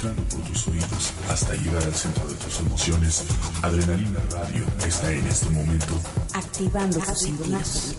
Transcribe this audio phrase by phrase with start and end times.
[0.00, 3.22] entrando por tus oídos hasta llegar al centro de tus emociones,
[3.60, 6.00] Adrenalina Radio está en este momento
[6.32, 7.94] activando tus sentidos.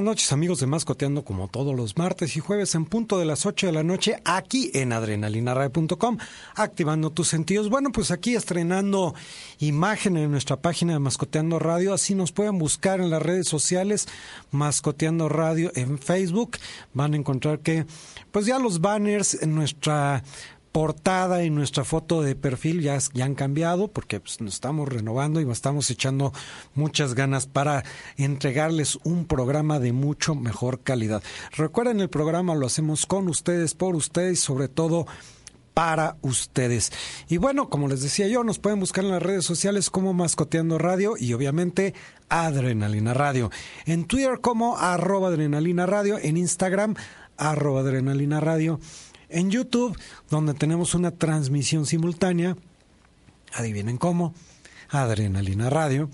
[0.00, 3.44] Buenas noches amigos de Mascoteando como todos los martes y jueves en punto de las
[3.44, 6.16] 8 de la noche aquí en adrenalinaradio.com
[6.54, 7.68] activando tus sentidos.
[7.68, 9.14] Bueno, pues aquí estrenando
[9.58, 14.08] imagen en nuestra página de Mascoteando Radio, así nos pueden buscar en las redes sociales
[14.52, 16.56] Mascoteando Radio en Facebook.
[16.94, 17.84] Van a encontrar que
[18.32, 20.24] pues ya los banners en nuestra
[20.72, 25.40] portada y nuestra foto de perfil ya, ya han cambiado porque pues, nos estamos renovando
[25.40, 26.32] y estamos echando
[26.74, 27.84] muchas ganas para
[28.16, 31.22] entregarles un programa de mucho mejor calidad.
[31.52, 35.06] Recuerden, el programa lo hacemos con ustedes, por ustedes, sobre todo
[35.74, 36.92] para ustedes.
[37.28, 40.78] Y bueno, como les decía yo, nos pueden buscar en las redes sociales como Mascoteando
[40.78, 41.94] Radio y obviamente
[42.28, 43.50] Adrenalina Radio.
[43.86, 46.94] En Twitter como arroba Adrenalina Radio, en Instagram
[47.36, 48.78] arroba Adrenalina Radio
[49.30, 49.96] en YouTube,
[50.28, 52.56] donde tenemos una transmisión simultánea.
[53.52, 54.34] Adivinen cómo.
[54.90, 56.10] Adrenalina Radio,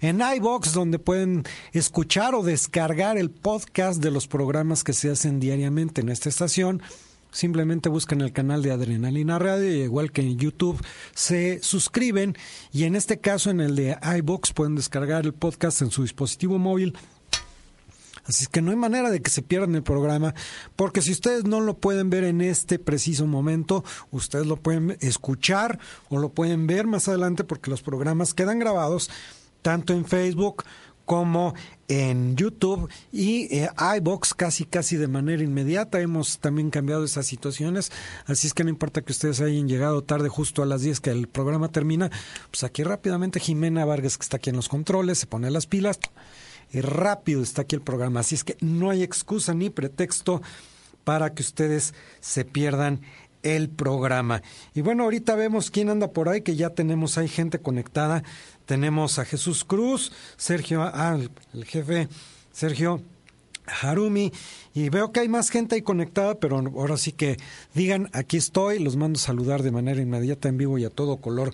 [0.00, 5.40] en iBox donde pueden escuchar o descargar el podcast de los programas que se hacen
[5.40, 6.80] diariamente en esta estación.
[7.32, 10.80] Simplemente buscan el canal de Adrenalina Radio y igual que en YouTube
[11.14, 12.36] se suscriben
[12.72, 16.58] y en este caso en el de iBox pueden descargar el podcast en su dispositivo
[16.58, 16.96] móvil
[18.24, 20.34] Así que no hay manera de que se pierdan el programa,
[20.76, 25.78] porque si ustedes no lo pueden ver en este preciso momento, ustedes lo pueden escuchar
[26.08, 29.10] o lo pueden ver más adelante, porque los programas quedan grabados
[29.62, 30.64] tanto en Facebook
[31.10, 31.54] como
[31.88, 36.00] en YouTube y eh, iBox casi casi de manera inmediata.
[36.00, 37.90] Hemos también cambiado esas situaciones,
[38.26, 41.10] así es que no importa que ustedes hayan llegado tarde justo a las 10 que
[41.10, 42.10] el programa termina,
[42.52, 45.98] pues aquí rápidamente Jimena Vargas que está aquí en los controles se pone las pilas
[46.72, 48.20] rápido está aquí el programa.
[48.20, 50.42] Así es que no hay excusa ni pretexto
[51.04, 53.00] para que ustedes se pierdan
[53.42, 54.42] el programa.
[54.74, 58.22] Y bueno, ahorita vemos quién anda por ahí, que ya tenemos, hay gente conectada.
[58.66, 61.18] Tenemos a Jesús Cruz, Sergio, ah,
[61.54, 62.08] el jefe,
[62.52, 63.02] Sergio
[63.82, 64.32] Harumi,
[64.74, 67.36] y veo que hay más gente ahí conectada, pero ahora sí que
[67.74, 71.16] digan, aquí estoy, los mando a saludar de manera inmediata en vivo y a todo
[71.16, 71.52] color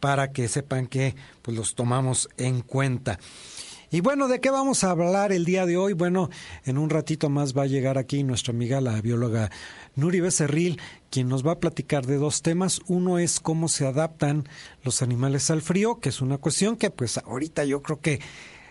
[0.00, 3.18] para que sepan que pues los tomamos en cuenta.
[3.90, 5.94] Y bueno, ¿de qué vamos a hablar el día de hoy?
[5.94, 6.28] Bueno,
[6.66, 9.50] en un ratito más va a llegar aquí nuestra amiga, la bióloga
[9.96, 10.78] Nuri Becerril,
[11.10, 12.82] quien nos va a platicar de dos temas.
[12.86, 14.46] Uno es cómo se adaptan
[14.82, 18.20] los animales al frío, que es una cuestión que pues ahorita yo creo que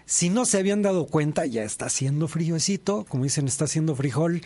[0.05, 4.43] si no se habían dado cuenta, ya está haciendo fríoecito, como dicen, está haciendo frijol.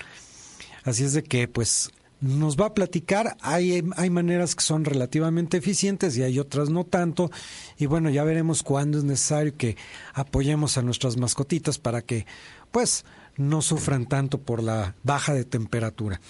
[0.86, 3.36] Así es de que pues nos va a platicar.
[3.42, 7.30] Hay, hay maneras que son relativamente eficientes y hay otras no tanto.
[7.78, 9.76] Y bueno, ya veremos cuándo es necesario que
[10.14, 12.26] apoyemos a nuestras mascotitas para que,
[12.72, 13.04] pues,
[13.38, 16.22] no sufran tanto por la baja de temperatura.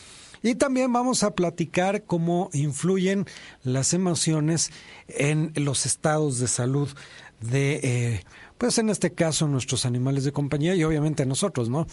[0.44, 3.28] Y también vamos a platicar cómo influyen
[3.64, 4.72] las emociones
[5.08, 6.90] en los estados de salud
[7.42, 8.24] de eh,
[8.62, 11.88] pues en este caso nuestros animales de compañía y obviamente nosotros, ¿no?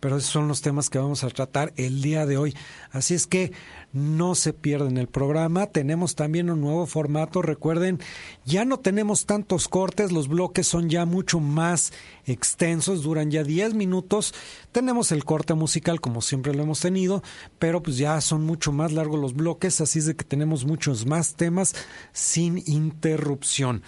[0.00, 2.56] Pero esos son los temas que vamos a tratar el día de hoy.
[2.90, 3.52] Así es que
[3.92, 5.66] no se pierden el programa.
[5.66, 7.42] Tenemos también un nuevo formato.
[7.42, 8.00] Recuerden,
[8.46, 11.92] ya no tenemos tantos cortes, los bloques son ya mucho más
[12.24, 14.32] extensos, duran ya 10 minutos.
[14.72, 17.22] Tenemos el corte musical como siempre lo hemos tenido,
[17.58, 21.04] pero pues ya son mucho más largos los bloques, así es de que tenemos muchos
[21.04, 21.74] más temas
[22.14, 23.82] sin interrupción.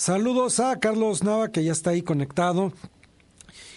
[0.00, 2.72] Saludos a Carlos Nava, que ya está ahí conectado.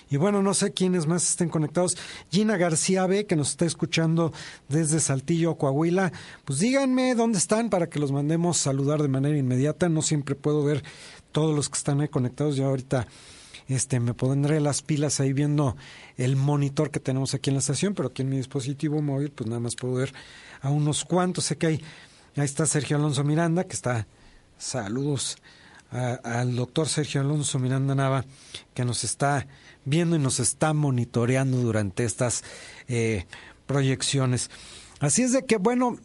[0.09, 1.97] Y bueno, no sé quiénes más estén conectados.
[2.31, 4.31] Gina García B, que nos está escuchando
[4.69, 6.13] desde Saltillo, Coahuila.
[6.45, 9.89] Pues díganme dónde están para que los mandemos saludar de manera inmediata.
[9.89, 10.81] No siempre puedo ver
[11.33, 12.55] todos los que están ahí conectados.
[12.55, 13.05] Ya ahorita
[13.67, 15.75] este, me pondré las pilas ahí viendo
[16.15, 19.49] el monitor que tenemos aquí en la estación, pero aquí en mi dispositivo móvil, pues
[19.49, 20.13] nada más puedo ver
[20.61, 21.43] a unos cuantos.
[21.43, 21.81] Sé que hay,
[22.37, 24.07] ahí está Sergio Alonso Miranda, que está.
[24.57, 25.35] Saludos
[25.93, 28.25] al doctor Sergio Alonso Miranda Nava,
[28.73, 29.47] que nos está
[29.85, 32.43] viendo y nos está monitoreando durante estas
[32.87, 33.25] eh,
[33.65, 34.49] proyecciones.
[34.99, 35.97] Así es de que, bueno,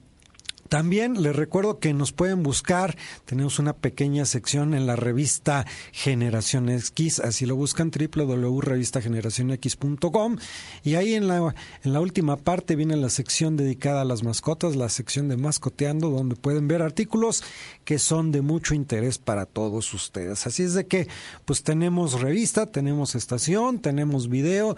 [0.69, 6.69] también les recuerdo que nos pueden buscar, tenemos una pequeña sección en la revista Generación
[6.69, 10.37] X, así lo buscan www.revistageneracionx.com
[10.85, 14.77] y ahí en la, en la última parte viene la sección dedicada a las mascotas,
[14.77, 17.43] la sección de mascoteando, donde pueden ver artículos
[17.85, 20.47] que son de mucho interés para todos ustedes.
[20.47, 21.09] Así es de que
[21.45, 24.77] pues tenemos revista, tenemos estación, tenemos video.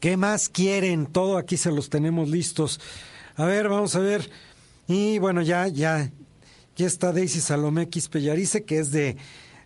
[0.00, 1.06] ¿Qué más quieren?
[1.06, 2.80] Todo aquí se los tenemos listos.
[3.36, 4.30] A ver, vamos a ver.
[4.86, 6.10] Y bueno, ya, ya,
[6.74, 9.16] Aquí está Daisy Salomé Pellarice, que es de,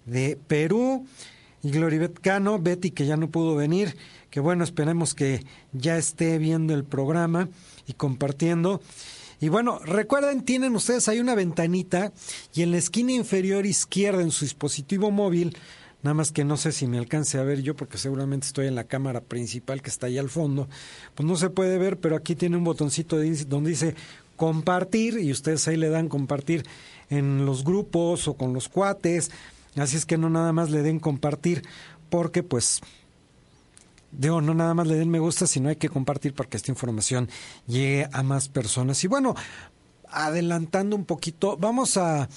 [0.05, 1.07] de Perú.
[1.63, 3.97] Y Gloribet Cano, Betty, que ya no pudo venir.
[4.29, 5.43] Que bueno, esperemos que
[5.73, 7.49] ya esté viendo el programa
[7.87, 8.83] y compartiendo.
[9.41, 12.13] Y bueno, recuerden, tienen ustedes ahí una ventanita
[12.53, 15.57] y en la esquina inferior izquierda en su dispositivo móvil,
[16.03, 18.75] nada más que no sé si me alcance a ver yo porque seguramente estoy en
[18.75, 20.69] la cámara principal que está ahí al fondo,
[21.15, 23.17] pues no se puede ver, pero aquí tiene un botoncito
[23.47, 23.95] donde dice
[24.39, 26.65] compartir y ustedes ahí le dan compartir
[27.11, 29.31] en los grupos o con los cuates,
[29.77, 31.63] así es que no nada más le den compartir
[32.09, 32.81] porque pues
[34.13, 36.71] digo, no nada más le den me gusta, sino hay que compartir para que esta
[36.71, 37.29] información
[37.67, 39.03] llegue a más personas.
[39.05, 39.35] Y bueno,
[40.09, 42.29] adelantando un poquito, vamos a,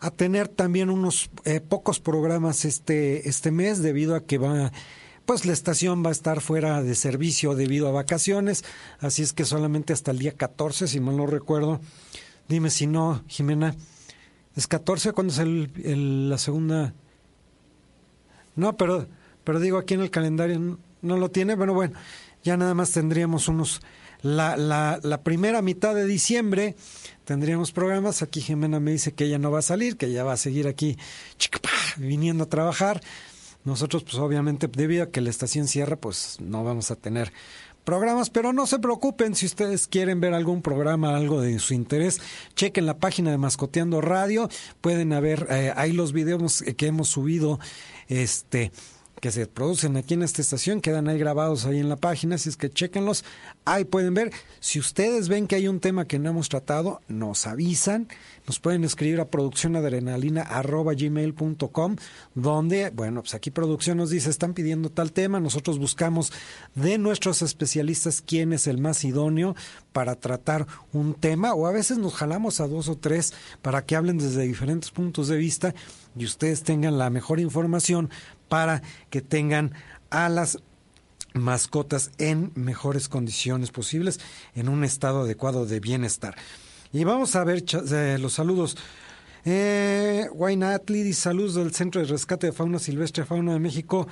[0.00, 4.72] a tener también unos eh, pocos programas este, este mes debido a que va
[5.30, 8.64] pues la estación va a estar fuera de servicio debido a vacaciones,
[8.98, 11.80] así es que solamente hasta el día 14, si mal no recuerdo.
[12.48, 13.76] Dime si no, Jimena.
[14.56, 15.12] ¿Es 14?
[15.12, 16.94] ¿Cuándo es el, la segunda?
[18.56, 19.06] No, pero,
[19.44, 21.96] pero digo aquí en el calendario no lo tiene, bueno, bueno,
[22.42, 23.82] ya nada más tendríamos unos,
[24.22, 26.74] la, la, la primera mitad de diciembre
[27.24, 30.32] tendríamos programas, aquí Jimena me dice que ella no va a salir, que ella va
[30.32, 30.98] a seguir aquí
[31.98, 33.00] viniendo a trabajar,
[33.64, 37.32] nosotros pues obviamente debido a que la estación cierra, pues no vamos a tener
[37.84, 42.20] programas, pero no se preocupen si ustedes quieren ver algún programa, algo de su interés,
[42.54, 44.48] chequen la página de Mascoteando Radio,
[44.80, 47.58] pueden ver eh, ahí los videos que hemos subido
[48.08, 48.72] este
[49.20, 52.48] que se producen aquí en esta estación, quedan ahí grabados ahí en la página, así
[52.48, 53.24] es que chequenlos,
[53.64, 54.30] ahí pueden ver.
[54.60, 58.08] Si ustedes ven que hay un tema que no hemos tratado, nos avisan,
[58.46, 61.96] nos pueden escribir a produccionadrenalina.gmail.com,
[62.34, 66.32] donde, bueno, pues aquí producción nos dice, están pidiendo tal tema, nosotros buscamos
[66.74, 69.54] de nuestros especialistas quién es el más idóneo
[69.92, 73.96] para tratar un tema, o a veces nos jalamos a dos o tres para que
[73.96, 75.74] hablen desde diferentes puntos de vista
[76.16, 78.08] y ustedes tengan la mejor información
[78.50, 79.72] para que tengan
[80.10, 80.58] a las
[81.32, 84.20] mascotas en mejores condiciones posibles,
[84.54, 86.34] en un estado adecuado de bienestar.
[86.92, 88.76] Y vamos a ver eh, los saludos.
[89.44, 90.28] Eh,
[90.64, 94.08] Atli saludos del Centro de Rescate de Fauna Silvestre, Fauna de México.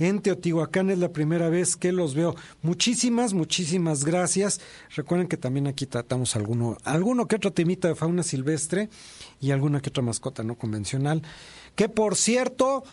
[0.00, 2.36] En Teotihuacán es la primera vez que los veo.
[2.62, 4.60] Muchísimas, muchísimas gracias.
[4.94, 8.90] Recuerden que también aquí tratamos alguno, alguno que otro temita de fauna silvestre
[9.40, 11.22] y alguna que otra mascota no convencional.
[11.74, 12.84] Que por cierto,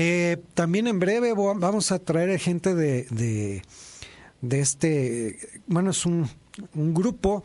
[0.00, 3.62] eh, también en breve vamos a traer gente de,
[4.40, 5.36] de, este,
[5.66, 6.30] bueno, es un,
[6.76, 7.42] un grupo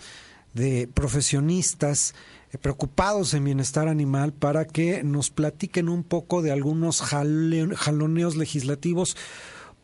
[0.53, 2.13] de profesionistas
[2.61, 9.17] preocupados en bienestar animal para que nos platiquen un poco de algunos jaloneos legislativos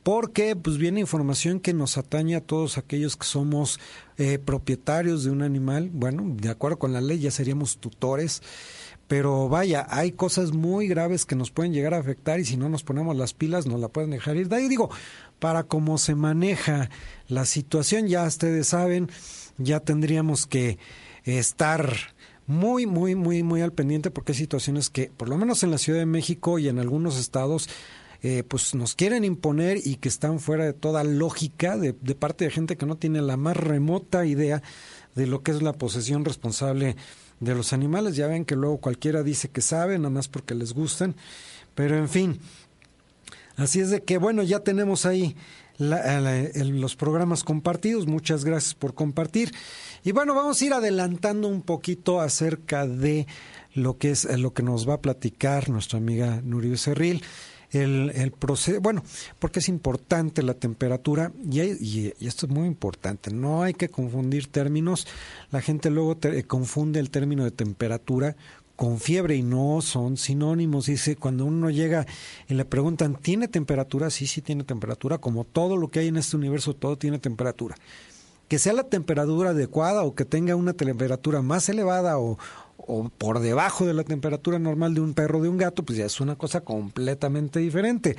[0.04, 3.80] porque pues viene información que nos atañe a todos aquellos que somos
[4.20, 8.44] eh, propietarios de un animal, bueno, de acuerdo con la ley ya seríamos tutores
[9.10, 12.70] pero vaya, hay cosas muy graves que nos pueden llegar a afectar y si no
[12.70, 14.50] nos ponemos las pilas nos la pueden dejar ir.
[14.50, 14.92] De ahí digo,
[15.40, 16.92] para cómo se maneja
[17.28, 19.10] la situación, ya ustedes saben,
[19.58, 20.78] ya tendríamos que
[21.24, 21.92] estar
[22.46, 25.80] muy, muy, muy, muy al pendiente porque hay situaciones que, por lo menos en la
[25.80, 27.68] Ciudad de México y en algunos estados,
[28.22, 32.46] eh, pues nos quieren imponer y que están fuera de toda lógica de, de parte
[32.46, 34.62] de gente que no tiene la más remota idea
[35.16, 36.96] de lo que es la posesión responsable
[37.40, 38.16] de los animales.
[38.16, 41.16] Ya ven que luego cualquiera dice que sabe, nada más porque les gustan.
[41.76, 42.40] Pero en fin,
[43.56, 45.36] así es de que bueno, ya tenemos ahí
[45.78, 48.06] los programas compartidos.
[48.06, 49.54] Muchas gracias por compartir.
[50.04, 53.28] Y bueno, vamos a ir adelantando un poquito acerca de
[53.74, 57.24] lo que es lo que nos va a platicar nuestra amiga Nurio Cerril
[57.72, 59.04] el, el proceso, bueno,
[59.40, 64.48] porque es importante la temperatura y, y, esto es muy importante, no hay que confundir
[64.48, 65.08] términos,
[65.52, 68.36] la gente luego confunde el término de temperatura
[68.80, 70.86] con fiebre y no son sinónimos.
[70.86, 72.06] Dice, cuando uno llega
[72.48, 74.10] y le preguntan, ¿tiene temperatura?
[74.10, 77.76] Sí, sí tiene temperatura, como todo lo que hay en este universo, todo tiene temperatura.
[78.48, 82.40] Que sea la temperatura adecuada o que tenga una temperatura más elevada o,
[82.88, 85.98] o por debajo de la temperatura normal de un perro o de un gato, pues
[85.98, 88.16] ya es una cosa completamente diferente.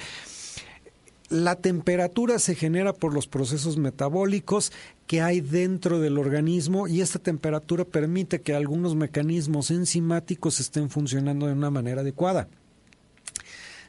[1.29, 4.73] La temperatura se genera por los procesos metabólicos
[5.07, 11.47] que hay dentro del organismo y esta temperatura permite que algunos mecanismos enzimáticos estén funcionando
[11.47, 12.49] de una manera adecuada.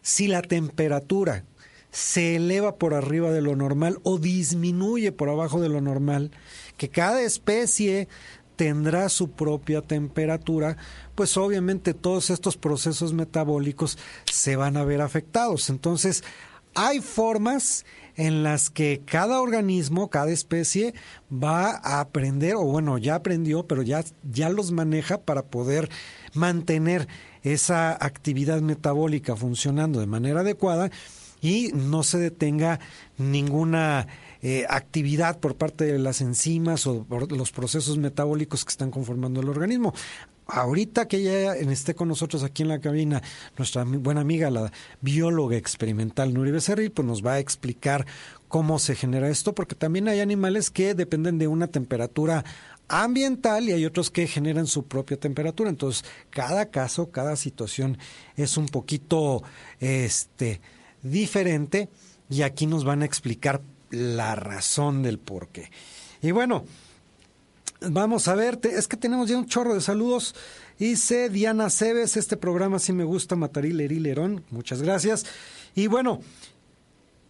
[0.03, 1.43] Si la temperatura
[1.91, 6.31] se eleva por arriba de lo normal o disminuye por abajo de lo normal,
[6.77, 8.07] que cada especie
[8.61, 10.77] tendrá su propia temperatura,
[11.15, 13.97] pues obviamente todos estos procesos metabólicos
[14.31, 15.71] se van a ver afectados.
[15.71, 16.23] Entonces,
[16.75, 20.93] hay formas en las que cada organismo, cada especie
[21.33, 25.89] va a aprender, o bueno, ya aprendió, pero ya, ya los maneja para poder
[26.35, 27.07] mantener
[27.41, 30.91] esa actividad metabólica funcionando de manera adecuada
[31.41, 32.79] y no se detenga
[33.17, 34.05] ninguna
[34.41, 39.41] eh, actividad por parte de las enzimas o por los procesos metabólicos que están conformando
[39.41, 39.93] el organismo.
[40.47, 43.21] Ahorita que ya esté con nosotros aquí en la cabina,
[43.57, 48.05] nuestra buena amiga, la bióloga experimental Nuri Becerril, pues nos va a explicar
[48.47, 52.43] cómo se genera esto, porque también hay animales que dependen de una temperatura
[52.89, 55.69] ambiental y hay otros que generan su propia temperatura.
[55.69, 57.97] Entonces, cada caso, cada situación
[58.35, 59.43] es un poquito
[59.79, 60.59] este
[61.01, 61.89] diferente
[62.29, 65.69] y aquí nos van a explicar la razón del por qué.
[66.21, 66.65] Y bueno,
[67.81, 70.35] vamos a ver, es que tenemos ya un chorro de saludos.
[70.79, 75.25] Dice Diana Cebes, este programa sí me gusta, Mataril Lerón, muchas gracias.
[75.75, 76.21] Y bueno,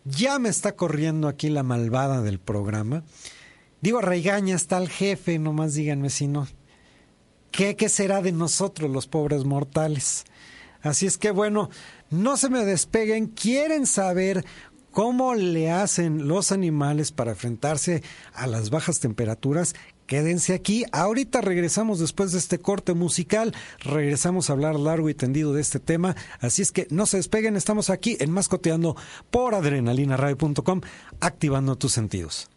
[0.06, 3.04] ya me está corriendo aquí la malvada del programa.
[3.82, 6.48] Digo, Reigaña está el jefe, nomás díganme si no.
[7.52, 10.24] ¿Qué, ¿Qué será de nosotros los pobres mortales?
[10.82, 11.70] Así es que bueno,
[12.10, 14.46] no se me despeguen, quieren saber
[14.92, 19.76] cómo le hacen los animales para enfrentarse a las bajas temperaturas.
[20.06, 20.84] Quédense aquí.
[20.92, 23.56] Ahorita regresamos después de este corte musical.
[23.80, 26.16] Regresamos a hablar largo y tendido de este tema.
[26.42, 27.56] Así es que no se despeguen.
[27.56, 28.98] Estamos aquí en Mascoteando
[29.30, 30.82] por adrenalinaradio.com,
[31.22, 32.50] activando tus sentidos.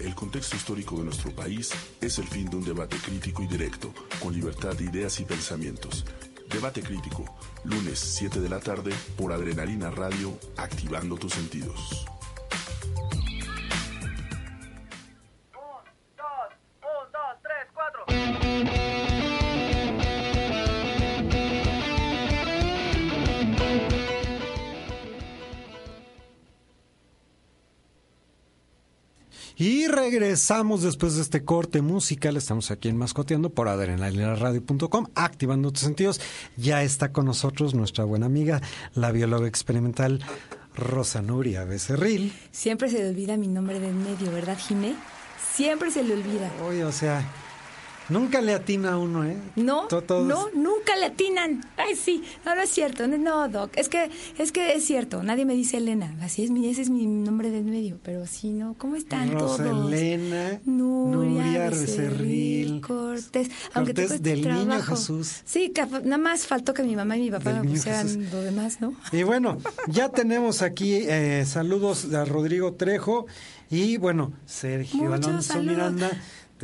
[0.00, 3.92] El contexto histórico de nuestro país es el fin de un debate crítico y directo,
[4.22, 6.04] con libertad de ideas y pensamientos.
[6.48, 7.24] Debate crítico,
[7.64, 12.03] lunes 7 de la tarde por Adrenalina Radio, activando tus sentidos.
[29.56, 32.36] Y regresamos después de este corte musical.
[32.36, 36.20] Estamos aquí en Mascoteando por adrenalinaradio.com, activando tus sentidos.
[36.56, 38.60] Ya está con nosotros nuestra buena amiga,
[38.94, 40.20] la bióloga experimental
[40.74, 42.32] Rosa Nuria Becerril.
[42.50, 44.96] Siempre se le olvida mi nombre de medio, ¿verdad, Jimé?
[45.54, 46.50] Siempre se le olvida.
[46.66, 47.24] Oye, o sea,
[48.08, 49.36] Nunca le atina a uno, ¿eh?
[49.56, 51.64] No, no, nunca le atinan.
[51.76, 53.06] Ay, sí, no, no es cierto.
[53.08, 55.22] No, Doc, es que, es que es cierto.
[55.22, 56.14] Nadie me dice Elena.
[56.20, 57.98] Así es, mi, ese es mi nombre del medio.
[58.02, 58.74] Pero sí, ¿no?
[58.76, 59.92] ¿Cómo están Rosa todos?
[59.92, 63.50] Elena, Nuria, Nuria Becerril, Cortés.
[63.72, 64.96] Aunque Cortés del Niño trabajo.
[64.96, 65.40] Jesús.
[65.44, 65.72] Sí,
[66.04, 68.94] nada más faltó que mi mamá y mi papá me Niño pusieran lo demás, ¿no?
[69.12, 73.26] Y bueno, ya tenemos aquí eh, saludos a Rodrigo Trejo
[73.70, 75.72] y bueno, Sergio Muchos Alonso saludos.
[75.72, 76.10] Miranda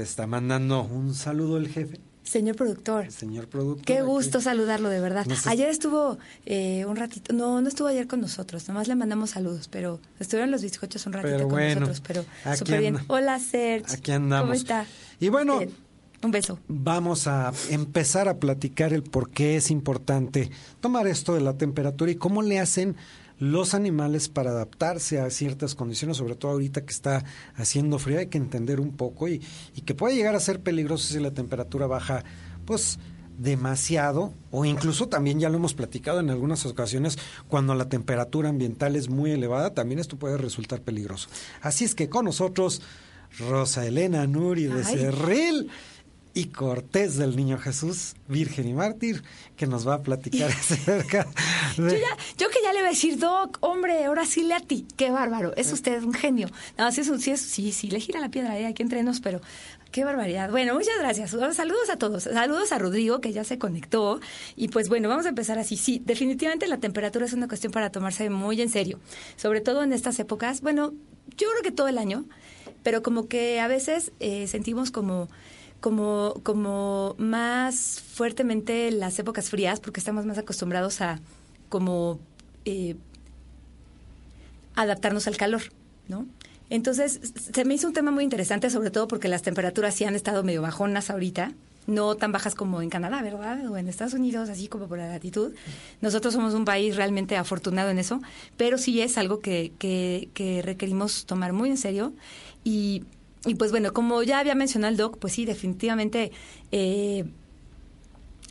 [0.01, 3.13] te está mandando un saludo el jefe, Señor productor.
[3.13, 3.85] señor productor.
[3.85, 4.07] Qué aquí.
[4.07, 5.27] gusto saludarlo, de verdad.
[5.27, 8.95] No sé- Ayer estuvo eh, un ratito, no, no estuvo ayer con nosotros, nomás le
[8.95, 12.25] mandamos saludos, pero estuvieron los bizcochos un ratito Pero con bueno, nosotros, pero
[12.57, 12.97] súper bien.
[13.09, 13.95] Hola, Serge.
[13.95, 14.45] aquí andamos.
[14.45, 14.87] ¿Cómo está?
[15.21, 15.71] Y bueno, Bien.
[16.23, 16.59] un beso.
[16.67, 22.11] Vamos a empezar a platicar el por qué es importante tomar esto de la temperatura
[22.11, 22.97] y cómo le hacen
[23.41, 27.25] los animales para adaptarse a ciertas condiciones, sobre todo ahorita que está
[27.57, 29.43] haciendo frío, hay que entender un poco y,
[29.75, 32.23] y que puede llegar a ser peligroso si la temperatura baja,
[32.67, 32.99] pues
[33.39, 38.97] demasiado o incluso también ya lo hemos platicado en algunas ocasiones cuando la temperatura ambiental
[38.97, 41.31] es muy elevada también esto puede resultar peligroso
[41.63, 42.83] así es que con nosotros
[43.39, 44.95] Rosa Elena Nuri de Ay.
[44.99, 45.71] Cerril
[46.33, 49.23] y Cortés del Niño Jesús, Virgen y Mártir,
[49.57, 51.27] que nos va a platicar acerca
[51.77, 54.61] Yo, ya, yo que ya le iba a decir, Doc, hombre, ahora sí le a
[54.61, 54.87] ti.
[54.97, 55.55] Qué bárbaro.
[55.57, 56.49] Es usted un genio.
[56.79, 59.03] No, sí, es un, sí, es- sí, sí, le gira la piedra ahí aquí entre
[59.03, 59.41] nos, pero
[59.91, 60.51] qué barbaridad.
[60.51, 61.31] Bueno, muchas gracias.
[61.57, 62.23] Saludos a todos.
[62.25, 64.21] Saludos a Rodrigo, que ya se conectó.
[64.55, 65.77] Y pues bueno, vamos a empezar así.
[65.77, 69.01] Sí, definitivamente la temperatura es una cuestión para tomarse muy en serio.
[69.37, 70.61] Sobre todo en estas épocas.
[70.61, 70.93] Bueno,
[71.37, 72.25] yo creo que todo el año,
[72.85, 75.29] pero como que a veces eh, sentimos como
[75.81, 81.19] como, como más fuertemente las épocas frías, porque estamos más acostumbrados a
[81.69, 82.21] como
[82.65, 82.97] eh,
[84.75, 85.63] adaptarnos al calor,
[86.09, 86.27] ¿no?
[86.69, 87.21] Entonces,
[87.53, 90.45] se me hizo un tema muy interesante, sobre todo porque las temperaturas sí han estado
[90.45, 91.53] medio bajonas ahorita,
[91.89, 93.67] no tan bajas como en Canadá, ¿verdad?
[93.67, 95.53] O en Estados Unidos, así como por la latitud.
[96.01, 98.21] Nosotros somos un país realmente afortunado en eso,
[98.57, 102.13] pero sí es algo que, que, que requerimos tomar muy en serio.
[102.63, 103.03] Y,
[103.47, 106.31] y pues bueno, como ya había mencionado el doc, pues sí, definitivamente,
[106.73, 107.25] eh,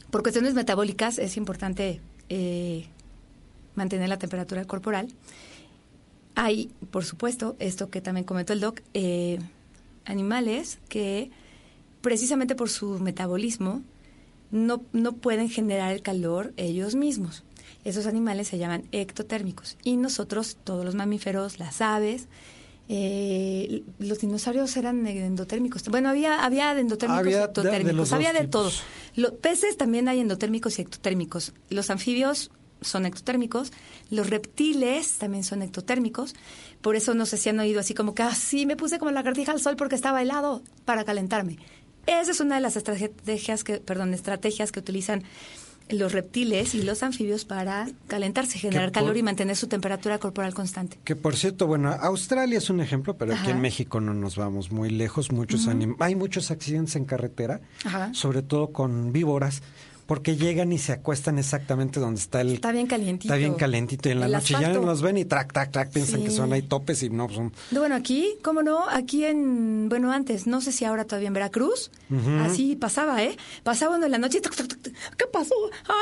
[0.10, 2.86] por cuestiones metabólicas es importante eh,
[3.76, 5.10] mantener la temperatura corporal.
[6.36, 9.40] Hay, por supuesto, esto que también comentó el doc, eh,
[10.06, 11.30] animales que
[12.02, 13.84] precisamente por su metabolismo
[14.50, 17.44] no, no pueden generar el calor ellos mismos.
[17.84, 19.78] Esos animales se llaman ectotérmicos.
[19.84, 22.28] Y nosotros, todos los mamíferos, las aves,
[22.92, 25.84] eh, los dinosaurios eran endotérmicos.
[25.90, 27.96] Bueno, había, había de endotérmicos Había y de- de ectotérmicos.
[27.98, 28.52] dos había de tipos.
[28.52, 28.72] todo.
[29.16, 31.54] Los peces también hay endotérmicos y ectotérmicos.
[31.70, 32.50] Los anfibios
[32.82, 33.72] son ectotérmicos.
[34.10, 36.34] Los reptiles también son ectotérmicos.
[36.82, 39.52] Por eso no sé si han oído así como que así me puse como lagartija
[39.52, 41.58] al sol porque estaba helado para calentarme.
[42.08, 45.24] Esa es una de las estrategias que, perdón, estrategias que utilizan
[45.90, 50.54] los reptiles y los anfibios para calentarse, generar por- calor y mantener su temperatura corporal
[50.54, 50.98] constante.
[51.04, 53.52] Que por cierto, bueno, Australia es un ejemplo, pero aquí Ajá.
[53.52, 55.32] en México no nos vamos muy lejos.
[55.32, 58.14] Muchos anim- Hay muchos accidentes en carretera, Ajá.
[58.14, 59.62] sobre todo con víboras,
[60.10, 62.54] porque llegan y se acuestan exactamente donde está el...
[62.54, 63.32] Está bien calientito.
[63.32, 64.82] Está bien calentito y en la El noche ya asfalto.
[64.88, 66.26] los ven y track, track, track, piensan Sí.
[66.26, 67.54] que son ahí topes y no, pues, son...
[67.70, 68.90] Bueno, aquí, ¿cómo no?
[68.90, 71.92] Aquí en, bueno, antes, no sé si ahora todavía en Veracruz,
[72.42, 73.38] así pasaba, ¿eh?
[73.62, 74.82] Pasaba uno en la noche, y tuc, tuc, tuc,
[75.16, 75.54] ¿qué pasó?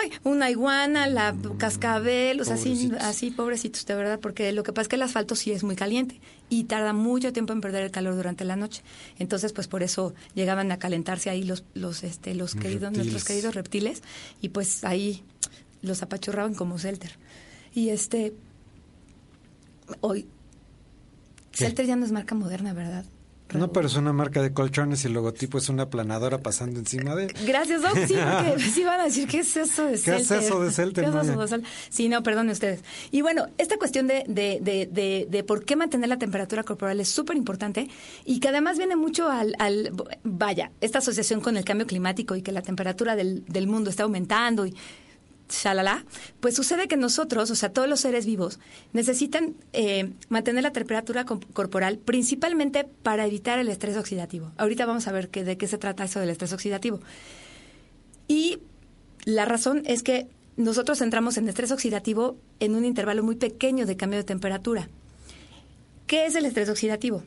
[0.01, 4.71] Ay, una iguana, la cascabel, o sea, así, así, pobrecitos, de verdad, porque lo que
[4.71, 7.83] pasa es que el asfalto sí es muy caliente y tarda mucho tiempo en perder
[7.83, 8.81] el calor durante la noche.
[9.19, 12.97] Entonces, pues por eso llegaban a calentarse ahí los, los, este, los queridos, Reptiles.
[12.97, 14.03] nuestros queridos reptiles,
[14.41, 15.23] y pues ahí
[15.81, 17.11] los apachurraban como Celter.
[17.73, 18.33] Y este,
[20.01, 20.27] hoy,
[21.51, 21.65] ¿Qué?
[21.65, 23.05] Celter ya no es marca moderna, ¿verdad?
[23.53, 27.15] No, pero es una marca de colchones y el logotipo es una planadora pasando encima
[27.15, 27.27] de...
[27.45, 27.97] Gracias, Doc.
[28.07, 28.15] Sí,
[28.47, 30.37] porque sí van a decir, ¿qué es eso de ¿Qué Celter?
[30.37, 31.69] es eso de Celter, ¿Qué es eso de Celter?
[31.89, 32.81] Sí, no, perdone ustedes.
[33.11, 36.99] Y bueno, esta cuestión de, de, de, de, de por qué mantener la temperatura corporal
[36.99, 37.89] es súper importante
[38.25, 39.91] y que además viene mucho al, al,
[40.23, 44.03] vaya, esta asociación con el cambio climático y que la temperatura del, del mundo está
[44.03, 44.75] aumentando y
[45.49, 46.05] shalala,
[46.39, 48.59] pues sucede que nosotros, o sea, todos los seres vivos,
[48.93, 54.51] necesitan eh, mantener la temperatura co- corporal principalmente para evitar el estrés oxidativo.
[54.57, 56.99] Ahorita vamos a ver que, de qué se trata eso del estrés oxidativo.
[58.27, 58.59] Y
[59.25, 63.95] la razón es que nosotros entramos en estrés oxidativo en un intervalo muy pequeño de
[63.95, 64.89] cambio de temperatura.
[66.07, 67.23] ¿Qué es el estrés oxidativo?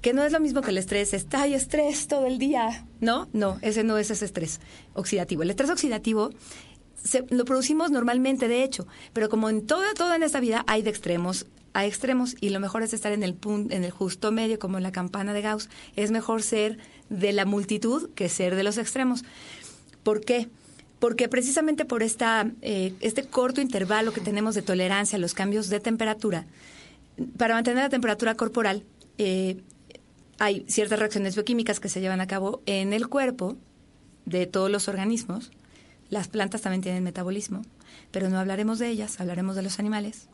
[0.00, 2.86] Que no es lo mismo que el estrés, está hay estrés todo el día.
[3.00, 4.60] No, no, ese no es ese estrés
[4.92, 5.42] oxidativo.
[5.42, 6.30] El estrés oxidativo
[7.04, 10.82] se- lo producimos normalmente, de hecho, pero como en todo, todo en esta vida hay
[10.82, 14.30] de extremos a extremos y lo mejor es estar en el pun- en el justo
[14.32, 15.68] medio, como la campana de Gauss.
[15.96, 16.78] Es mejor ser
[17.10, 19.24] de la multitud que ser de los extremos.
[20.04, 20.48] ¿Por qué?
[21.00, 25.68] Porque precisamente por esta, eh, este corto intervalo que tenemos de tolerancia a los cambios
[25.68, 26.46] de temperatura,
[27.36, 28.84] para mantener la temperatura corporal,
[29.18, 29.56] eh,
[30.38, 33.56] hay ciertas reacciones bioquímicas que se llevan a cabo en el cuerpo
[34.26, 35.50] de todos los organismos.
[36.14, 37.62] Las plantas también tienen metabolismo,
[38.12, 40.28] pero no hablaremos de ellas, hablaremos de los animales.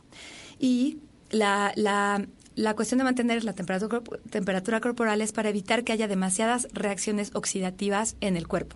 [0.59, 0.99] Y
[1.31, 5.91] la, la, la cuestión de mantener la temperatura, corp- temperatura corporal es para evitar que
[5.91, 8.75] haya demasiadas reacciones oxidativas en el cuerpo.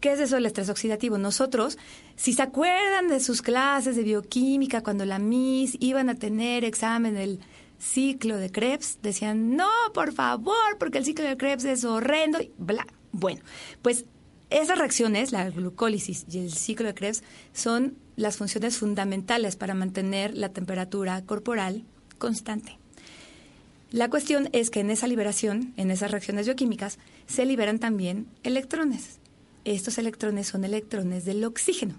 [0.00, 1.16] ¿Qué es eso del estrés oxidativo?
[1.16, 1.78] Nosotros,
[2.16, 7.14] si se acuerdan de sus clases de bioquímica, cuando la Miss iban a tener examen
[7.14, 7.38] del
[7.78, 12.50] ciclo de Krebs, decían, no, por favor, porque el ciclo de Krebs es horrendo, y
[12.58, 12.84] bla.
[13.12, 13.42] Bueno,
[13.80, 14.06] pues
[14.60, 20.36] esas reacciones, la glucólisis y el ciclo de Krebs, son las funciones fundamentales para mantener
[20.36, 21.84] la temperatura corporal
[22.18, 22.78] constante.
[23.90, 29.18] La cuestión es que en esa liberación, en esas reacciones bioquímicas, se liberan también electrones.
[29.64, 31.94] Estos electrones son electrones del oxígeno.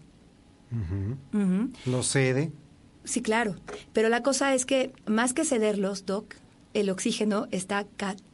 [0.72, 1.70] Ujú.
[1.86, 2.52] Lo cede.
[3.04, 3.56] Sí, claro.
[3.94, 6.34] Pero la cosa es que más que cederlos, Doc,
[6.74, 7.86] el oxígeno está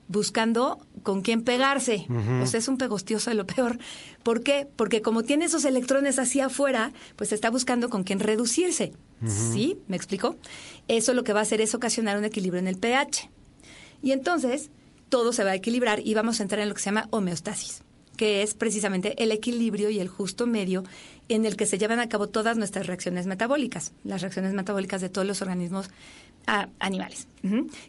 [0.09, 2.05] buscando con quién pegarse.
[2.41, 3.77] O sea, es un pegostioso de lo peor.
[4.23, 4.67] ¿Por qué?
[4.75, 8.91] Porque como tiene esos electrones hacia afuera, pues está buscando con quién reducirse.
[9.25, 9.77] ¿Sí?
[9.87, 10.35] ¿Me explico?
[10.87, 13.29] Eso lo que va a hacer es ocasionar un equilibrio en el pH.
[14.01, 14.71] Y entonces
[15.09, 17.83] todo se va a equilibrar y vamos a entrar en lo que se llama homeostasis,
[18.17, 20.83] que es precisamente el equilibrio y el justo medio
[21.27, 25.09] en el que se llevan a cabo todas nuestras reacciones metabólicas, las reacciones metabólicas de
[25.09, 25.89] todos los organismos
[26.47, 27.27] ah, animales.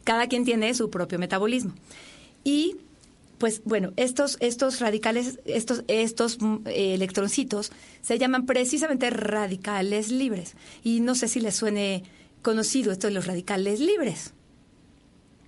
[0.05, 1.73] Cada quien tiene su propio metabolismo.
[2.45, 2.77] Y
[3.39, 7.73] pues bueno, estos, estos radicales, estos, estos mm, eh, electroncitos
[8.03, 10.57] se llaman precisamente radicales libres.
[10.85, 12.05] Y no sé si les suene
[12.43, 14.35] conocido esto de los radicales libres.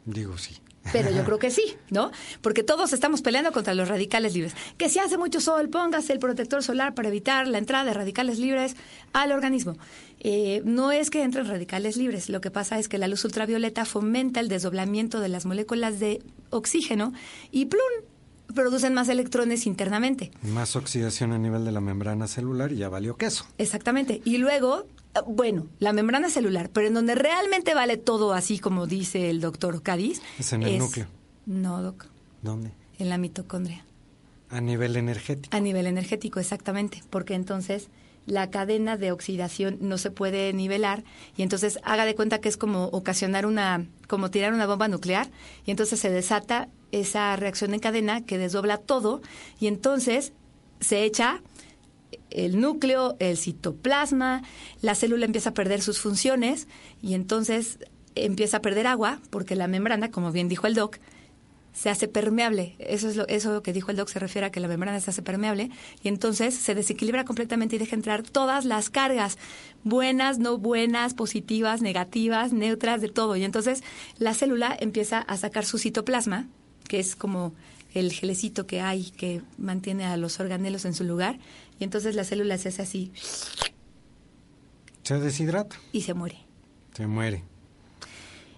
[0.07, 0.62] Digo sí.
[0.91, 2.11] Pero yo creo que sí, ¿no?
[2.41, 4.55] Porque todos estamos peleando contra los radicales libres.
[4.77, 8.39] Que si hace mucho sol, póngase el protector solar para evitar la entrada de radicales
[8.39, 8.75] libres
[9.13, 9.77] al organismo.
[10.21, 13.85] Eh, no es que entren radicales libres, lo que pasa es que la luz ultravioleta
[13.85, 17.13] fomenta el desdoblamiento de las moléculas de oxígeno
[17.51, 17.81] y ¡plum!
[18.55, 20.31] producen más electrones internamente.
[20.43, 23.47] Más oxidación a nivel de la membrana celular y ya valió queso.
[23.59, 24.21] Exactamente.
[24.25, 24.87] Y luego,
[25.27, 29.83] bueno, la membrana celular, pero en donde realmente vale todo así como dice el doctor
[29.83, 30.21] Cádiz.
[30.39, 31.07] Es en el núcleo.
[31.47, 32.07] No, doc,
[32.41, 32.73] ¿Dónde?
[32.99, 33.85] en la mitocondria.
[34.49, 35.57] A nivel energético.
[35.57, 37.89] A nivel energético, exactamente, porque entonces
[38.27, 41.03] la cadena de oxidación no se puede nivelar
[41.37, 45.29] y entonces haga de cuenta que es como ocasionar una, como tirar una bomba nuclear
[45.67, 49.23] y entonces se desata esa reacción en cadena que desdobla todo
[49.59, 50.33] y entonces
[50.81, 51.41] se echa
[52.35, 54.43] el núcleo, el citoplasma,
[54.81, 56.69] la célula empieza a perder sus funciones
[57.01, 57.79] y entonces
[58.15, 60.99] empieza a perder agua porque la membrana, como bien dijo el doc,
[61.73, 62.75] se hace permeable.
[62.79, 65.11] Eso es lo, eso que dijo el doc se refiere a que la membrana se
[65.11, 65.71] hace permeable
[66.03, 69.39] y entonces se desequilibra completamente y deja entrar todas las cargas,
[69.83, 73.37] buenas, no buenas, positivas, negativas, neutras, de todo.
[73.37, 73.83] Y entonces
[74.19, 76.47] la célula empieza a sacar su citoplasma,
[76.89, 77.55] que es como
[77.95, 81.39] el gelecito que hay que mantiene a los organelos en su lugar,
[81.83, 83.11] y entonces la célula se hace así
[85.03, 85.75] Se deshidrata.
[85.93, 86.39] y se muere.
[86.97, 87.43] Se muere.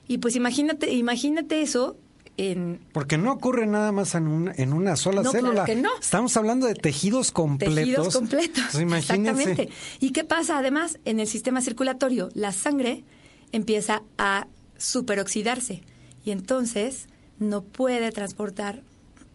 [0.06, 1.96] Y pues imagínate, imagínate eso
[2.36, 5.64] en Porque no ocurre nada más en una, en una sola No, claro célula.
[5.64, 5.88] que no.
[5.98, 7.74] Estamos hablando de tejidos completos.
[7.76, 8.74] tejidos completos.
[8.78, 9.40] Imagínense.
[9.40, 9.68] Exactamente.
[10.00, 12.28] ¿Y qué pasa además en el sistema circulatorio?
[12.34, 13.04] La sangre
[13.52, 15.80] empieza a superoxidarse
[16.26, 17.06] y entonces
[17.38, 18.82] no puede transportar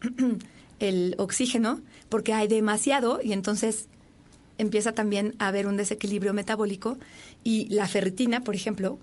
[0.80, 3.88] el oxígeno porque hay demasiado y entonces
[4.58, 6.98] empieza también a haber un desequilibrio metabólico
[7.44, 9.00] y la ferritina, por ejemplo,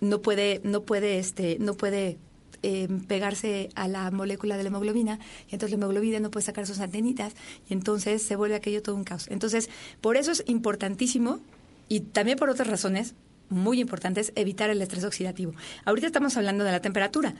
[0.00, 2.18] no puede no puede este no puede
[2.62, 5.18] eh, pegarse a la molécula de la hemoglobina
[5.50, 7.34] y entonces la hemoglobina no puede sacar sus antenitas
[7.68, 9.26] y entonces se vuelve aquello todo un caos.
[9.28, 9.68] Entonces,
[10.00, 11.40] por eso es importantísimo
[11.88, 13.14] y también por otras razones
[13.50, 15.52] muy importantes evitar el estrés oxidativo.
[15.84, 17.34] Ahorita estamos hablando de la temperatura,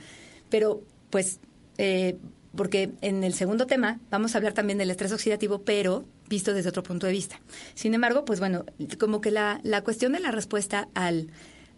[0.49, 1.39] pero pues
[1.79, 2.17] eh,
[2.55, 6.69] porque en el segundo tema vamos a hablar también del estrés oxidativo, pero visto desde
[6.69, 7.39] otro punto de vista.
[7.73, 8.65] Sin embargo, pues bueno,
[8.99, 11.29] como que la, la cuestión de la respuesta al,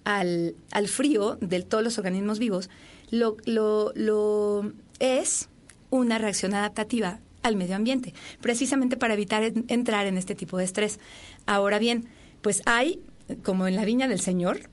[0.04, 2.70] al, al frío de todos los organismos vivos
[3.10, 5.50] lo, lo, lo es
[5.90, 11.00] una reacción adaptativa al medio ambiente, precisamente para evitar entrar en este tipo de estrés.
[11.46, 12.08] Ahora bien,
[12.42, 13.00] pues hay,
[13.44, 14.70] como en la viña del Señor,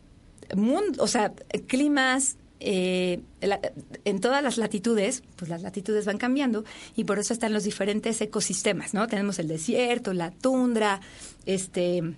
[0.56, 1.32] mundo, o sea,
[1.66, 3.20] climas, eh,
[4.04, 6.64] en todas las latitudes, pues las latitudes van cambiando
[6.96, 9.06] y por eso están los diferentes ecosistemas, ¿no?
[9.06, 11.00] Tenemos el desierto, la tundra,
[11.46, 12.14] este...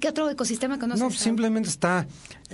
[0.00, 1.02] ¿Qué otro ecosistema conoces?
[1.02, 2.06] No, simplemente está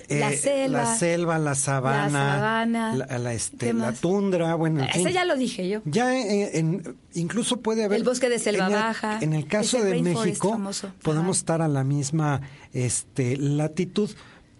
[0.08, 5.00] eh, la, selva, la selva, la sabana, la, sabana, la, este, la tundra, bueno, en
[5.00, 5.82] Ese ya lo dije yo.
[5.84, 9.18] Ya en, incluso puede haber el bosque de selva en el, baja.
[9.20, 10.60] En el caso de México
[11.02, 12.40] podemos estar a la misma
[12.72, 14.10] este latitud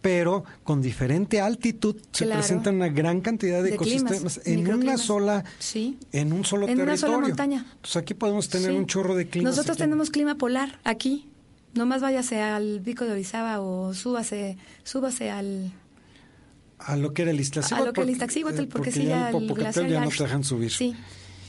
[0.04, 5.96] pero con diferente altitud se presenta una gran cantidad de, ecosistemas en una sola sí.
[6.12, 6.92] en un solo en territorio.
[6.92, 7.66] Una sola montaña.
[7.76, 9.48] Entonces aquí podemos tener un chorro de clima.
[9.48, 11.26] Nosotros tenemos clima polar aquí.
[11.72, 15.72] Nomás váyase al Pico de Orizaba o súbase, súbase al
[16.80, 17.82] a lo que era el Iztaccíhuatl.
[17.82, 20.22] A lo que era el Iztaccíhuatl, porque, porque, sí, ya el, glaciar ya no te
[20.22, 20.70] dejan subir.
[20.70, 20.94] Sí.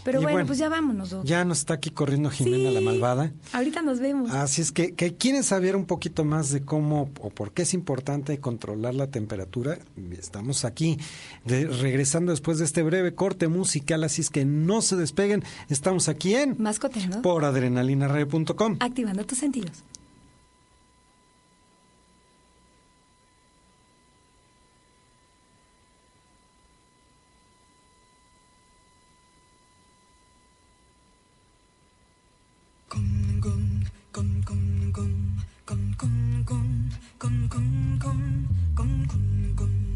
[0.05, 1.15] Pero bueno, pues ya vámonos.
[1.23, 3.33] Ya nos está aquí corriendo Jimena la malvada.
[3.53, 4.29] Ahorita nos vemos.
[4.29, 7.73] Así es que, que quieres saber un poquito más de cómo o por qué es
[7.73, 9.79] importante controlar la temperatura.
[10.11, 10.99] Estamos aquí
[11.43, 15.43] regresando después de este breve corte musical, así es que no se despeguen.
[15.69, 18.77] Estamos aquí en Mascoteando por adrenalinaradio.com.
[18.81, 19.83] Activando tus sentidos.
[37.17, 39.94] con con con con con con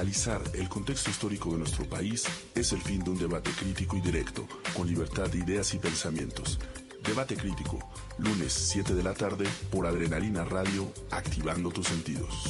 [0.00, 4.00] analizar el contexto histórico de nuestro país es el fin de un debate crítico y
[4.00, 6.58] directo, con libertad de ideas y pensamientos.
[7.04, 7.78] Debate crítico,
[8.16, 12.49] lunes 7 de la tarde por Adrenalina Radio, activando tus sentidos.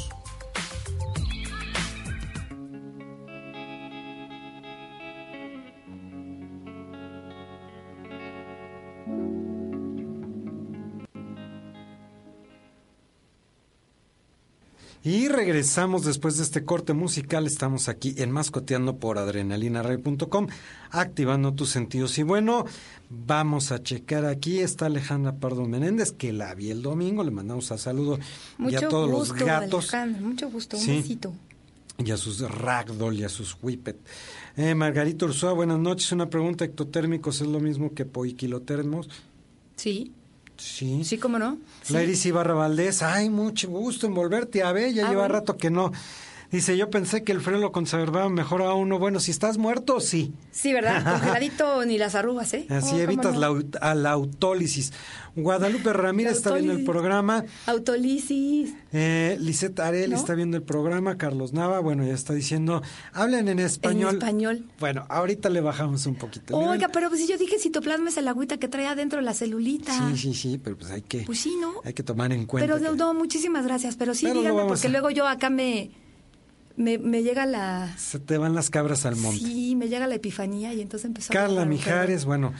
[15.40, 17.46] Regresamos después de este corte musical.
[17.46, 20.48] Estamos aquí en Mascoteando por adrenalinaradio.com,
[20.90, 22.18] activando tus sentidos.
[22.18, 22.66] Y bueno,
[23.08, 24.58] vamos a checar aquí.
[24.58, 27.24] Está Alejandra Pardo Menéndez, que la vi el domingo.
[27.24, 28.18] Le mandamos a saludo
[28.58, 29.94] y a todos los gatos.
[29.94, 31.32] Alejandra, mucho gusto, un besito.
[31.96, 33.96] Y a sus ragdoll y a sus whippet.
[34.58, 36.12] Eh, Margarita Ursúa, buenas noches.
[36.12, 39.08] Una pregunta: ¿ectotérmicos es lo mismo que poiquilotermos?
[39.76, 40.12] Sí.
[40.60, 41.04] Sí.
[41.04, 41.58] Sí, cómo no.
[41.82, 41.96] Sí.
[41.96, 45.34] Iris Ibarra Valdés, ay, mucho gusto en volverte a ver, ya Ah, lleva bueno.
[45.34, 45.90] rato que no.
[46.50, 48.98] Dice, yo pensé que el frío lo conservaba mejor a uno.
[48.98, 50.32] Bueno, si estás muerto, sí.
[50.50, 51.04] Sí, ¿verdad?
[51.20, 52.66] Congeladito ni las arrugas, ¿eh?
[52.68, 53.40] Así Oh, evitas no.
[53.40, 54.92] la, a la autólisis.
[55.36, 56.90] Guadalupe Ramírez está viendo el autólisis.
[56.90, 57.44] programa.
[57.66, 58.74] Autolisis.
[58.92, 60.16] Eh, Lisette Arel ¿No?
[60.16, 61.16] está viendo el programa.
[61.18, 62.82] Carlos Nava, bueno, ya está diciendo,
[63.12, 64.10] hablen en español.
[64.10, 64.64] En español.
[64.80, 66.56] Bueno, ahorita le bajamos un poquito.
[66.56, 69.92] Oiga, pero pues si yo dije citoplasma es el agüita que trae adentro la celulita.
[70.10, 71.74] Sí, sí, sí, pero pues hay que, Pues sí, ¿no?
[71.84, 72.66] hay que tomar en cuenta.
[72.76, 73.96] Pero que- no, muchísimas gracias.
[73.96, 75.90] Pero sí, Pero díganme, porque a- luego yo acá me,
[76.76, 77.94] me, me llega la...
[77.98, 79.44] Se te van las cabras al monte.
[79.44, 81.34] Sí, me llega la epifanía y entonces empezó a...
[81.34, 82.52] Carla Mijares, bueno.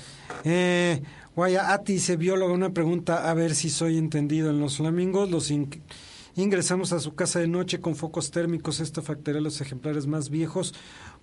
[0.45, 1.03] Eh,
[1.37, 4.51] Guaya Ati dice, bióloga, una pregunta, a ver si soy entendido.
[4.51, 5.83] En los flamingos los in-
[6.37, 8.81] ingresamos a su casa de noche con focos térmicos.
[8.81, 10.75] Esto afectaría a los ejemplares más viejos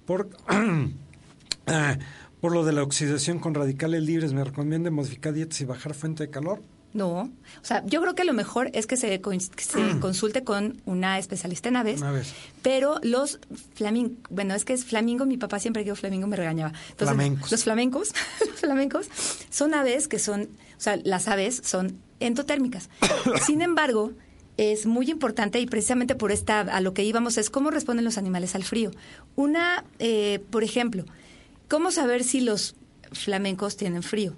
[0.06, 0.30] por,
[1.68, 1.98] ah,
[2.42, 4.34] por lo de la oxidación con radicales libres.
[4.34, 6.62] ¿Me recomienda modificar dietas y bajar fuente de calor?
[6.94, 7.30] No, o
[7.66, 11.20] sea, yo creo que lo mejor es que se, con- que se consulte con una
[11.20, 12.00] especialista en aves.
[12.64, 13.40] Pero los
[13.76, 16.70] flamingos, bueno, es que es flamingo, mi papá siempre que digo flamingo me regañaba.
[16.90, 17.52] Entonces, Flamencos.
[17.52, 18.10] Los flamencos,
[18.50, 19.08] los flamencos
[19.52, 20.44] son aves que son,
[20.78, 22.90] o sea, las aves son endotérmicas.
[23.46, 24.14] Sin embargo,
[24.56, 28.18] es muy importante y precisamente por esta, a lo que íbamos es cómo responden los
[28.18, 28.90] animales al frío.
[29.36, 31.06] Una, eh, por ejemplo,
[31.68, 32.76] ¿cómo saber si los
[33.12, 34.34] flamencos tienen frío?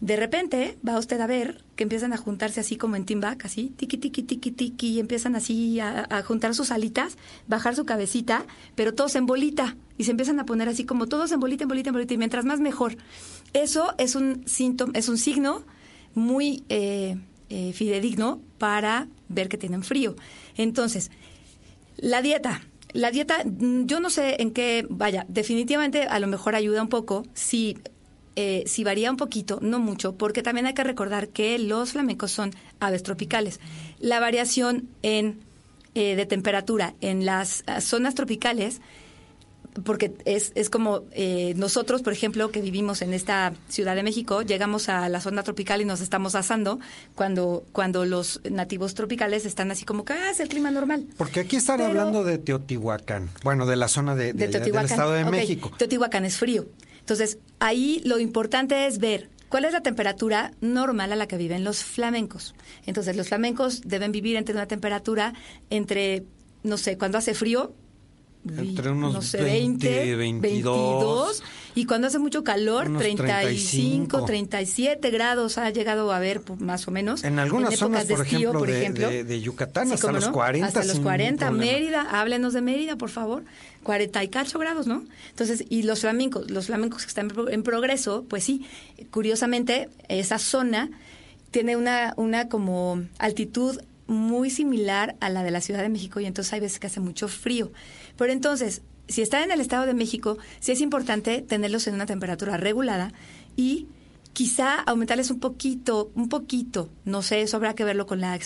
[0.00, 3.44] De repente va usted a ver que empiezan a juntarse así como en team back,
[3.46, 7.16] así, tiqui, tiqui, tiqui, tiqui, y empiezan así a, a juntar sus alitas,
[7.48, 8.44] bajar su cabecita,
[8.74, 11.68] pero todos en bolita, y se empiezan a poner así como todos en bolita, en
[11.68, 12.96] bolita, en bolita, y mientras más mejor.
[13.52, 15.64] Eso es un síntoma, es un signo
[16.14, 17.16] muy eh,
[17.48, 20.16] eh, fidedigno para ver que tienen frío.
[20.56, 21.10] Entonces,
[21.96, 22.62] la dieta.
[22.92, 26.88] La dieta, mm, yo no sé en qué, vaya, definitivamente a lo mejor ayuda un
[26.88, 27.76] poco si,
[28.36, 32.30] eh, si varía un poquito, no mucho, porque también hay que recordar que los flamencos
[32.30, 33.60] son aves tropicales.
[33.98, 35.40] La variación en,
[35.94, 38.80] eh, de temperatura en las ah, zonas tropicales
[39.84, 44.42] porque es, es como eh, nosotros, por ejemplo, que vivimos en esta Ciudad de México,
[44.42, 46.78] llegamos a la zona tropical y nos estamos asando
[47.14, 51.06] cuando, cuando los nativos tropicales están así como que ah, es el clima normal.
[51.16, 54.64] Porque aquí están Pero- hablando de Teotihuacán, bueno, de la zona de, de de allá
[54.64, 54.84] del.
[54.86, 55.72] Estado de México.
[55.76, 56.66] Teotihuacán es frío.
[57.06, 61.62] Entonces, ahí lo importante es ver cuál es la temperatura normal a la que viven
[61.62, 62.56] los flamencos.
[62.84, 65.32] Entonces, los flamencos deben vivir entre una temperatura
[65.70, 66.24] entre,
[66.64, 67.72] no sé, cuando hace frío,
[68.44, 71.44] Entre unos no sé, 20, 20, 22,
[71.76, 74.24] y cuando hace mucho calor, unos 35, 35.
[74.24, 77.22] 37 grados ha llegado a ver pues, más o menos.
[77.22, 79.08] En algunas épocas zonas, de por estío, ejemplo, por de- ejemplo.
[79.10, 80.32] de- de Yucatán, Sí, hasta ¿cómo los no?
[80.32, 81.72] 40 Hasta los sin 40, problema.
[81.72, 83.44] Mérida, háblenos de Mérida, por favor.
[83.84, 85.04] 40 y cacho grados, ¿no?
[85.30, 88.66] Entonces, y los flamencos, los flamencos que están en en progreso, pues sí,
[89.10, 90.90] curiosamente, esa zona
[91.50, 96.26] tiene una, una como altitud muy similar a la de la Ciudad de México y
[96.26, 97.72] entonces hay veces que hace mucho frío.
[98.16, 102.06] Pero entonces, si están en el Estado de México, sí es importante tenerlos en una
[102.06, 103.12] temperatura regulada
[103.56, 103.86] y
[104.32, 108.38] quizá aumentarles un poquito, un poquito, no sé, eso habrá que verlo con la,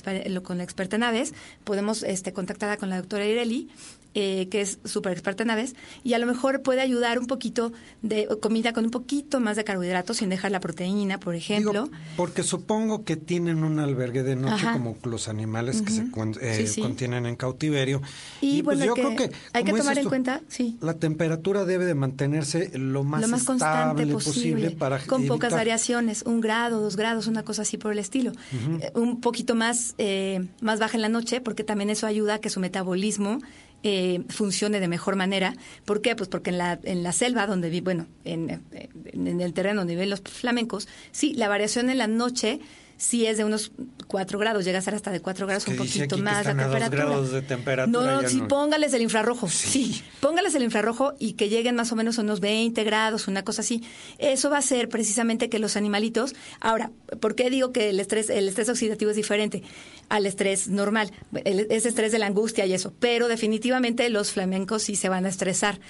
[0.45, 1.35] con la experta en aves,
[1.65, 3.69] podemos este, contactarla con la doctora Ireli,
[4.15, 7.73] eh, que es súper experta en aves, y a lo mejor puede ayudar un poquito
[8.03, 11.85] de comida con un poquito más de carbohidratos sin dejar la proteína, por ejemplo.
[11.85, 14.73] Digo, porque supongo que tienen un albergue de noche Ajá.
[14.73, 16.03] como los animales que se
[16.41, 16.81] eh, Sí, sí.
[16.81, 18.03] contienen en cautiverio.
[18.41, 20.77] Y, pues bueno, yo hay que, creo que hay que tomar en tú, cuenta, sí.
[20.81, 25.53] La temperatura debe de mantenerse lo más, lo más constante estable posible, para con pocas
[25.53, 28.33] variaciones, un grado, dos grados, una cosa así por el estilo.
[28.81, 32.39] Eh, un poquito más, eh, más baja en la noche, porque también eso ayuda a
[32.41, 33.39] que su metabolismo
[33.83, 35.55] eh, funcione de mejor manera.
[35.85, 36.17] ¿Por qué?
[36.17, 39.81] Pues porque en la, en la selva donde vi, bueno, en, eh, en el terreno
[39.81, 42.61] donde viven los flamencos, sí, la variación en la noche
[43.01, 43.73] sí es de unos
[44.09, 46.89] 4 grados, llega a ser hasta de 4 grados, un poquito más la temperatura.
[46.89, 48.49] grados de temperatura, No, no, sí, no.
[48.49, 49.49] póngales el infrarrojo.
[49.49, 50.03] Sí.
[50.21, 53.63] póngales el infrarrojo y que lleguen más o menos a unos 20 grados, una cosa
[53.63, 53.83] así.
[54.19, 56.35] Eso va a hacer precisamente que los animalitos.
[56.61, 56.91] Ahora,
[57.21, 59.63] ¿por qué digo que el estrés, el estrés oxidativo es diferente
[60.11, 61.11] al estrés normal?
[61.45, 62.93] El- ese estrés de la angustia y eso.
[63.01, 65.81] Pero definitivamente los flamencos sí se van a estresar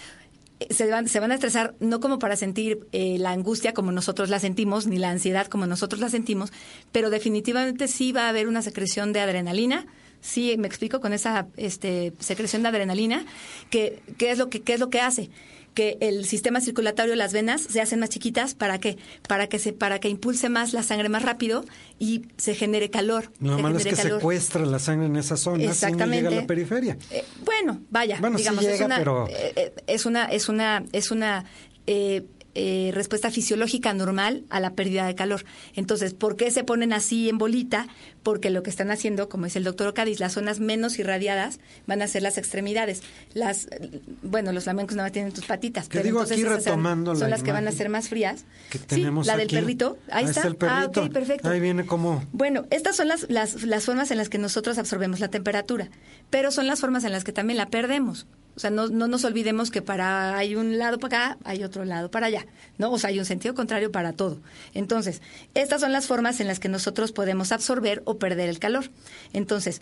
[0.68, 4.28] se van, se van a estresar no como para sentir eh, la angustia como nosotros
[4.28, 6.52] la sentimos, ni la ansiedad como nosotros la sentimos,
[6.92, 9.86] pero definitivamente sí va a haber una secreción de adrenalina.
[10.20, 13.24] Sí, me explico con esa este, secreción de adrenalina,
[13.70, 15.30] que, ¿qué, es lo que, ¿qué es lo que hace?
[15.74, 18.98] Que el sistema circulatorio, las venas, se hacen más chiquitas, ¿para qué?
[19.28, 21.64] Para que, se, para que impulse más la sangre más rápido
[21.98, 23.30] y se genere calor.
[23.40, 24.18] Lo malo es que calor.
[24.18, 26.16] secuestra la sangre en esa zona, si no Exactamente.
[26.24, 26.98] llega a la periferia.
[27.10, 30.48] Eh, bueno, vaya, Bueno, sí digamos, es llega, una, pero- eh, eh, es una, es
[30.48, 31.44] una, es una
[31.86, 32.24] eh,
[32.54, 35.44] eh, respuesta fisiológica normal a la pérdida de calor.
[35.74, 37.86] Entonces, ¿por qué se ponen así en bolita?
[38.22, 42.02] Porque lo que están haciendo, como dice el doctor Ocadis, las zonas menos irradiadas van
[42.02, 43.02] a ser las extremidades.
[43.34, 43.68] Las,
[44.22, 47.20] bueno, los flamencos no tienen tus patitas, Que pero digo entonces aquí esas retomando son,
[47.24, 48.44] la las que van a ser más frías.
[48.70, 49.56] que Sí, tenemos la del aquí.
[49.56, 49.98] perrito.
[50.10, 51.48] Ahí, Ahí está el Ah, ok, perfecto.
[51.48, 55.20] Ahí viene como Bueno, estas son las, las, las formas en las que nosotros absorbemos
[55.20, 55.88] la temperatura,
[56.30, 58.26] pero son las formas en las que también la perdemos.
[58.60, 61.86] O sea, no, no nos olvidemos que para hay un lado para acá, hay otro
[61.86, 62.44] lado para allá,
[62.76, 62.92] ¿no?
[62.92, 64.38] O sea, hay un sentido contrario para todo.
[64.74, 65.22] Entonces,
[65.54, 68.90] estas son las formas en las que nosotros podemos absorber o perder el calor.
[69.32, 69.80] Entonces,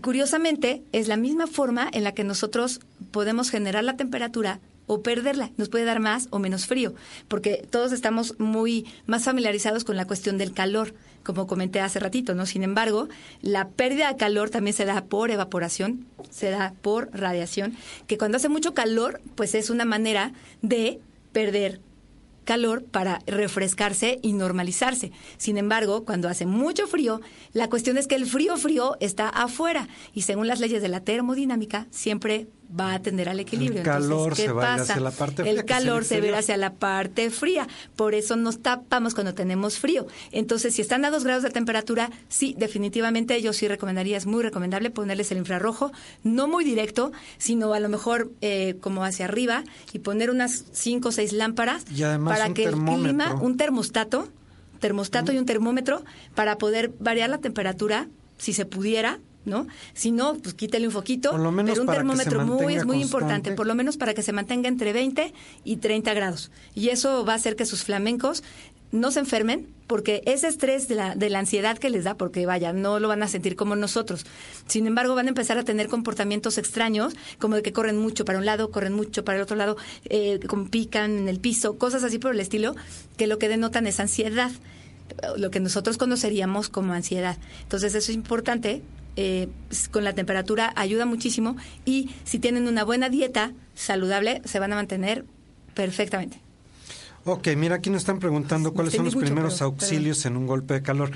[0.00, 2.80] curiosamente, es la misma forma en la que nosotros
[3.10, 5.50] podemos generar la temperatura o perderla.
[5.58, 6.94] Nos puede dar más o menos frío,
[7.28, 12.34] porque todos estamos muy más familiarizados con la cuestión del calor, como comenté hace ratito,
[12.34, 12.46] ¿no?
[12.46, 13.08] Sin embargo,
[13.40, 18.36] la pérdida de calor también se da por evaporación, se da por radiación, que cuando
[18.36, 21.00] hace mucho calor, pues es una manera de
[21.32, 21.80] perder
[22.44, 25.12] calor para refrescarse y normalizarse.
[25.36, 27.20] Sin embargo, cuando hace mucho frío,
[27.52, 31.00] la cuestión es que el frío frío está afuera y según las leyes de la
[31.00, 32.48] termodinámica siempre
[32.78, 33.80] va a tender al equilibrio.
[33.80, 34.92] El calor Entonces, ¿qué se va pasa?
[34.92, 37.68] hacia la parte fría, El calor se va hacia la parte fría.
[37.96, 40.06] Por eso nos tapamos cuando tenemos frío.
[40.30, 44.42] Entonces, si están a dos grados de temperatura, sí, definitivamente yo sí recomendaría, es muy
[44.42, 45.92] recomendable ponerles el infrarrojo,
[46.22, 51.10] no muy directo, sino a lo mejor eh, como hacia arriba y poner unas cinco
[51.10, 54.28] o seis lámparas Y además para que el clima, un termostato,
[54.80, 56.02] termostato y un termómetro
[56.34, 58.08] para poder variar la temperatura,
[58.38, 59.66] si se pudiera, ¿no?
[59.94, 62.46] Si no, pues quítale un foquito, Por lo menos pero un para que se termómetro
[62.46, 63.02] muy, es muy constante.
[63.02, 65.32] importante, por lo menos para que se mantenga entre 20
[65.64, 66.50] y 30 grados.
[66.74, 68.42] Y eso va a hacer que sus flamencos
[68.92, 72.44] no se enfermen, porque ese estrés de la, de la ansiedad que les da, porque
[72.44, 74.26] vaya, no lo van a sentir como nosotros.
[74.66, 78.38] Sin embargo, van a empezar a tener comportamientos extraños, como de que corren mucho para
[78.38, 79.78] un lado, corren mucho para el otro lado,
[80.10, 80.40] eh,
[80.70, 82.76] pican en el piso, cosas así por el estilo,
[83.16, 84.52] que lo que denotan es ansiedad
[85.36, 87.36] lo que nosotros conoceríamos como ansiedad.
[87.62, 88.82] Entonces eso es importante,
[89.16, 89.48] eh,
[89.90, 94.76] con la temperatura ayuda muchísimo y si tienen una buena dieta saludable se van a
[94.76, 95.24] mantener
[95.74, 96.40] perfectamente.
[97.24, 100.46] Ok, mira, aquí nos están preguntando cuáles son los mucho, primeros pero- auxilios en un
[100.46, 101.12] golpe de calor.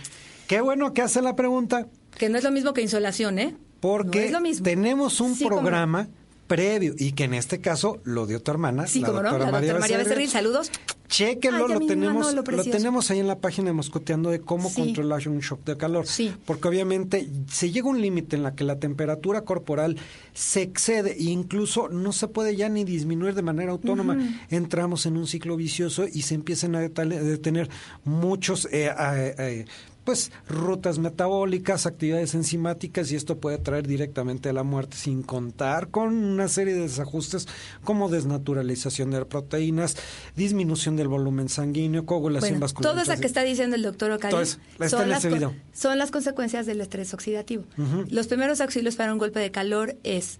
[0.46, 1.86] Qué bueno que hace la pregunta,
[2.16, 3.56] Que no es lo mismo que insolación, ¿eh?
[3.80, 4.64] porque no es lo mismo.
[4.64, 6.06] tenemos un Sí, no.
[6.46, 9.46] Previo y que en este caso lo dio tu hermana, Sí, la como no, doctora
[9.46, 10.28] la María doctora María Becerril.
[10.30, 10.70] Saludos.
[11.08, 14.74] Chéquenlo, Ay, lo tenemos, lo tenemos ahí en la página de Moscoteando de cómo Sí.
[14.82, 16.06] controlar un shock de calor.
[16.06, 16.32] Sí.
[16.44, 19.96] Porque obviamente se llega a un límite en la que la temperatura corporal
[20.34, 24.18] se excede e incluso no se puede ya ni disminuir de manera autónoma.
[24.50, 27.70] Entramos en un ciclo vicioso y se empiezan a detener
[28.04, 29.64] muchos eh, eh, eh,
[30.06, 35.88] pues rutas metabólicas, actividades enzimáticas y esto puede traer directamente a la muerte sin contar
[35.88, 37.48] con una serie de desajustes
[37.84, 39.96] como desnaturalización de proteínas,
[40.36, 42.92] disminución del volumen sanguíneo, coagulación Bueno, vascular.
[42.92, 45.26] todo eso que está diciendo el doctor está en las,
[45.74, 47.64] son las consecuencias del estrés oxidativo.
[48.08, 50.38] Los primeros auxilios para un golpe de calor es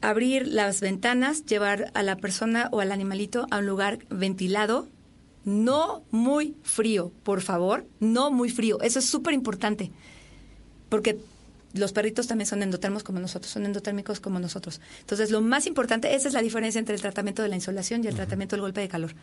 [0.00, 4.88] abrir las ventanas, llevar a la persona o al animalito a un lugar ventilado,
[5.46, 8.80] no muy frío, por favor, no muy frío.
[8.82, 9.92] Eso es súper importante,
[10.90, 11.16] porque
[11.72, 14.80] los perritos también son endotermos como nosotros, son endotérmicos como nosotros.
[15.00, 18.08] Entonces, lo más importante, esa es la diferencia entre el tratamiento de la insolación y
[18.08, 19.14] el tratamiento del golpe de calor.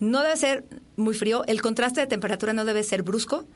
[0.00, 0.64] No debe ser
[0.96, 3.46] muy frío, el contraste de temperatura no debe ser brusco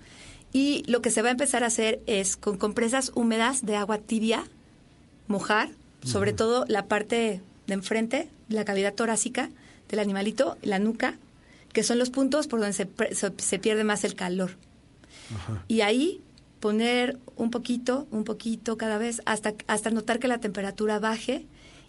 [0.53, 3.99] y lo que se va a empezar a hacer es con compresas húmedas de agua
[3.99, 4.45] tibia,
[5.27, 5.71] mojar,
[6.05, 9.51] sobre todo la parte de enfrente, la cavidad torácica
[9.89, 11.19] del animalito, la nuca,
[11.75, 12.89] que son los puntos por donde se,
[13.37, 14.53] se pierde más el calor.
[15.69, 16.23] Y ahí
[16.61, 21.45] poner un poquito, un poquito cada vez, hasta, hasta notar que la temperatura baje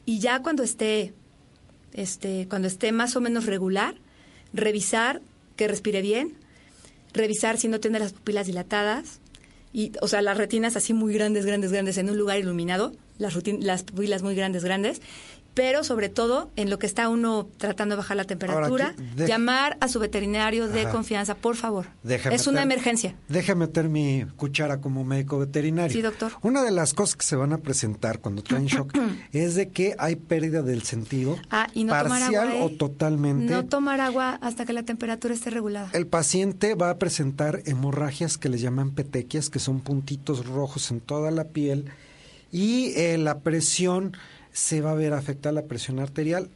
[0.05, 1.13] y ya cuando esté,
[1.93, 3.95] este, cuando esté más o menos regular,
[4.53, 5.21] revisar
[5.55, 6.33] que respire bien,
[7.13, 9.19] revisar si no tiene las pupilas dilatadas,
[9.71, 13.35] y, o sea, las retinas así muy grandes, grandes, grandes en un lugar iluminado, las,
[13.35, 15.01] rutin- las pupilas muy grandes, grandes,
[15.55, 19.77] pero sobre todo en lo que está uno tratando de bajar la temperatura, de- llamar
[19.81, 20.91] a su veterinario de Ajá.
[20.91, 21.87] confianza, por favor.
[22.03, 23.15] Déjame es una meter- emergencia.
[23.29, 25.91] Deja meter mi cuchara como médico veterinario.
[25.95, 26.33] Sí, doctor.
[26.43, 28.93] Una de las cosas que se van a presentar cuando traen shock
[29.31, 32.59] es de que hay pérdida del sentido Ah, y no tomar parcial agua.
[32.59, 32.63] ¿eh?
[32.63, 33.51] o totalmente.
[33.53, 35.89] No tomar agua hasta que la temperatura esté regulada.
[35.93, 40.99] El paciente va a presentar hemorragias que le llaman petequias, que son puntitos rojos en
[40.99, 41.85] toda la piel,
[42.51, 44.15] y eh, la presión
[44.55, 46.47] se va a ver afectada, la presión arterial.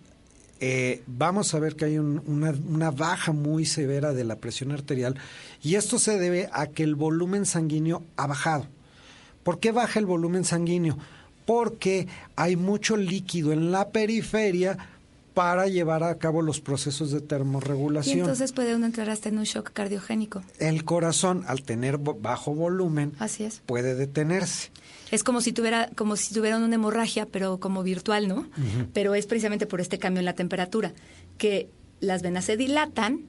[0.61, 4.71] Eh, vamos a ver que hay un- una, una baja muy severa de la presión
[4.71, 5.15] arterial,
[5.61, 8.67] y esto se debe a que el volumen sanguíneo ha bajado.
[9.43, 10.97] ¿Por qué baja el volumen sanguíneo?
[11.45, 14.77] Porque hay mucho líquido en la periferia
[15.33, 18.19] para llevar a cabo los procesos de Y termorregulación.
[18.19, 20.41] entonces puede uno entrar hasta en un shock cardiogénico.
[20.57, 23.61] El corazón, al tener bajo volumen, Así es.
[23.65, 24.69] puede detenerse.
[25.11, 28.47] Es como si tuviera, como si tuvieran una hemorragia, pero como virtual, ¿no?
[28.93, 30.93] Pero es precisamente por este cambio en la temperatura,
[31.37, 33.21] que las venas se dilatan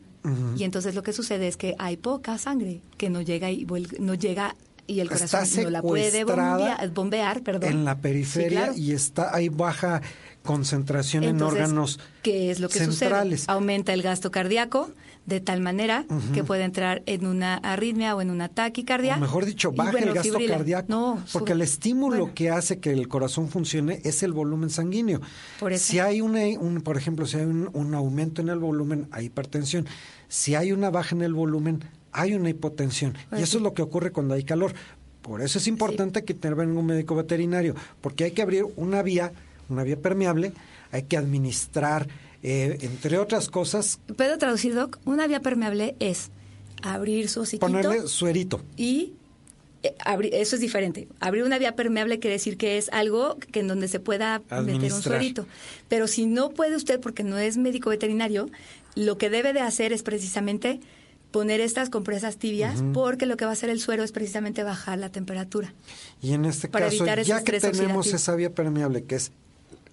[0.56, 3.66] y entonces lo que sucede es que hay poca sangre que no llega y
[3.98, 4.54] no llega
[4.86, 7.70] y el corazón Está no la puede bombear, perdón.
[7.70, 8.72] En la periferia Sí, claro.
[8.76, 10.02] y está hay baja
[10.42, 13.40] concentración en órganos ¿Qué es lo que centrales.
[13.42, 13.52] sucede?
[13.54, 14.90] Aumenta el gasto cardíaco
[15.30, 16.04] de tal manera
[16.34, 19.16] que puede entrar en una arritmia o en una taquicardia.
[19.16, 20.56] O mejor dicho, baja bueno, el gasto fibrila.
[20.56, 20.86] cardíaco.
[20.88, 25.20] No, porque el estímulo Bueno, que hace que el corazón funcione es el volumen sanguíneo.
[25.60, 25.86] Por eso.
[25.92, 29.26] Si hay una, un, por ejemplo, si hay un, un aumento en el volumen, hay
[29.26, 29.86] hipertensión.
[30.28, 33.16] Si hay una baja en el volumen, hay una hipotensión.
[33.28, 33.56] Pues y eso sí.
[33.58, 34.74] es lo que ocurre cuando hay calor.
[35.22, 39.32] Por eso es importante que intervenga un médico veterinario, porque hay que abrir una vía,
[39.68, 40.52] una vía permeable,
[40.90, 42.08] hay que administrar,
[42.42, 44.98] eh, entre otras cosas, ¿Puedo traducir, Doc?
[45.04, 46.30] Una vía permeable es
[46.82, 48.62] abrir su hociquito ponerle suerito.
[48.76, 49.12] y
[49.82, 51.08] eh, abrir, eso es diferente.
[51.20, 54.92] Abrir una vía permeable quiere decir que es algo que en donde se pueda meter
[54.92, 55.46] un suerito.
[55.88, 58.48] Pero si no puede usted, porque no es médico veterinario,
[58.94, 60.80] lo que debe de hacer es precisamente
[61.30, 64.98] poner estas compresas tibias, porque lo que va a hacer el suero es precisamente bajar
[64.98, 65.72] la temperatura.
[66.20, 68.16] Y en este Para caso, ya que tenemos oxidativo.
[68.16, 69.30] esa vía permeable, que es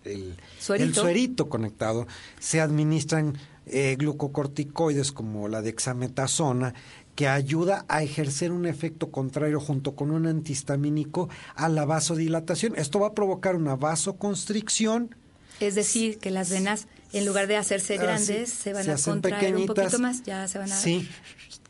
[0.07, 0.87] el Suerito.
[0.87, 2.07] el suerito conectado,
[2.39, 6.73] se administran eh, glucocorticoides como la dexametasona,
[7.17, 12.75] que ayuda a ejercer un efecto contrario junto con un antihistamínico a la vasodilatación.
[12.77, 15.15] Esto va a provocar una vasoconstricción.
[15.59, 19.55] Es decir, que las venas, en lugar de hacerse grandes, se van se a contraer
[19.55, 20.75] un poquito más, ya se van a...
[20.75, 21.09] Sí,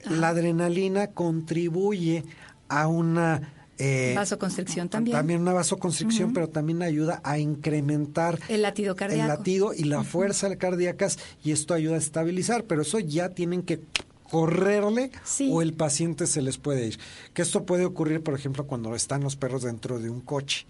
[0.10, 2.26] la adrenalina contribuye
[2.68, 3.54] a una...
[3.78, 5.16] eh, Vasoconstricción también.
[5.18, 9.22] También una vasoconstricción, pero también ayuda a incrementar El latido cardíaco.
[9.22, 13.62] el latido y la fuerza cardíacas y esto ayuda a estabilizar, pero eso ya tienen
[13.64, 13.82] que
[14.30, 15.50] correrle Sí.
[15.52, 17.00] o el paciente se les puede ir.
[17.34, 20.66] Que esto puede ocurrir, por ejemplo, cuando están los perros dentro de un coche.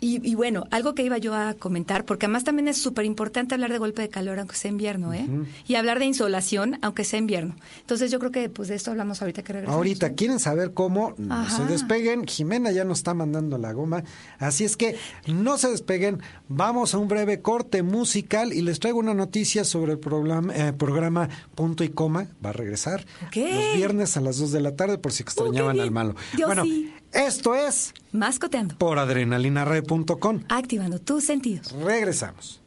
[0.00, 3.54] Y, y bueno, algo que iba yo a comentar, porque además también es súper importante
[3.54, 5.26] hablar de golpe de calor, aunque sea invierno, ¿eh?
[5.66, 7.56] Y hablar de insolación, aunque sea invierno.
[7.80, 9.76] Entonces yo creo que pues de esto hablamos ahorita que regresamos.
[9.76, 11.14] Ahorita, ¿quieren saber cómo?
[11.16, 12.26] No se despeguen.
[12.26, 14.04] Jimena ya nos está mandando la goma.
[14.38, 16.20] Así es que no se despeguen.
[16.48, 20.72] Vamos a un breve corte musical y les traigo una noticia sobre el programa, eh,
[20.72, 22.26] programa Punto y Coma.
[22.44, 25.84] Va a regresar los viernes a las 2 de la tarde por si extrañaban bien.
[25.84, 26.14] al malo.
[26.44, 26.92] Bueno, sí.
[27.14, 30.42] Esto es Mascoteando, por adrenalinarred.com.
[30.48, 31.72] activando tus sentidos.
[31.72, 32.60] Regresamos.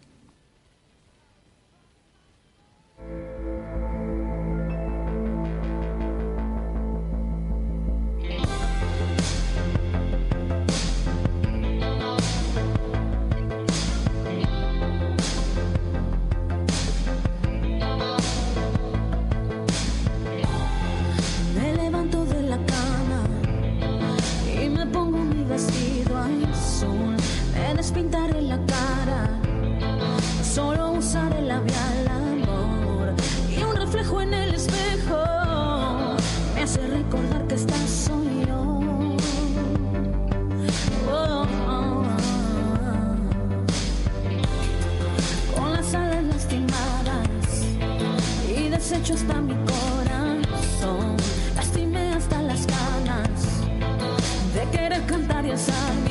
[27.87, 29.29] es pintar en la cara,
[30.43, 33.13] solo usar el labial amor
[33.49, 35.23] y un reflejo en el espejo
[36.53, 38.81] me hace recordar que estás soy yo.
[41.09, 41.45] Oh,
[45.55, 47.47] con las alas lastimadas
[48.49, 51.15] y deshecho hasta mi corazón,
[51.55, 53.39] lastimé hasta las ganas
[54.53, 56.06] de querer cantar y alzar.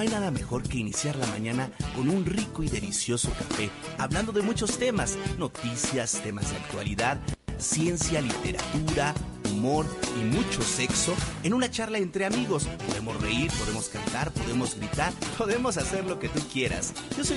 [0.00, 4.32] No hay nada mejor que iniciar la mañana con un rico y delicioso café, hablando
[4.32, 7.20] de muchos temas, noticias, temas de actualidad,
[7.58, 9.12] ciencia, literatura,
[9.52, 9.84] humor
[10.18, 12.66] y mucho sexo en una charla entre amigos.
[12.86, 16.94] Podemos reír, podemos cantar, podemos gritar, podemos hacer lo que tú quieras.
[17.14, 17.36] Yo soy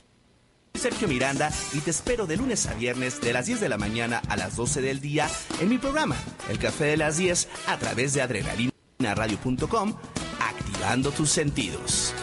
[0.73, 4.21] Sergio Miranda y te espero de lunes a viernes de las 10 de la mañana
[4.29, 6.15] a las 12 del día en mi programa,
[6.49, 9.95] El Café de las 10, a través de adrenalinaradio.com,
[10.39, 12.13] activando tus sentidos.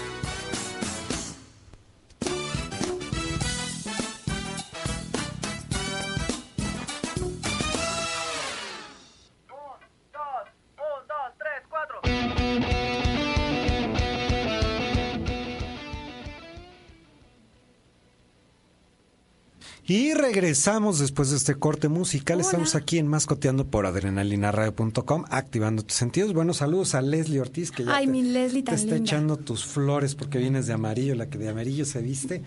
[20.35, 22.41] Regresamos después de este corte musical.
[22.41, 26.33] Estamos aquí en Mascoteando por adrenalinaradio.com, activando tus sentidos.
[26.33, 29.05] Buenos saludos a Leslie Ortiz, que ya Ay, te, mi Leslie te tan está linda.
[29.11, 32.43] echando tus flores porque vienes de amarillo, la que de amarillo se viste.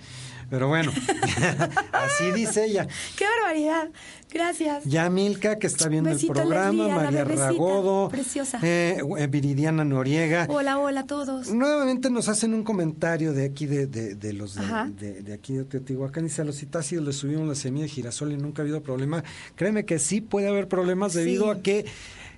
[0.53, 0.91] Pero bueno,
[1.91, 2.87] así dice ella.
[3.17, 3.89] ¡Qué barbaridad!
[4.31, 4.83] Gracias.
[4.85, 8.59] Ya Milka, que está viendo Besito, el programa, Leslie, María bebecita, Ragodo, preciosa.
[8.61, 10.45] eh, eh, Viridiana Noriega.
[10.49, 11.51] Hola, hola a todos.
[11.51, 16.25] Nuevamente nos hacen un comentario de aquí de, de, de los de, aquí de Teotihuacán.
[16.25, 19.23] Dice a los citácidos le subimos la semilla de girasol y nunca ha habido problema.
[19.55, 21.49] Créeme que sí puede haber problemas debido Sí.
[21.59, 21.85] a que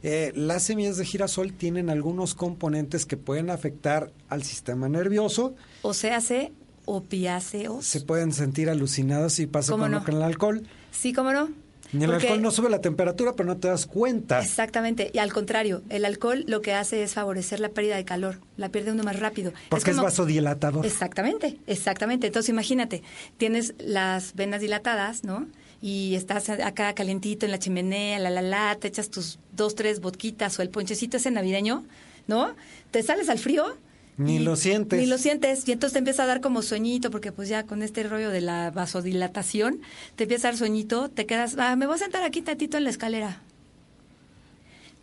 [0.04, 5.54] eh, las semillas de girasol tienen algunos componentes que pueden afectar al sistema nervioso.
[5.82, 6.54] O sea, hace
[6.86, 7.86] opiáceos.
[7.86, 10.06] Se pueden sentir alucinadas y pasa ¿Cómo cuando no?
[10.06, 10.64] con el alcohol.
[10.92, 11.50] Sí, ¿cómo no?
[11.94, 14.42] Y el Porque- alcohol no sube la temperatura, pero no te das cuenta.
[14.42, 18.40] Exactamente, y al contrario, el alcohol lo que hace es favorecer la pérdida de calor,
[18.58, 19.54] la pierde uno más rápido.
[19.70, 20.86] Porque es, como- vasodilatador.
[20.86, 22.28] Exactamente, exactamente.
[22.28, 23.04] Entonces imagínate,
[23.38, 25.48] tienes las venas dilatadas, ¿no?
[25.82, 30.02] Y estás acá calientito en la chimenea, la la la, te echas tus dos, tres
[30.02, 31.86] vodquitas o el ponchecito ese navideño,
[32.28, 32.56] ¿no?
[32.92, 33.78] Te sales al frío.
[34.18, 35.00] Ni y- lo sientes.
[35.00, 35.68] Ni lo sientes.
[35.68, 38.42] Y entonces te empieza a dar como sueñito, porque pues ya con este rollo de
[38.42, 39.82] la vasodilatación,
[40.16, 42.86] te empieza a dar sueñito, te quedas, ah, me voy a sentar aquí tantito en
[42.86, 43.42] la escalera.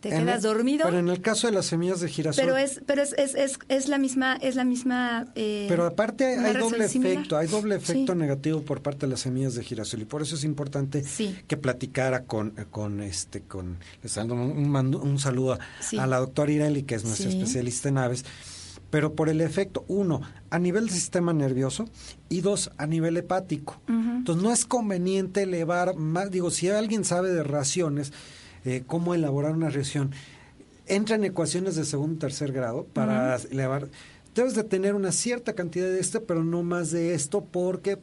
[0.01, 0.83] Te En quedas el- dormido.
[0.85, 2.43] Pero en el caso de las semillas de girasol.
[2.43, 5.27] Pero es, pero es, es, es, es la misma, es la misma.
[5.35, 7.13] eh, Pero aparte hay, doble similar.
[7.19, 8.19] efecto, hay doble efecto Sí.
[8.19, 11.33] negativo por parte de las semillas de girasol y por eso es importante Sí.
[11.47, 15.97] que platicara con, con este, con, les dando un, un mando- un saludo a, Sí.
[15.97, 18.25] a la doctora Ireli, que es nuestra especialista en aves,
[18.93, 20.21] pero por el efecto, uno,
[20.51, 21.89] a nivel del sistema nervioso
[22.29, 23.81] y dos, a nivel hepático.
[23.87, 28.13] Entonces no es conveniente elevar más, digo, si alguien sabe de raciones,
[28.65, 30.11] eh, cómo elaborar una ración,
[30.85, 33.87] entra en ecuaciones de segundo o tercer grado para elevar.
[34.35, 37.97] Debes de tener una cierta cantidad de esto, pero no más de esto, porque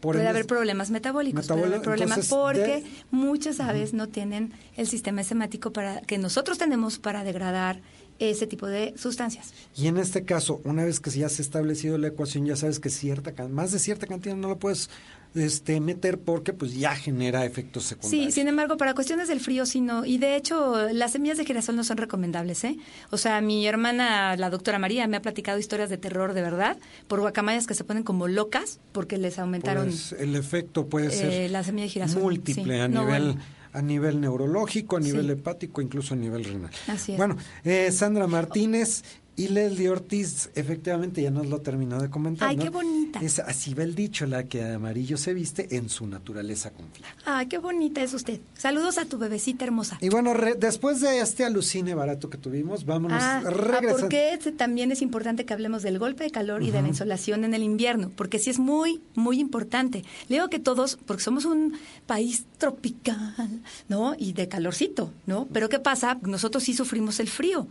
[0.00, 4.52] por puede haber problemas metabólicos, puede haber problemas entonces, porque de- muchas aves no tienen
[4.76, 7.80] el sistema enzimático para que nosotros tenemos para degradar
[8.18, 9.52] ese tipo de sustancias.
[9.76, 12.80] Y en este caso, una vez que ya se ha establecido la ecuación, ya sabes
[12.80, 14.88] que cierta más de cierta cantidad no lo puedes
[15.34, 18.32] este, meter porque pues ya genera efectos secundarios.
[18.34, 20.06] Sí, sin embargo, para cuestiones del frío sí no.
[20.06, 22.78] Y de hecho, las semillas de girasol no son recomendables, ¿eh?
[23.10, 26.78] O sea, mi hermana, la doctora María, me ha platicado historias de terror de verdad
[27.06, 31.30] por guacamayas que se ponen como locas porque les aumentaron Pues, el efecto puede ser
[31.32, 32.22] eh, la semilla de girasol.
[32.22, 32.80] múltiple Sí.
[32.80, 33.40] a No, nivel bueno.
[33.76, 35.32] A nivel neurológico, a nivel Sí.
[35.32, 36.70] hepático, incluso a nivel renal.
[36.88, 37.18] Así es.
[37.18, 39.02] Bueno, eh, Sandra Martínez
[39.36, 42.48] y Leslie Ortiz, efectivamente ya nos lo terminó de comentar.
[42.48, 42.62] Ay, ¿no?
[42.64, 43.20] qué bonita.
[43.20, 47.06] Es así va el dicho, la que de amarillo se viste, en su naturaleza confía.
[47.24, 48.40] Ay, qué bonita es usted.
[48.56, 49.98] Saludos a tu bebecita hermosa.
[50.00, 53.98] Y bueno, re- después de este alucine barato que tuvimos, vámonos Ah, ah, regresando.
[54.00, 57.44] porque este también es importante que hablemos del golpe de calor y de la insolación
[57.44, 60.02] en el invierno, porque sí es muy, muy importante.
[60.28, 61.74] Le digo que todos, porque somos un
[62.06, 64.14] país tropical, ¿no?
[64.18, 65.46] Y de calorcito, ¿no?
[65.52, 66.18] Pero ¿qué pasa?
[66.22, 67.66] Nosotros sí sufrimos el frío.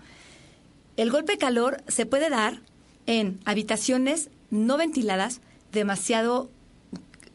[0.97, 2.59] El golpe calor se puede dar
[3.05, 5.41] en habitaciones no ventiladas,
[5.71, 6.49] demasiado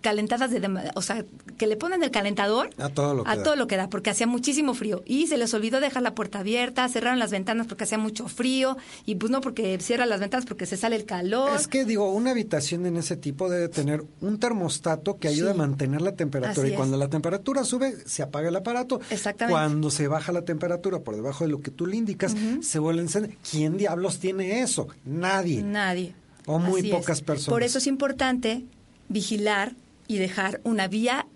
[0.01, 1.25] calentadas, de o sea,
[1.61, 3.43] que le ponen el calentador A todo lo que a da.
[3.43, 5.03] todo lo que da, porque hacía muchísimo frío.
[5.05, 8.79] Y se les olvidó dejar la puerta abierta, cerraron las ventanas porque hacía mucho frío,
[9.05, 11.55] y pues no porque cierran las ventanas porque se sale el calor.
[11.55, 15.55] Es que digo, una habitación en ese tipo debe tener un termostato que ayude Sí.
[15.55, 16.63] a mantener la temperatura.
[16.63, 16.77] Así y es.
[16.79, 18.99] cuando la temperatura sube, se apaga el aparato.
[19.11, 19.53] Exactamente.
[19.53, 23.01] Cuando se baja la temperatura por debajo de lo que tú le indicas, se vuelve
[23.01, 23.37] a encender.
[23.51, 24.89] ¿Quién diablos tiene eso?
[25.05, 25.63] Nadie.
[25.63, 26.15] Nadie.
[26.47, 26.97] O muy Así es.
[26.97, 27.51] pocas personas.
[27.51, 28.65] Por eso es importante
[29.11, 29.75] vigilar
[30.09, 31.27] y dejar una vía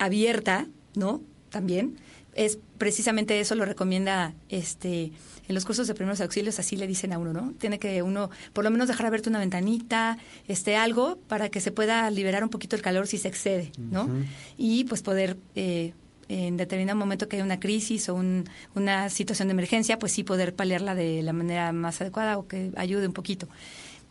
[0.00, 1.20] abierta, ¿no?
[1.50, 1.96] También
[2.34, 5.12] es precisamente eso lo recomienda este
[5.48, 7.52] en los cursos de primeros auxilios así le dicen a uno, ¿no?
[7.58, 11.72] Tiene que uno por lo menos dejar abierta una ventanita, este algo para que se
[11.72, 14.08] pueda liberar un poquito el calor si se excede, ¿no?
[14.56, 15.92] Y pues poder eh,
[16.28, 18.44] en determinado momento que hay una crisis o un-
[18.76, 22.70] una situación de emergencia, pues sí poder paliarla de la manera más adecuada o que
[22.76, 23.48] ayude un poquito.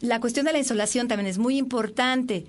[0.01, 2.45] La cuestión de la insolación también es muy importante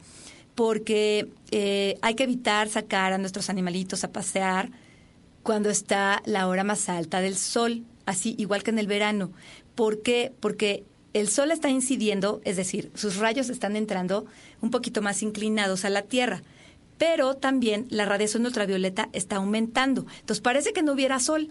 [0.61, 4.69] porque eh, hay que evitar sacar a nuestros animalitos a pasear
[5.43, 9.33] cuando está la hora más alta del sol, así igual que en el verano.
[9.75, 10.35] ¿Por qué?
[10.39, 10.85] Porque
[11.15, 14.27] el sol está incidiendo, es decir, sus rayos están entrando
[14.61, 16.43] un poquito más inclinados a la Tierra.
[17.01, 20.05] Pero también la radiación ultravioleta está aumentando.
[20.21, 21.49] Entonces parece que no hubiera sol.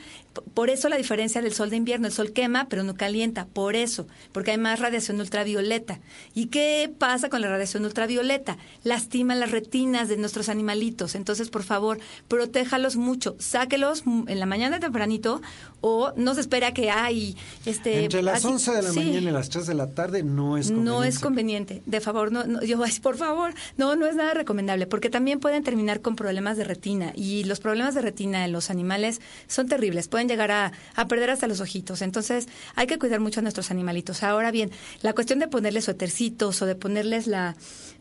[0.54, 2.06] Por eso la diferencia del sol de invierno.
[2.06, 3.48] El sol quema, pero no calienta.
[3.48, 6.00] Por eso, porque hay más radiación ultravioleta.
[6.36, 8.58] ¿Y qué pasa con la radiación ultravioleta?
[8.84, 11.16] Lastima las retinas de nuestros animalitos.
[11.16, 11.98] Entonces, por favor,
[12.28, 13.36] protéjalos mucho.
[13.40, 15.42] Sáquelos en la mañana tempranito
[15.82, 17.36] o no se espera que hay
[17.66, 19.00] este Entre las así- 11 de la sí.
[19.00, 20.92] mañana y las 3 de la tarde no es conveniente.
[20.92, 21.82] No es conveniente.
[21.88, 25.64] De favor, no, no, yo, por favor, no, no es nada recomendable, porque también pueden
[25.64, 30.08] terminar con problemas de retina y los problemas de retina en los animales son terribles,
[30.08, 32.02] pueden llegar a, a perder hasta los ojitos.
[32.02, 34.24] Entonces, hay que cuidar mucho a nuestros animalitos.
[34.24, 34.72] Ahora bien,
[35.02, 37.56] la cuestión de ponerles suétercitos o de ponerles la,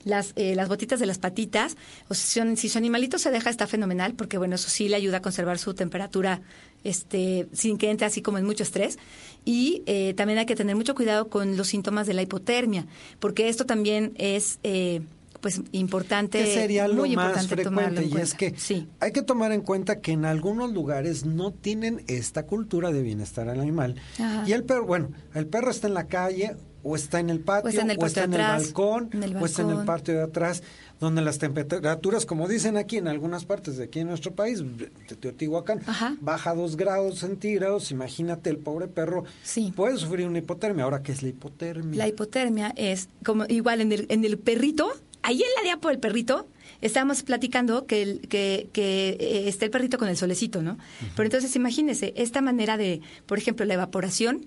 [0.05, 1.76] las, eh, las botitas de las patitas,
[2.09, 5.18] o si, si su animalito se deja, está fenomenal, porque bueno, eso sí le ayuda
[5.18, 6.41] a conservar su temperatura
[6.84, 8.99] este, sin que entre así como en mucho estrés.
[9.45, 12.86] Y eh, también hay que tener mucho cuidado con los síntomas de la hipotermia,
[13.20, 15.03] porque esto también es eh,
[15.41, 18.89] pues importante, que sería lo muy más importante tomarlo frecuente en y es que sí.
[19.01, 23.49] hay que tomar en cuenta que en algunos lugares no tienen esta cultura de bienestar
[23.49, 24.45] al animal Ajá.
[24.47, 27.66] y el perro bueno el perro está en la calle o está en el patio
[27.66, 30.14] O está en el patio de atrás, balcón en el o está en el patio
[30.14, 30.62] de atrás
[31.01, 34.91] donde las temperaturas como dicen aquí en algunas partes de aquí en nuestro país de
[35.16, 36.16] Teotihuacán Ajá.
[36.20, 39.72] baja dos grados centígrados imagínate el pobre perro Sí.
[39.74, 43.93] puede sufrir una hipotermia ahora qué es la hipotermia La hipotermia es como igual en
[43.93, 44.89] el, en el perrito,
[45.29, 46.49] ahí en la diapo del perrito,
[46.81, 50.79] estábamos platicando que, el, que, que eh, está el perrito con el solecito, ¿no?
[51.16, 54.47] Pero entonces imagínese, esta manera de, por ejemplo, la evaporación,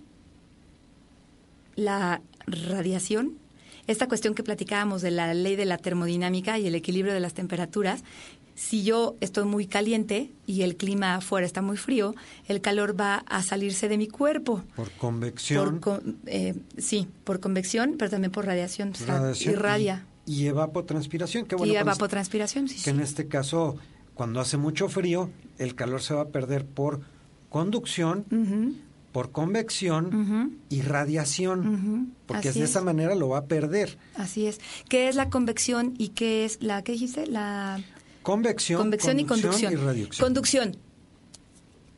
[1.75, 3.33] la radiación,
[3.87, 7.33] esta cuestión que platicábamos de la ley de la termodinámica y el equilibrio de las
[7.33, 8.03] temperaturas,
[8.55, 12.13] si yo estoy muy caliente y el clima afuera está muy frío,
[12.47, 14.63] el calor va a salirse de mi cuerpo.
[14.75, 18.89] por convección Por con- eh, sí, por convección, pero también por radiación.
[18.91, 20.05] o sea, radiación irradia.
[20.31, 22.89] Y, evapotranspiración que bueno y evapotranspiración, sí, que sí.
[22.89, 23.77] en este caso,
[24.13, 27.01] cuando hace mucho frío, el calor se va a perder por
[27.49, 28.25] conducción
[29.11, 32.71] por convección y radiación, porque así de es.
[32.71, 33.97] esa manera lo va a perder.
[34.15, 34.59] Así es.
[34.87, 37.27] ¿Qué es la convección y qué es la, ¿qué dijiste?
[37.27, 37.81] La
[38.23, 39.73] Convección, convección y conducción.
[39.73, 40.25] y radiación.
[40.25, 40.77] Conducción.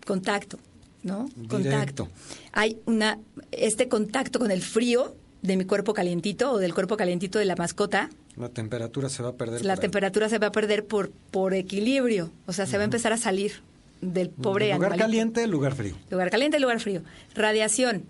[0.06, 0.58] Contacto,
[1.04, 1.26] ¿no?
[1.36, 1.50] Directo.
[1.50, 2.10] Contacto.
[2.54, 3.20] Hay una
[3.52, 7.56] este contacto con el frío de mi cuerpo calientito o del cuerpo calientito de la
[7.56, 9.64] mascota, La temperatura se va a perder.
[9.64, 9.80] la ahí.
[9.80, 13.18] temperatura se va a perder por por equilibrio, o sea, se va a empezar a
[13.18, 13.54] salir
[14.02, 15.04] del pobre Lugar animalito.
[15.06, 15.96] caliente, lugar frío.
[16.10, 17.04] Lugar caliente, lugar frío.
[17.36, 18.04] Radiación,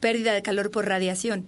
[0.00, 1.46] pérdida de calor por radiación.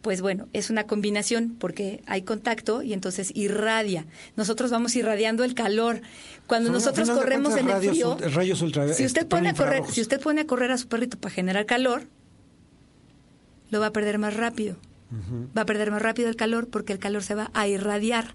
[0.00, 4.06] Pues bueno, es una combinación porque hay contacto y entonces irradia.
[4.36, 6.00] Nosotros vamos irradiando el calor.
[6.46, 9.54] Cuando nosotros corremos en el frío, ult- rayos ultra- si este, usted son pone a
[9.54, 12.04] correr, si usted pone a correr a su perrito para generar calor,
[13.70, 14.76] lo va a perder más rápido.
[15.56, 18.34] Va a perder más rápido el calor porque el calor se va a irradiar.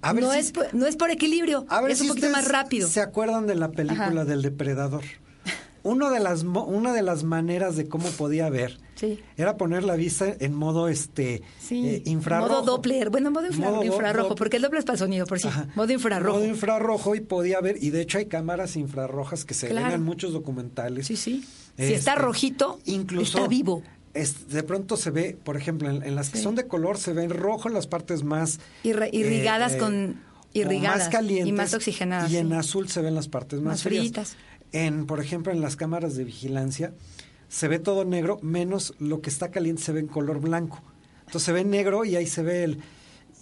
[0.00, 2.08] A ver no, si- es, por- no es por equilibrio, A ver es si un
[2.08, 2.88] poquito más rápido.
[2.88, 4.24] ¿Se acuerdan de la película Ajá.
[4.24, 5.02] del depredador?
[5.84, 9.18] Uno de las una de las maneras de cómo podía ver Sí.
[9.36, 12.50] era poner la vista en modo este Sí, eh, infrarrojo.
[12.52, 13.10] modo Doppler.
[13.10, 15.40] Bueno, modo, infra- Modo do- infrarrojo, do- porque el Doppler es para el sonido, por
[15.40, 15.48] sí.
[15.48, 15.66] Ajá.
[15.74, 16.38] Modo infrarrojo.
[16.38, 19.86] Modo infrarrojo y podía ver, y de hecho hay cámaras infrarrojas que se Claro.
[19.86, 21.06] ven en muchos documentales.
[21.08, 21.40] Sí, sí.
[21.76, 23.82] Si Este, está rojito, incluso está vivo.
[24.14, 27.12] Es- de pronto se ve, por ejemplo, en, en las que son de color se
[27.12, 31.72] ven rojo en las partes más irrigadas eh, con- como irrigadas más calientes y más
[31.74, 32.54] oxigenadas, y en sí.
[32.54, 34.02] azul se ven las partes más, Más frías.
[34.04, 34.36] fritas.
[34.72, 36.92] En, por ejemplo, en las cámaras de vigilancia
[37.48, 40.82] se ve todo negro menos lo que está caliente se ve en color blanco.
[41.20, 42.78] Entonces se ve negro y ahí se ve el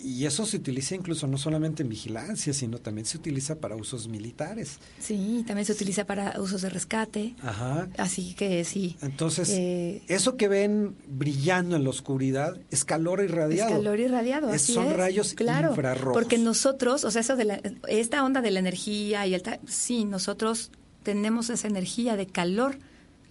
[0.03, 4.09] y eso se utiliza incluso no solamente en vigilancia, sino también se utiliza para usos
[4.09, 4.79] militares.
[4.99, 7.35] Sí, también se utiliza para usos de rescate.
[7.43, 7.89] Ajá.
[7.99, 8.97] Así que sí.
[9.03, 13.71] Entonces, Eh, eso que ven brillando en la oscuridad es calor irradiado.
[13.71, 14.97] Es calor irradiado, Es- así son es.
[14.97, 16.15] rayos claro, infrarrojos.
[16.15, 20.05] Porque nosotros, o sea, eso de la- esta onda de la energía y el sí,
[20.05, 20.71] nosotros
[21.03, 22.79] tenemos esa energía de calor,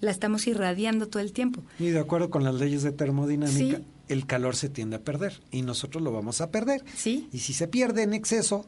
[0.02, 1.62] la estamos irradiando todo el tiempo.
[1.78, 3.84] Y de acuerdo con las leyes de termodinámica, Sí.
[4.10, 6.84] El calor se tiende a perder y nosotros lo vamos a perder.
[6.96, 7.30] Sí.
[7.32, 8.66] Y si se pierde en exceso,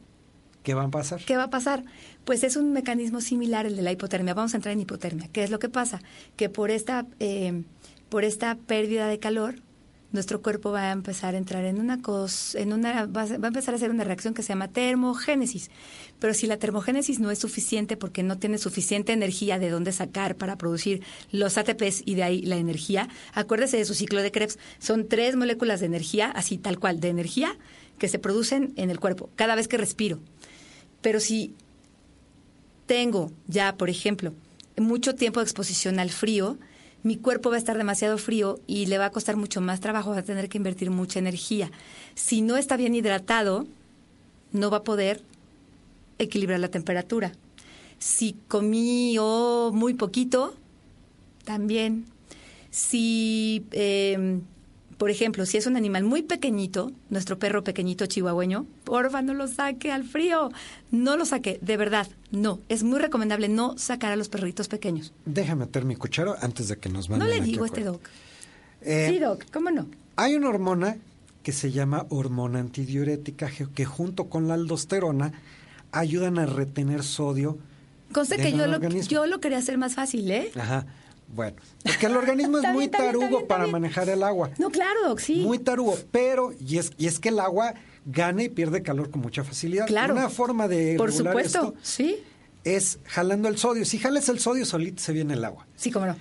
[0.62, 1.22] ¿qué va a pasar?
[1.24, 1.84] ¿Qué va a pasar?
[2.24, 4.34] Pues es un mecanismo similar al de la hipotermia.
[4.34, 5.28] Vamos a entrar en hipotermia.
[5.32, 6.00] ¿Qué es lo que pasa?
[6.36, 7.64] Que por esta, eh,
[8.08, 9.56] por esta pérdida de calor,
[10.12, 13.74] nuestro cuerpo va a empezar a entrar en una cosa, en una, va a empezar
[13.74, 15.70] a hacer una reacción que se llama termogénesis.
[16.22, 20.36] Pero si la termogénesis no es suficiente porque no tiene suficiente energía de dónde sacar
[20.36, 21.02] para producir
[21.32, 24.56] los ATPs y de ahí la energía, acuérdese de su ciclo de Krebs.
[24.78, 27.58] Son tres moléculas de energía, así tal cual, de energía
[27.98, 30.20] que se producen en el cuerpo cada vez que respiro.
[31.00, 31.56] Pero si
[32.86, 34.32] tengo ya, por ejemplo,
[34.76, 36.56] mucho tiempo de exposición al frío,
[37.02, 40.10] mi cuerpo va a estar demasiado frío y le va a costar mucho más trabajo,
[40.10, 41.72] va a tener que invertir mucha energía.
[42.14, 43.66] Si no está bien hidratado,
[44.52, 45.20] no va a poder
[46.24, 47.32] equilibrar la temperatura.
[47.98, 50.54] Si comí o muy poquito,
[51.44, 52.06] también.
[52.70, 54.40] Si, eh,
[54.98, 59.46] por ejemplo, si es un animal muy pequeñito, nuestro perro pequeñito chihuahueño, porfa, no lo
[59.46, 60.50] saque al frío.
[60.90, 62.60] No lo saque, de verdad, no.
[62.68, 65.12] Es muy recomendable no sacar a los perritos pequeños.
[65.24, 67.84] Déjame meter mi cuchara antes de que nos No manden le aquí digo a este
[67.84, 68.00] doc.
[68.80, 69.86] Eh, sí, doc, ¿cómo no?
[70.16, 70.96] Hay una hormona
[71.42, 75.32] que se llama hormona antidiurética que junto con la aldosterona
[75.92, 77.58] ayudan a retener sodio.
[78.12, 79.10] Conste que yo lo, organismo.
[79.10, 80.50] yo lo quería hacer más fácil, ¿eh?
[80.58, 80.86] Ajá.
[81.34, 84.50] Bueno, porque el organismo es muy tarugo para manejar el agua.
[84.58, 85.36] No, claro, sí.
[85.36, 87.72] Muy tarugo, pero y es y es que el agua
[88.04, 89.86] gana y pierde calor con mucha facilidad.
[89.86, 90.12] Claro.
[90.14, 92.16] Una forma de Por regular supuesto, esto sí.
[92.64, 93.86] es jalando el sodio.
[93.86, 95.66] Si jalas el sodio solito se viene el agua.
[95.74, 96.16] Sí, cómo no.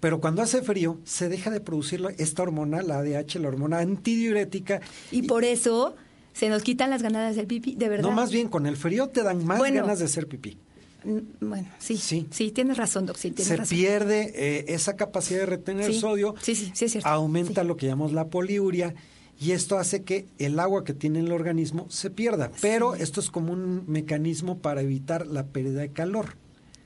[0.00, 4.80] Pero cuando hace frío, se deja de producir esta hormona, la ADH, la hormona antidiurética.
[5.10, 5.94] Y por eso
[6.34, 8.10] se nos quitan las ganadas del pipí, de verdad.
[8.10, 9.80] No, más bien, con el frío te dan más Bueno.
[9.80, 10.58] ganas de hacer pipí.
[11.04, 11.18] Mm,
[11.48, 12.26] Bueno, sí, Sí.
[12.30, 12.50] sí.
[12.50, 13.76] tienes razón, Doc, sí, tienes Se razón.
[13.76, 16.00] pierde eh, esa capacidad de retener Sí.
[16.00, 16.34] sodio.
[16.42, 17.08] Sí, sí, sí es cierto.
[17.08, 17.66] Aumenta Sí.
[17.68, 18.94] lo que llamamos la poliuria.
[19.40, 22.50] Y esto hace que el agua que tiene el organismo se pierda.
[22.60, 26.36] Pero esto es como un mecanismo para evitar la pérdida de calor.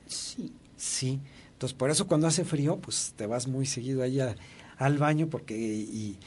[0.07, 0.53] Sí.
[0.77, 1.21] Sí.
[1.53, 4.35] Entonces, por eso cuando hace frío, pues te vas muy seguido allá
[4.79, 5.57] al baño, porque.
[5.59, 6.19] Y,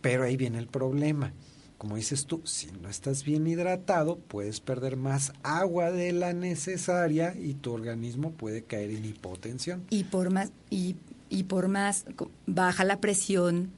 [0.00, 1.32] pero ahí viene el problema.
[1.78, 7.36] Como dices tú, si no estás bien hidratado, puedes perder más agua de la necesaria
[7.38, 9.84] y tu organismo puede caer en hipotensión.
[9.88, 10.96] Y por más, y,
[11.30, 12.04] y por más
[12.46, 13.70] baja la presión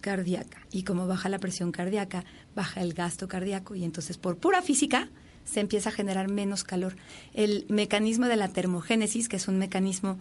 [0.00, 0.64] cardíaca.
[0.70, 3.74] Y como baja la presión cardíaca, baja el gasto cardíaco.
[3.74, 5.08] Y entonces, por pura física,
[5.44, 6.94] se empieza a generar menos calor.
[7.34, 10.20] El mecanismo de la termogénesis, que es un mecanismo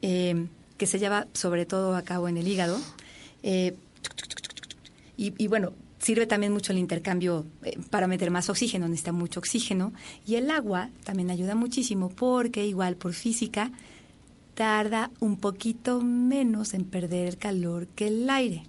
[0.00, 2.80] eh, que se lleva sobre todo a cabo en el hígado,
[3.44, 3.76] eh,
[5.16, 5.72] y bueno,
[6.02, 9.92] sirve también mucho el intercambio eh, para meter más oxígeno, necesita mucho oxígeno.
[10.26, 13.70] Y el agua también ayuda muchísimo porque igual por física
[14.54, 18.64] tarda un poquito menos en perder el calor que el aire,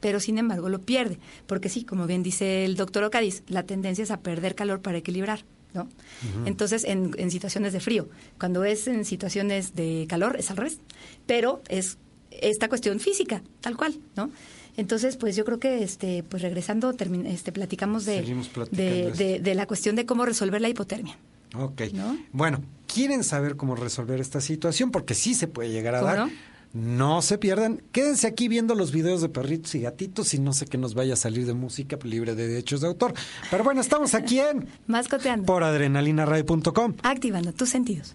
[0.00, 4.02] pero sin embargo lo pierde, porque sí, como bien dice el doctor Ocadiz, la tendencia
[4.02, 5.44] es a perder calor para equilibrar.
[5.72, 5.88] ¿No?
[6.46, 8.08] Entonces, en, en situaciones de frío,
[8.40, 10.80] cuando es en situaciones de calor, es al revés.
[11.26, 11.96] Pero es
[12.32, 14.32] esta cuestión física, tal cual, ¿no?
[14.80, 16.90] Entonces, pues yo creo que, este, pues regresando,
[17.26, 19.18] este, platicamos de, de, esto.
[19.18, 21.18] de- de la cuestión de cómo resolver la hipotermia.
[21.54, 21.82] Ok.
[21.92, 22.16] ¿No?
[22.32, 24.90] Bueno, ¿quieren saber cómo resolver esta situación?
[24.90, 26.18] Porque sí se puede llegar a ¿Cómo dar.
[26.26, 26.30] no?
[26.72, 27.82] No se pierdan.
[27.90, 31.14] Quédense aquí viendo los videos de perritos y gatitos y no sé que nos vaya
[31.14, 33.12] a salir de música libre de derechos de autor.
[33.50, 35.44] Pero bueno, estamos aquí en Mascoteando.
[35.46, 36.94] por adrenalinaradio.com.
[37.02, 38.14] Activando tus sentidos.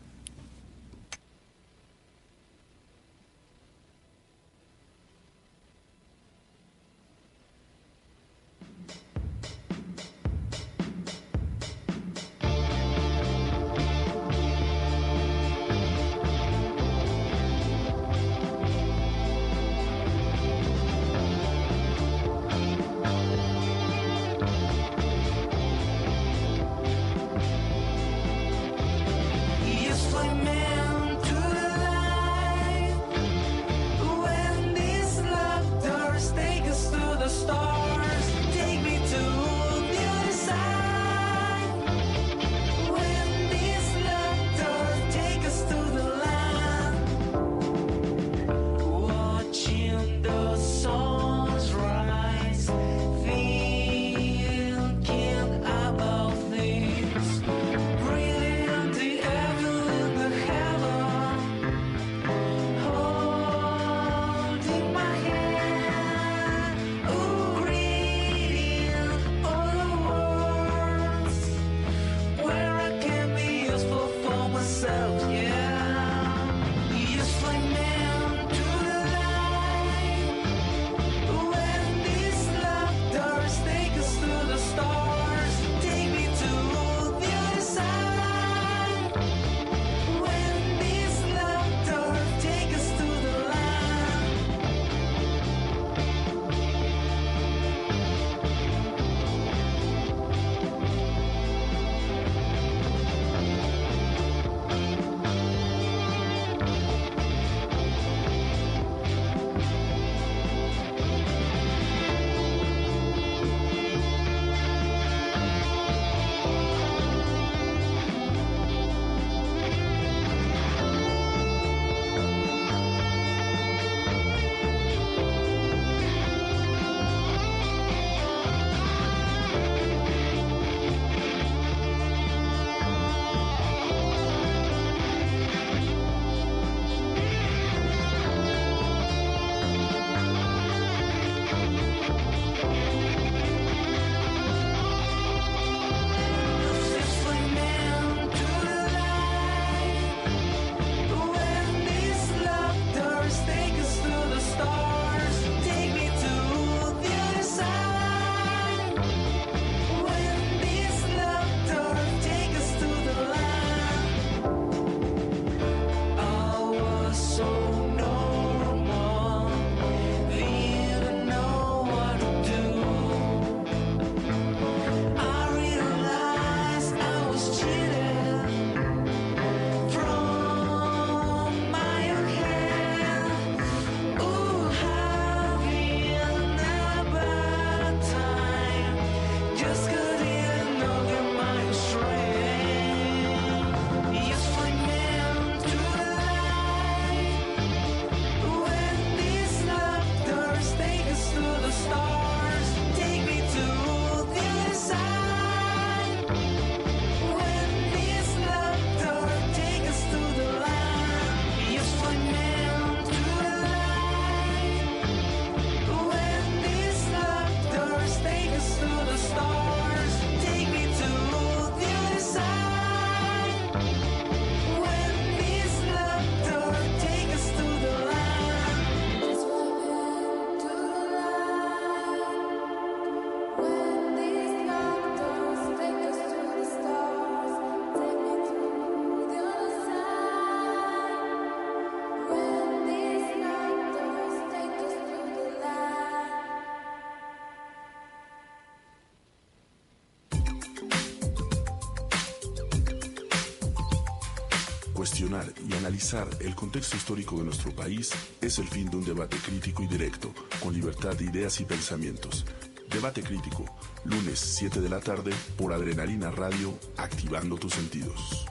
[255.15, 258.11] Cuestionar y analizar el contexto histórico de nuestro país
[258.41, 262.45] es el fin de un debate crítico y directo, con libertad de ideas y pensamientos.
[262.89, 263.63] Debate crítico,
[264.03, 268.45] lunes 7 de la tarde por Adrenalina Radio, activando tus sentidos.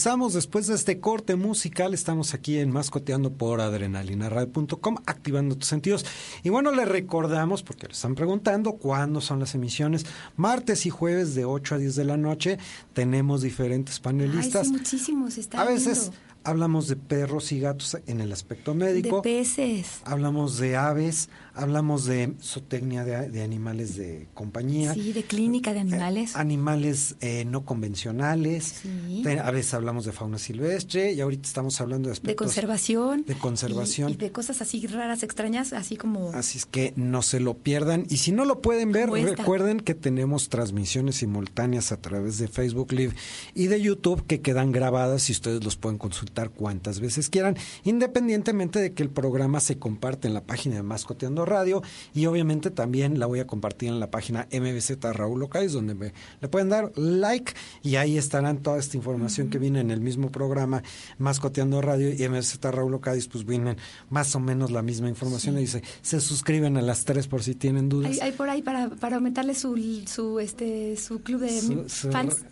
[0.00, 1.92] Regresamos después de este corte musical.
[1.92, 6.06] Estamos aquí en Mascoteando por adrenalinaradio.com, activando tus sentidos.
[6.42, 10.06] Y bueno, les recordamos, porque le están preguntando, cuándo son las emisiones.
[10.38, 12.58] Martes y jueves de 8 a 10 de la noche
[12.94, 14.68] tenemos diferentes panelistas.
[14.68, 16.12] Ay, sí, muchísimos, está a veces
[16.44, 19.16] hablamos de perros y gatos en el aspecto médico.
[19.16, 20.00] De peces.
[20.04, 21.28] Hablamos de aves,
[21.60, 24.94] hablamos de zootecnia de, de animales de compañía.
[24.94, 26.30] Sí, de clínica de animales.
[26.34, 28.80] Eh, animales eh, no convencionales.
[28.82, 29.24] Sí.
[29.26, 33.24] A veces hablamos de fauna silvestre y ahorita estamos hablando de de aspectos conservación.
[33.26, 34.10] de conservación.
[34.10, 36.30] Y, y de cosas así raras, extrañas, así como...
[36.32, 38.06] Así es que no se lo pierdan.
[38.08, 42.92] Y si no lo pueden ver, recuerden que tenemos transmisiones simultáneas a través de Facebook
[42.92, 43.14] Live
[43.54, 48.80] y de YouTube que quedan grabadas y ustedes los pueden consultar cuantas veces quieran, independientemente
[48.80, 51.82] de que el programa se comparte en la página de Mascoteando Radio
[52.14, 56.12] y obviamente también la voy a compartir en la página MBZ Raúl Locais, donde me,
[56.40, 57.52] le pueden dar like
[57.82, 60.82] y ahí estarán toda esta información que viene en el mismo programa
[61.18, 63.76] Mascoteando Radio y MBZ Raúl Locais, pues vienen
[64.08, 67.54] más o menos la misma información y dice, se suscriben a las tres por si
[67.54, 68.12] tienen dudas.
[68.12, 72.10] Hay, hay por ahí para, para aumentarle su, su, este, su club de Su- su-
[72.10, 72.44] fans.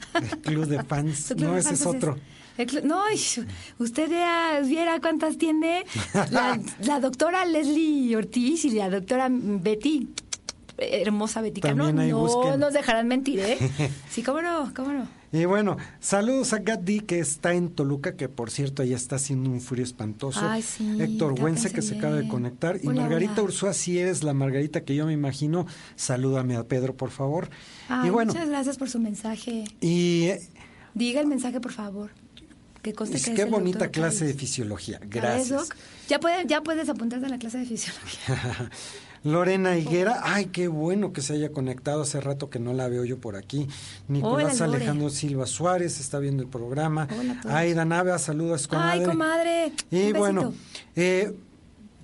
[0.42, 1.34] club de fans.
[1.38, 2.16] No, ese es otro.
[2.84, 3.02] No,
[3.78, 5.84] usted vea, viera cuántas tiene
[6.30, 10.08] la, la doctora Leslie Ortiz y la doctora Betty,
[10.76, 11.92] hermosa Betty Cano.
[11.92, 12.60] No busquen.
[12.60, 13.58] nos dejarán mentir, ¿eh?
[14.10, 15.18] Sí, cómo no, cómo no.
[15.30, 19.50] Y bueno, saludos a Gatti que está en Toluca, que por cierto ya está haciendo
[19.50, 20.40] un frío espantoso.
[20.42, 22.78] Ay, sí, Héctor Güense trátense que se acaba de conectar.
[22.82, 23.42] Y Margarita.
[23.42, 25.66] Ursúa, si eres la Margarita que yo me imagino,
[25.96, 27.50] salúdame a Pedro, por favor.
[27.90, 29.64] Ay, y bueno, muchas gracias por su mensaje.
[29.82, 30.40] y eh,
[30.94, 32.10] Diga el mensaje, por favor.
[32.82, 34.98] Que conste que es qué bonita doctor clase de fisiología.
[34.98, 35.68] ¿Sabes, Gracias.
[36.08, 38.70] Ya, puede- ya puedes apuntarte a la clase de fisiología.
[39.24, 43.04] Lorena Higuera, ay, qué bueno que se haya conectado hace rato que no la veo
[43.04, 43.66] yo por aquí.
[44.06, 44.76] Nicolás Hola.
[44.76, 47.08] Alejandro Silva Suárez está viendo el programa.
[47.18, 47.40] Hola.
[47.48, 49.00] Aida Navea, saludos, comadre.
[49.00, 49.72] Ay, comadre.
[49.90, 50.54] Y un bueno,
[50.94, 51.34] eh,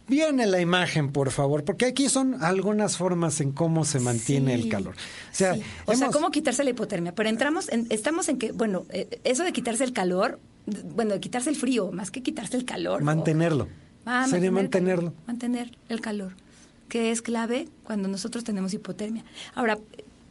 [0.08, 4.62] viene la imagen, por favor, porque aquí son algunas formas en cómo se mantiene Sí,
[4.64, 4.94] el calor.
[4.96, 5.62] O sea, sí.
[5.86, 7.14] O sea, cómo quitarse la hipotermia.
[7.14, 11.20] Pero entramos, en- estamos en que, bueno, eh, eso de quitarse el calor, bueno, de
[11.20, 13.02] quitarse el frío, más que quitarse el calor.
[13.02, 13.68] mantenerlo.
[14.06, 15.14] Ah, Sería mantenerlo.
[15.26, 16.34] mantener el calor,
[16.88, 19.24] que es clave cuando nosotros tenemos hipotermia.
[19.54, 19.78] Ahora,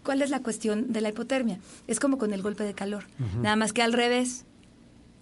[0.04, 1.60] ¿cuál es la cuestión de la hipotermia?
[1.88, 3.06] Es como con el golpe de calor,
[3.42, 4.46] nada más que al revés,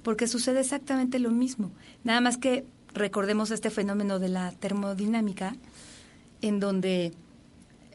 [0.03, 1.71] porque sucede exactamente lo mismo.
[2.03, 5.55] Nada más que recordemos este fenómeno de la termodinámica,
[6.41, 7.13] en donde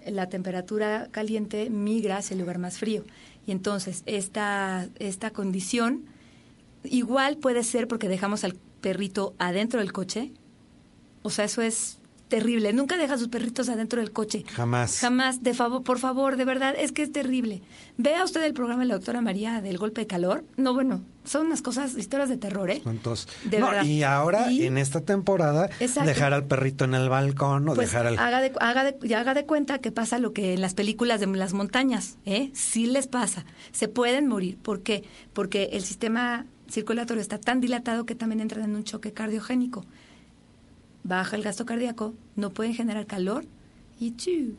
[0.06, 3.04] la temperatura caliente migra hacia el lugar más frío.
[3.46, 6.04] Y entonces esta, esta condición
[6.90, 10.32] igual puede ser porque dejamos al perrito adentro del coche.
[11.22, 11.98] O sea, eso es
[12.28, 12.72] terrible.
[12.72, 14.44] Nunca deja a sus perritos adentro del coche.
[14.52, 14.98] Jamás.
[14.98, 17.62] Jamás, de favor, por favor, de verdad, es que es terrible.
[17.98, 20.44] Vea usted el programa de la doctora María del golpe de calor.
[20.56, 22.82] No, bueno, son unas cosas, historias de terror, ¿eh?
[22.84, 23.84] Entonces, De no, verdad.
[23.84, 26.08] y ahora, Y- en esta temporada, Exacto.
[26.08, 28.18] dejar al perrito en el balcón o Pues dejar al...
[28.18, 31.28] haga, de, haga, de, haga de cuenta que pasa lo que en las películas de
[31.28, 32.50] las montañas, ¿eh?
[32.54, 33.44] Sí les pasa.
[33.70, 34.58] Se pueden morir.
[34.58, 35.04] ¿Por qué?
[35.32, 39.84] Porque el sistema circulatorio está tan dilatado que también entran en un choque cardiogénico.
[41.04, 43.44] Baja el gasto cardíaco, no pueden generar calor
[44.00, 44.54] y ¡chu!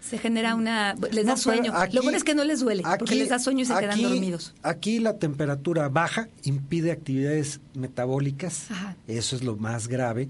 [0.00, 0.94] se genera una...
[1.12, 1.72] Les da No, sueño.
[1.74, 3.92] aquí- lo bueno es que no les duele, porque les da sueño y se quedan
[3.92, 4.52] aquí- dormidos.
[4.62, 8.96] Aquí la temperatura baja impide actividades metabólicas, Ajá.
[9.06, 10.28] eso es lo más grave,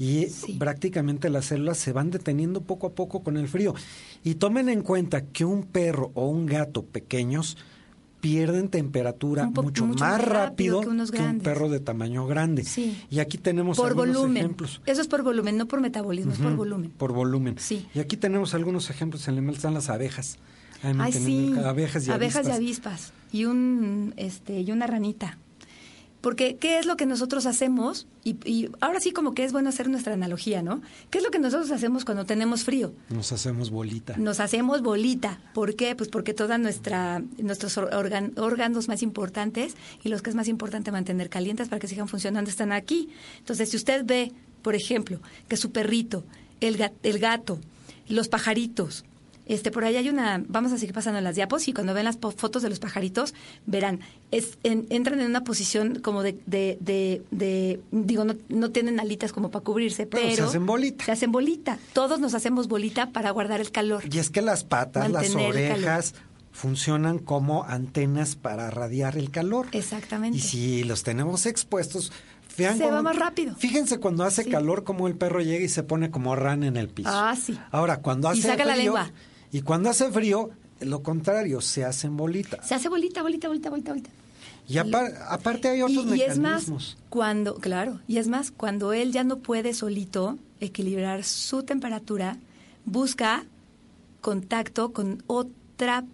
[0.00, 0.54] y Sí.
[0.54, 3.74] prácticamente las células se van deteniendo poco a poco con el frío.
[4.24, 7.56] Y tomen en cuenta que un perro o un gato pequeños
[8.24, 12.64] pierden temperatura mucho, mucho más rápido rápido que unos un perro de tamaño grande.
[12.64, 12.98] Sí.
[13.10, 14.38] Y aquí tenemos Por algunos volumen.
[14.38, 14.80] ejemplos.
[14.86, 16.90] Eso es por volumen, no por metabolismo, es por volumen.
[16.90, 17.56] Por volumen.
[17.58, 17.86] Sí.
[17.94, 19.28] Y aquí tenemos algunos ejemplos.
[19.28, 20.38] En el están las abejas.
[20.82, 21.54] Ay, sí.
[21.62, 22.46] abejas y avispas.
[22.46, 23.12] y avispas.
[23.30, 25.36] Y, un, este, y una ranita.
[26.24, 28.06] Porque, ¿qué es lo que nosotros hacemos?
[28.24, 30.80] Y, y ahora sí como que es bueno hacer nuestra analogía, ¿no?
[31.10, 32.94] ¿Qué es lo que nosotros hacemos cuando tenemos frío?
[33.10, 34.16] Nos hacemos bolita.
[34.16, 35.38] Nos hacemos bolita.
[35.52, 35.94] ¿Por qué?
[35.94, 41.68] Pues porque todos nuestros órganos más importantes y los que es más importante mantener calientes
[41.68, 43.10] para que sigan funcionando están aquí.
[43.40, 44.32] Entonces, si usted ve,
[44.62, 46.24] por ejemplo, que su perrito,
[46.62, 47.58] el, el gato,
[48.08, 49.04] los pajaritos,
[49.46, 52.18] este, por ahí hay una, vamos a seguir pasando las diapos y cuando ven las
[52.18, 53.34] fotos de los pajaritos,
[53.66, 54.00] verán,
[54.30, 59.00] es, en- entran en una posición como de, de, de, de- digo, no, no tienen
[59.00, 61.04] alitas como para cubrirse, Pero pero, se hacen bolita.
[61.04, 61.78] Se hacen bolita.
[61.92, 64.02] Todos nos hacemos bolita para guardar el calor.
[64.10, 66.14] Y es que las patas, las orejas
[66.52, 69.66] funcionan como antenas para radiar el calor.
[69.72, 70.38] Exactamente.
[70.38, 72.12] Y si los tenemos expuestos,
[72.56, 73.56] vean Se va más rápido.
[73.56, 74.50] Fíjense cuando hace Sí.
[74.50, 77.10] calor como el perro llega y se pone como rana en el piso.
[77.12, 77.58] Ah, sí.
[77.72, 79.10] Ahora, cuando Y hace saca la frío lengua.
[79.54, 80.50] Y cuando hace frío,
[80.80, 82.66] lo contrario, se hacen bolitas.
[82.66, 84.10] Se hace bolita, bolita, bolita, bolita, bolita.
[84.66, 86.96] Y apar- aparte hay otros y, y es más, mecanismos.
[87.08, 92.38] cuando, claro, y es más, cuando él ya no puede solito equilibrar su temperatura,
[92.84, 93.44] busca
[94.20, 96.04] contacto con otra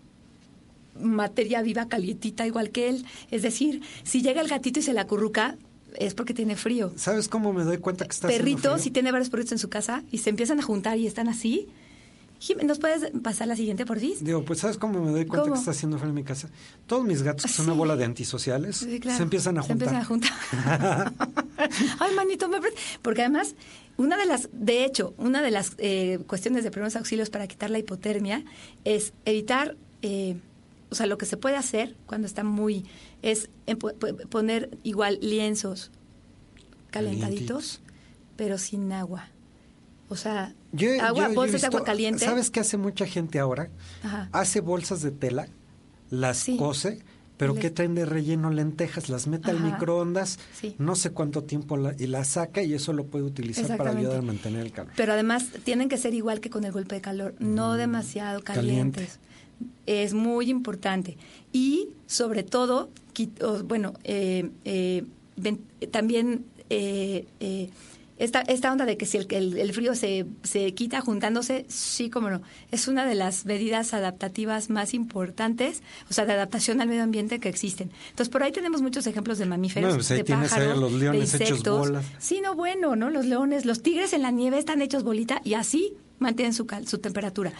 [1.01, 3.07] materia viva calientita igual que él.
[3.31, 5.57] Es decir, si llega el gatito y se la acurruca,
[5.97, 6.93] es porque tiene frío.
[6.97, 10.03] ¿Sabes cómo me doy cuenta que está Perritos, si tiene varios perritos en su casa
[10.11, 11.69] y se empiezan a juntar y están así.
[12.65, 14.15] ¿Nos puedes pasar la siguiente, por fin?
[14.21, 15.55] Digo, pues ¿sabes cómo me doy cuenta ¿Cómo?
[15.55, 16.49] que está haciendo frío en mi casa?
[16.87, 19.17] Todos mis gatos, que son una bola de antisociales, Sí, claro.
[19.19, 19.89] se empiezan a Se juntar.
[19.89, 21.13] empiezan a juntar.
[22.01, 22.59] Ay, manito, me
[23.03, 23.55] porque además,
[23.99, 27.69] una de las, de hecho, una de las eh, cuestiones de primeros auxilios para quitar
[27.71, 28.43] la hipotermia
[28.85, 30.37] es evitar, eh,
[30.91, 32.87] o sea, lo que se puede hacer cuando está muy,
[33.21, 33.51] es
[34.31, 35.91] poner igual lienzos
[36.91, 37.81] calentaditos,
[38.37, 39.29] pero sin agua.
[40.09, 42.25] O sea, Yo agua, yo- yo bolsas de visto- agua caliente.
[42.25, 43.71] ¿Sabes qué hace mucha gente ahora?
[44.03, 44.29] Ajá.
[44.33, 45.49] Hace bolsas de tela,
[46.11, 46.57] las Sí.
[46.57, 47.01] cose,
[47.37, 48.51] pero Le- ¿qué traen de relleno?
[48.51, 50.77] Lentejas, las mete al microondas, Sí.
[50.79, 54.19] no sé cuánto tiempo la- y las saca y eso lo puede utilizar para ayudar
[54.19, 54.93] a mantener el calor.
[54.97, 59.01] Pero además tienen que ser igual que con el golpe de calor, no demasiado caliente.
[59.01, 59.19] calientes.
[59.87, 61.17] Es muy importante.
[61.53, 62.91] Y sobre todo,
[63.65, 65.05] bueno, eh, eh,
[65.91, 67.69] también eh, eh,
[68.21, 72.09] esta, esta onda de que si el, el- el frío se, se quita juntándose, sí,
[72.11, 76.89] como no, es una de las medidas adaptativas más importantes, o sea, de adaptación al
[76.89, 77.91] medio ambiente que existen.
[78.11, 80.79] Entonces, por ahí tenemos muchos ejemplos de mamíferos, pues ahí de tienes ahí a pájaros,
[80.81, 81.79] los leones de hechos insectos.
[81.89, 82.05] bolas.
[82.19, 83.11] Sí, no, bueno, ¿no?
[83.11, 86.87] Los leones, los tigres en la nieve están hechos bolita y así mantienen su, cal-
[86.87, 87.53] su temperatura.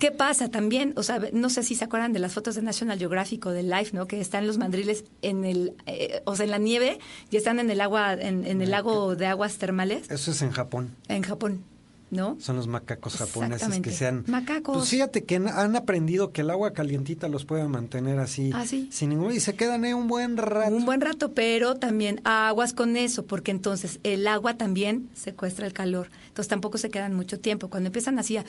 [0.00, 0.92] ¿Qué pasa también?
[0.96, 3.62] O sea, no sé si se acuerdan de las fotos de National Geographic o de
[3.62, 4.06] Life, ¿no?
[4.06, 6.98] Que están los mandriles en el, eh, o sea, en la nieve
[7.30, 10.50] y están en el agua, en, en el lago de aguas termales Eso es en
[10.50, 10.96] Japón.
[11.08, 11.62] en Japón,
[12.10, 12.36] ¿no?
[12.40, 14.24] Son los macacos japoneses que sean...
[14.26, 14.76] Macacos.
[14.78, 18.50] Pues fíjate que han, aprendido que el agua calientita los puede mantener así.
[18.52, 18.88] Ah, sí.
[18.90, 19.32] Sin ningún...
[19.32, 20.74] Y se quedan ahí un buen rato.
[20.74, 25.72] Un buen rato, pero también aguas con eso, porque entonces el agua también secuestra el
[25.72, 26.08] calor.
[26.28, 27.68] Entonces tampoco se quedan mucho tiempo.
[27.68, 28.44] Cuando empiezan así, a-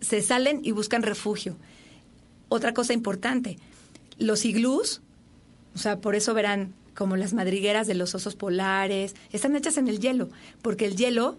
[0.00, 1.56] se salen y buscan refugio.
[2.48, 3.58] Otra cosa importante,
[4.18, 5.02] los iglús,
[5.74, 9.86] o sea, por eso verán como las madrigueras de los osos polares, están hechas en
[9.88, 10.30] el hielo,
[10.62, 11.38] porque el hielo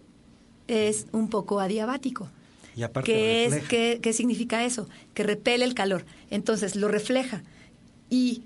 [0.67, 2.29] es un poco adiabático.
[2.75, 4.87] Y aparte ¿Qué, es, qué, qué significa eso?
[5.13, 6.05] Que repele el calor.
[6.29, 7.43] Entonces lo refleja
[8.09, 8.43] y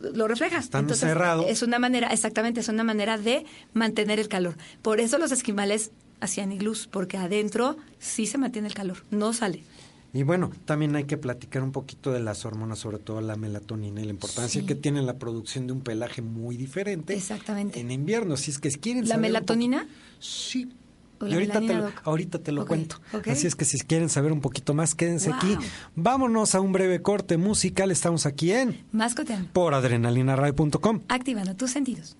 [0.00, 0.58] lo refleja.
[0.58, 1.44] Están Entonces, cerrados.
[1.46, 4.56] Es una manera, exactamente, es una manera de mantener el calor.
[4.80, 5.90] Por eso los esquimales
[6.20, 9.62] hacían iglús, porque adentro sí se mantiene el calor, no sale.
[10.12, 14.00] Y bueno, también hay que platicar un poquito de las hormonas, sobre todo la melatonina
[14.00, 14.66] y la importancia Sí.
[14.66, 17.14] que tiene la producción de un pelaje muy diferente.
[17.14, 17.80] Exactamente.
[17.80, 19.80] En invierno, si es que quieren ¿La saber melatonina?
[19.80, 20.72] poco- sí.
[21.18, 23.00] ¿O Y ahorita te, lo, ahorita te lo cuento.
[23.30, 25.38] Así es que si quieren saber un poquito más, quédense Wow.
[25.38, 25.56] aquí.
[25.94, 27.90] Vámonos a un breve corte musical.
[27.90, 31.00] Estamos aquí en Mascoteando, por adrenalinaradio.com.
[31.08, 32.16] activando tus sentidos.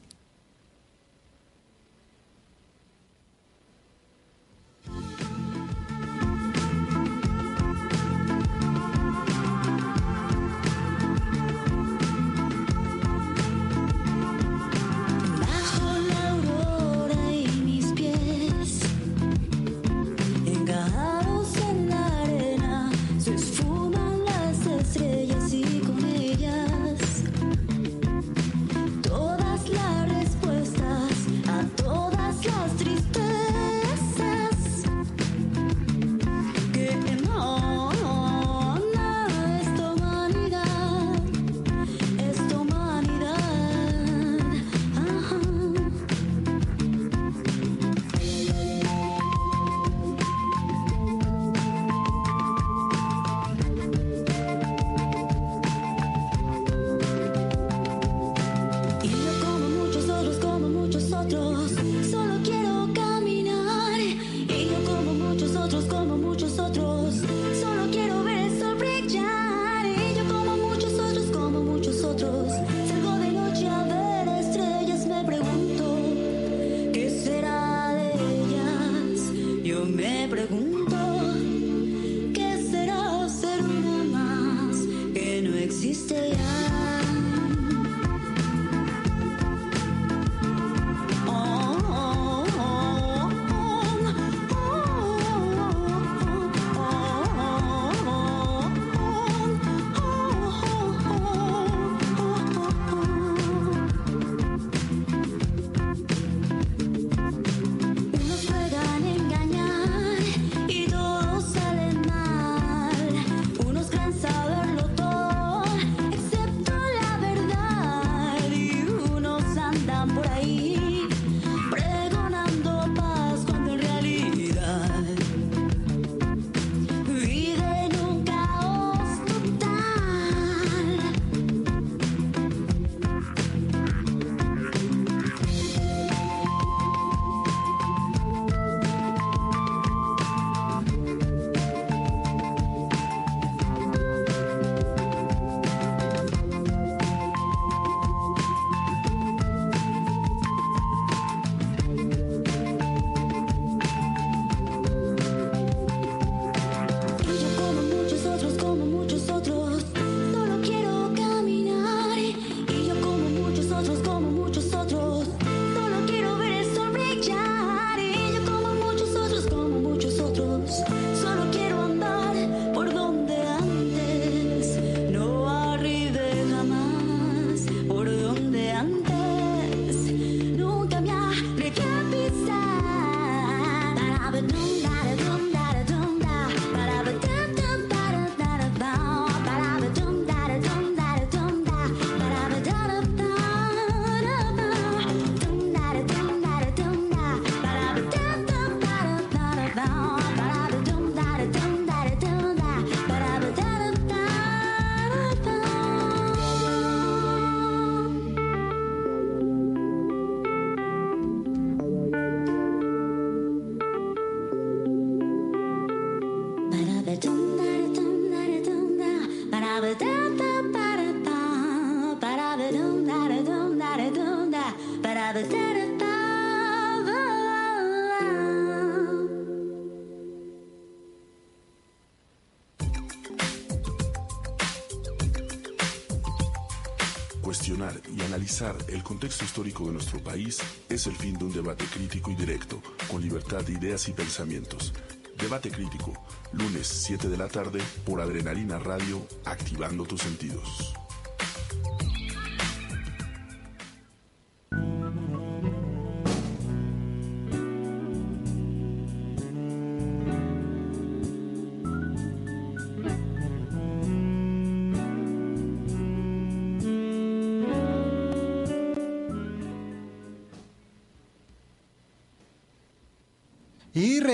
[238.88, 240.58] El contexto histórico de nuestro país
[240.88, 242.80] es el fin de un debate crítico y directo,
[243.10, 244.94] con libertad de ideas y pensamientos.
[245.38, 246.14] Debate crítico,
[246.52, 250.85] lunes 7 de la tarde por Adrenalina Radio, activando tus sentidos.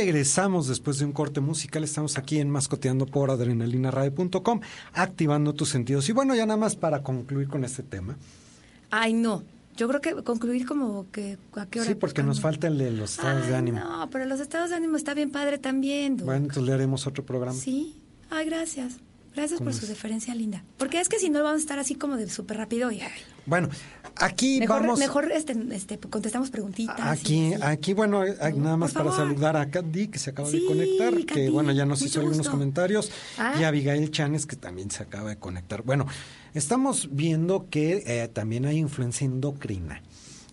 [0.05, 1.85] Regresamos después de un corte musical.
[1.85, 4.61] Estamos aquí en Mascoteando por adrenalinaradio.com,
[4.95, 6.09] activando tus sentidos.
[6.09, 8.17] Y bueno, ya nada más para concluir con este tema.
[8.91, 9.45] Ay, no.
[9.77, 11.89] Yo creo que concluir como que a qué hora.
[11.89, 13.79] Sí, porque nos falta el de los estados de ánimo.
[13.79, 16.17] No, pero los estados de ánimo está bien padre también.
[16.17, 16.27] Doc.
[16.27, 17.57] Bueno, entonces le haremos otro programa.
[17.57, 17.97] Sí.
[18.29, 18.95] Ay, gracias.
[19.35, 20.63] Gracias por ¿Cómo su deferencia linda.
[20.77, 23.01] Porque es que si no vamos a estar así como de súper rápido y
[23.47, 23.69] Bueno,
[24.17, 24.99] aquí mejor, vamos.
[24.99, 26.99] mejor este, este, contestamos preguntitas.
[27.01, 30.65] Aquí, aquí, bueno, eh, No, nada más para saludar a Candy, que se acaba de
[30.67, 32.53] conectar, que bueno, ya nos hizo algunos gusto.
[32.53, 33.55] comentarios, Ah.
[33.61, 35.83] y a Abigail Chanes, que también se acaba de conectar.
[35.83, 36.07] Bueno,
[36.55, 40.03] estamos viendo que eh, también hay influencia endocrina,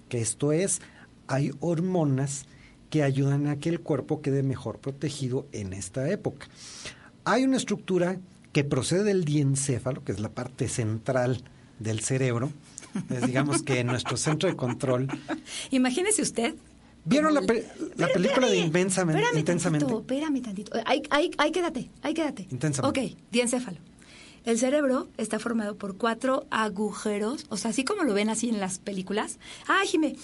[0.08, 0.82] que esto es,
[1.28, 2.46] hay hormonas
[2.90, 6.48] que ayudan a que el cuerpo quede mejor protegido en esta época.
[7.24, 8.18] Hay una estructura
[8.52, 11.44] que procede del diencéfalo, que es la parte central
[11.78, 12.52] del cerebro,
[13.10, 15.08] es digamos que nuestro centro de control.
[15.72, 16.56] Imagínese usted.
[17.06, 19.20] ¿Vieron la, pe- la película de espérame, Intensamente?
[19.22, 19.86] espérame intensamente?
[19.86, 20.72] Tantito, espérame tantito.
[20.86, 22.48] Ahí, ahí, ahí quédate, ahí quédate.
[22.52, 23.02] Intensamente.
[23.02, 23.78] Ok, diencéfalo.
[24.46, 28.60] El cerebro está formado por cuatro agujeros, o sea, así como lo ven así en
[28.60, 29.40] las películas.
[29.68, 30.16] Ah, Jimé,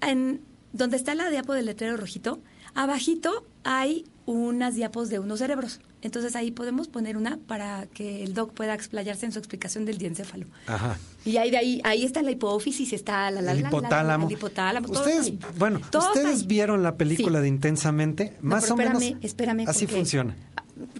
[0.00, 0.40] en
[0.72, 2.40] donde está la diapo del letrero rojito,
[2.74, 5.80] abajito hay unas diapos de unos cerebros.
[6.00, 9.98] Entonces ahí podemos poner una para que el doc pueda explayarse en su explicación del
[9.98, 10.46] diencéfalo.
[10.66, 10.96] Ajá.
[11.24, 14.26] Y ahí de ahí, ahí está la hipófisis, está la, la, el la, la, hipotálamo.
[14.28, 14.88] el hipotálamo.
[14.88, 17.42] Ustedes, bueno, Todo ustedes vieron la película Sí.
[17.42, 19.02] de Intensamente, No, más pero o menos.
[19.02, 20.36] espérame, espérame, Así funciona.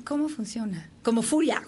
[0.05, 0.89] ¿Cómo funciona?
[1.05, 1.62] Como furia.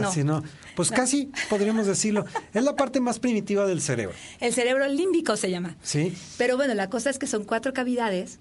[0.00, 0.08] No.
[0.08, 0.44] Así no.
[0.76, 2.24] Pues casi podríamos decirlo.
[2.54, 4.14] Es la parte más primitiva del cerebro.
[4.38, 5.76] El cerebro límbico se llama.
[5.82, 6.16] ¿Sí?
[6.38, 8.38] Pero bueno, la cosa es que son cuatro cavidades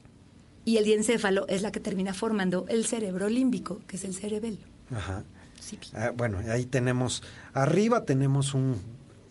[0.66, 4.58] y el diencéfalo es la que termina formando el cerebro límbico, que es el cerebelo.
[4.92, 5.24] Ajá.
[5.58, 5.88] Occipi.
[5.94, 7.24] Ah, bueno, ahí tenemos,
[7.54, 8.76] arriba tenemos un,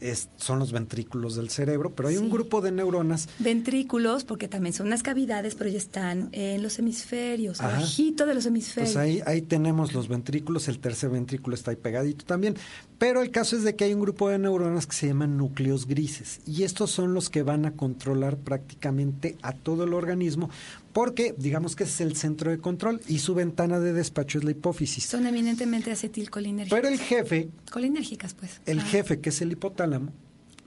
[0.00, 2.30] es- son los ventrículos del cerebro, pero hay un Sí.
[2.30, 7.60] grupo de neuronas Ventrículos, porque también son unas cavidades, pero ya están en los hemisferios,
[7.60, 7.76] Ajá.
[7.76, 8.94] abajito de los hemisferios.
[8.94, 12.56] Pues ahí, ahí tenemos los ventrículos, el tercer ventrículo está ahí pegadito también.
[12.98, 15.86] Pero el caso es de que hay un grupo de neuronas que se llaman núcleos
[15.86, 16.40] grises.
[16.46, 20.50] Y estos son los que van a controlar prácticamente a todo el organismo,
[20.94, 24.52] porque digamos que es el centro de control y su ventana de despacho es la
[24.52, 25.04] hipófisis.
[25.04, 26.80] Son eminentemente acetilcolinérgicas.
[26.80, 28.60] Pero el jefe, Colinérgicas, pues.
[28.64, 28.84] el Ah.
[28.84, 30.10] jefe que es el hipotálamo,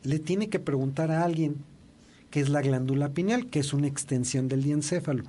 [0.03, 1.55] le tiene que preguntar a alguien
[2.29, 5.23] que es la glándula pineal, que es una extensión del diencéfalo.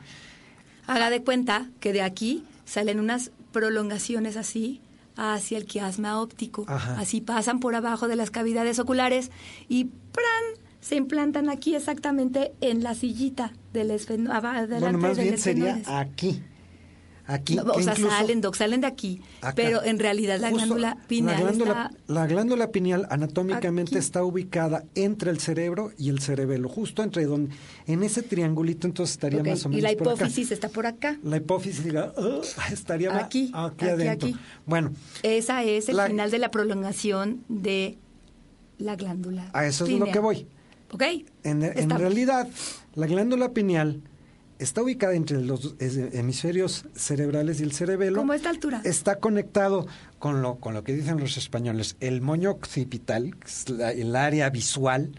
[0.87, 4.81] Haga de cuenta que de aquí salen unas prolongaciones así
[5.17, 6.65] hacia el quiasma óptico.
[6.67, 6.99] Ajá.
[6.99, 9.31] Así pasan por abajo de las cavidades oculares
[9.69, 10.68] y ¡pran!
[10.89, 15.39] Se implantan aquí exactamente en la sillita del esfeno, aba- delante Bueno, más del bien
[15.39, 16.43] sería aquí.
[17.31, 17.57] Aquí.
[17.57, 19.53] No, o sea, salen, doc, salen de aquí, Acá.
[19.55, 22.13] pero en realidad la Justo glándula pineal la glándula, está...
[22.15, 23.99] la glándula pineal anatómicamente aquí.
[23.99, 27.55] está ubicada entre el cerebro y el cerebelo, justo entre donde,
[27.87, 30.15] en ese triangulito entonces estaría más o menos y la por acá.
[30.25, 31.19] hipófisis está por acá.
[31.23, 32.13] La hipófisis "Ah",
[32.73, 34.29] estaría Aquí, aquí, aquí, adentro.
[34.29, 34.39] aquí.
[34.65, 34.93] Bueno,
[35.23, 37.99] Esa es el La- final de la prolongación de
[38.79, 40.47] la glándula a eso es lo que voy.
[41.45, 42.49] En, realidad,
[42.95, 44.03] la glándula pineal
[44.59, 48.19] está ubicada entre los hemisferios cerebrales y el cerebelo.
[48.19, 48.81] ¿Cómo a esta altura?
[48.85, 49.87] Está conectado
[50.19, 53.37] con lo, con lo que dicen los españoles, el moño occipital,
[53.95, 55.13] el área visual,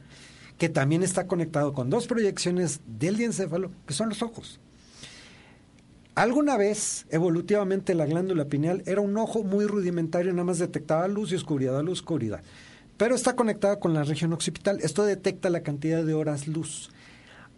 [0.57, 4.59] que también está conectado con dos proyecciones del diencéfalo, que son los ojos.
[6.15, 11.31] Alguna vez, evolutivamente, la glándula pineal era un ojo muy rudimentario, nada más detectaba luz
[11.31, 12.41] y oscuridad, luz, oscuridad.
[12.99, 14.79] Pero está conectada con la región occipital.
[14.81, 16.89] Esto detecta la cantidad de horas luz.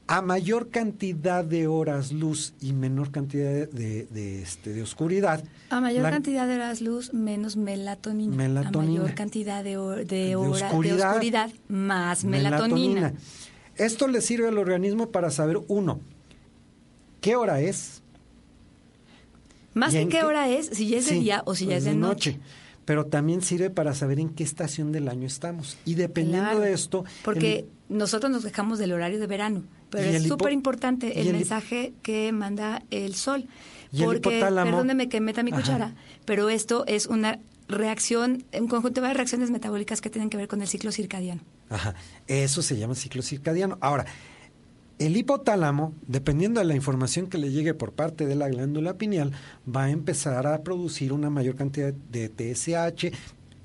[0.06, 5.44] A mayor cantidad de horas luz y menor cantidad de, de- este, de oscuridad.
[5.72, 8.36] A mayor la- cantidad de horas luz, menos melatonina.
[8.36, 9.00] Melatonina.
[9.00, 13.14] A mayor cantidad de, hor- de, hora- de oscuridad, oscuridad, más melatonina.
[13.78, 16.02] Esto le sirve al organismo para saber, uno,
[17.20, 18.04] qué hora es.
[19.74, 21.56] Más ¿Y que en qué qué- hora es, si ya es de Sí, día o
[21.56, 22.40] si ya es de noche.
[22.92, 25.78] Pero también sirve para saber en qué estación del año estamos.
[25.86, 27.06] Y dependiendo Claro, de esto...
[27.24, 31.34] Porque nosotros nos quejamos del horario de verano, pero es el súper importante el, el
[31.36, 33.46] mensaje que manda el sol.
[33.94, 35.62] Y el Porque, hipotálamo- perdóneme que meta mi Ajá.
[35.62, 35.96] cuchara,
[36.26, 37.40] pero esto es una
[37.70, 41.40] reacción, un conjunto de reacciones metabólicas que tienen que ver con el ciclo circadiano.
[41.70, 41.96] Ajá,
[42.28, 43.78] eso se llama ciclo circadiano.
[43.80, 44.06] Ahora,
[45.06, 49.32] el hipotálamo, dependiendo de la información que le llegue por parte de la glándula pineal,
[49.68, 53.11] va a empezar a producir una mayor cantidad de TSH,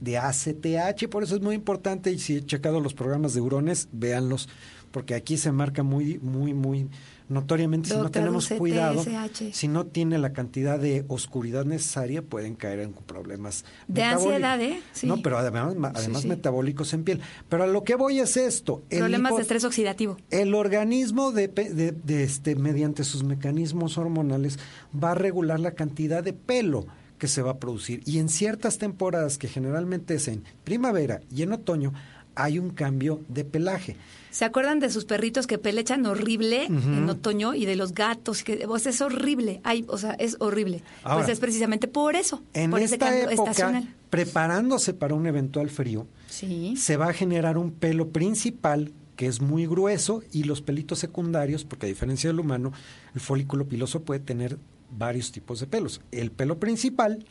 [0.01, 3.89] de ACTH, por eso es muy importante, y si he checado los programas de hurones,
[3.93, 4.49] véanlos,
[4.91, 6.89] porque aquí se marca muy, muy, muy
[7.29, 9.05] notoriamente, si no tenemos cuidado,
[9.53, 14.81] si no tiene la cantidad de oscuridad necesaria, pueden caer en problemas De ansiedad, ¿eh?
[14.93, 15.07] Sí.
[15.07, 16.29] No, pero además, además sí.
[16.29, 17.21] metabólicos en piel.
[17.49, 18.83] Pero a lo que voy es esto.
[18.91, 20.17] Problemas hipo- de estrés oxidativo.
[20.31, 24.59] el organismo, de, de- de este, mediante sus mecanismos hormonales,
[24.95, 26.87] va a regular la cantidad de pelo
[27.19, 28.03] que se va a producir.
[28.05, 31.95] Y en ciertas temporadas, que generalmente es en primavera y en otoño,
[32.37, 33.97] hay un cambio de pelaje.
[34.31, 38.43] ¿Se acuerdan de sus perritos que pelechan horrible en otoño y de los gatos?
[38.45, 39.61] que sea, Es horrible.
[39.65, 40.83] Ay, o sea, es horrible.
[41.03, 42.43] Ahora, pues es precisamente por eso.
[42.53, 43.95] En por ese esta cambio época, estacional.
[44.11, 46.77] preparándose para un eventual frío, Sí.
[46.77, 51.65] se va a generar un pelo principal que es muy grueso y los pelitos secundarios,
[51.65, 52.73] porque a diferencia del humano,
[53.15, 54.59] el folículo piloso puede tener
[54.91, 56.03] varios tipos de pelos.
[56.13, 57.25] El pelo principal,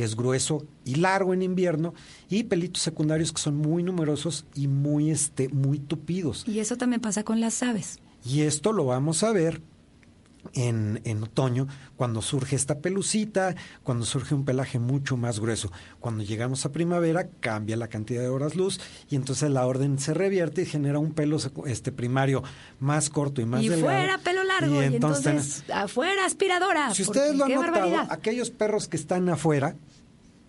[0.00, 1.92] que es grueso y largo en invierno,
[2.30, 6.48] y pelitos secundarios que son muy numerosos y muy, este, muy tupidos.
[6.48, 7.98] Y eso también pasa con las aves.
[8.24, 9.60] Y esto lo vamos a ver
[10.54, 15.70] en, en otoño, cuando surge esta pelucita, cuando surge un pelaje mucho más grueso.
[15.98, 20.14] Cuando llegamos a primavera, cambia la cantidad de horas luz y entonces la orden se
[20.14, 21.36] revierte y genera un pelo
[21.66, 22.42] este primario
[22.78, 23.98] más corto y más y delgado.
[23.98, 24.82] fuera pelo largo.
[24.82, 26.94] Y entonces, afuera aspiradora.
[26.94, 28.06] si ustedes lo han notado, barbaridad.
[28.10, 29.76] aquellos perros que están afuera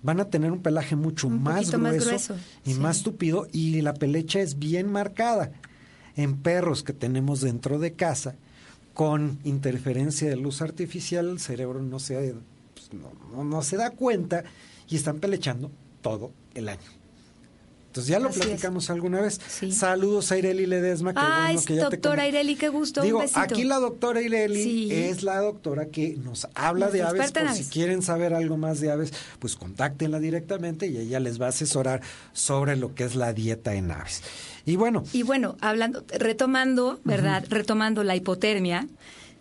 [0.03, 2.79] van a tener un pelaje mucho Un más grueso, más grueso, y sí.
[2.79, 5.51] más tupido y la pelecha es bien marcada.
[6.15, 8.35] En perros que tenemos dentro de casa,
[8.93, 12.35] con interferencia de luz artificial, el cerebro no se,
[12.73, 14.43] pues, no, no- no se da cuenta
[14.89, 15.71] y están pelechando
[16.01, 16.81] todo el año.
[17.91, 18.45] Entonces ya lo Así es.
[18.45, 19.41] platicamos alguna vez.
[19.49, 19.73] Sí.
[19.73, 21.11] Saludos a Ireli Ledesma.
[21.13, 23.01] qué Ay, bueno que ya doctora Ireli, qué gusto.
[23.01, 23.41] Digo, un besito.
[23.41, 24.93] aquí la doctora Ireli Sí.
[24.93, 27.33] es la doctora que nos habla de aves.
[27.33, 31.47] Por si quieren saber algo más de aves, pues contáctenla directamente y ella les va
[31.47, 31.99] a asesorar
[32.31, 34.21] sobre lo que es la dieta en aves.
[34.65, 37.43] Y bueno, Y bueno, hablando, retomando, ¿verdad?
[37.49, 38.87] Retomando la hipotermia.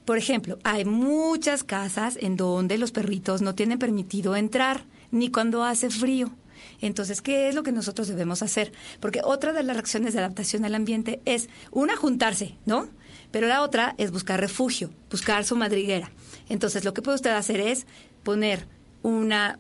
[0.05, 4.83] Por ejemplo, hay muchas casas en donde los perritos no tienen permitido entrar.
[5.13, 6.31] ni cuando hace frío.
[6.81, 8.73] Entonces, ¿qué es lo que nosotros debemos hacer?
[9.01, 12.89] Porque otra de las reacciones de adaptación al ambiente es, una, juntarse, ¿no?
[13.31, 16.11] Pero la otra es buscar refugio, buscar su madriguera.
[16.48, 17.86] Entonces, lo que puede usted hacer es
[18.23, 18.66] poner
[19.02, 19.59] una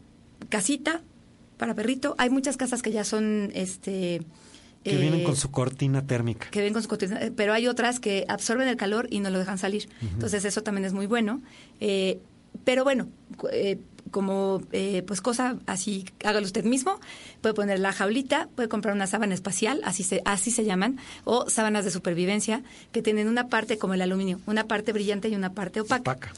[0.48, 1.02] casita
[1.56, 2.14] para perrito.
[2.18, 4.22] Hay muchas casas que ya son, este...
[4.82, 6.48] Que eh, vienen con su cortina térmica.
[6.50, 9.28] que ven con su cortina, eh, pero hay otras que absorben el calor y no
[9.28, 9.90] lo dejan salir.
[10.00, 11.42] Entonces eso también es muy bueno.
[11.80, 12.18] Eh,
[12.64, 13.08] pero bueno,
[13.52, 13.78] eh,
[14.10, 16.98] como eh, pues cosa así, hágalo usted mismo.
[17.40, 21.48] Puede poner la jaulita, puede comprar una sábana espacial, así se, así se llaman, o
[21.48, 22.62] sábanas de supervivencia,
[22.92, 26.12] que tienen una parte como el aluminio, una parte brillante y una parte opaca.
[26.12, 26.32] Opaca.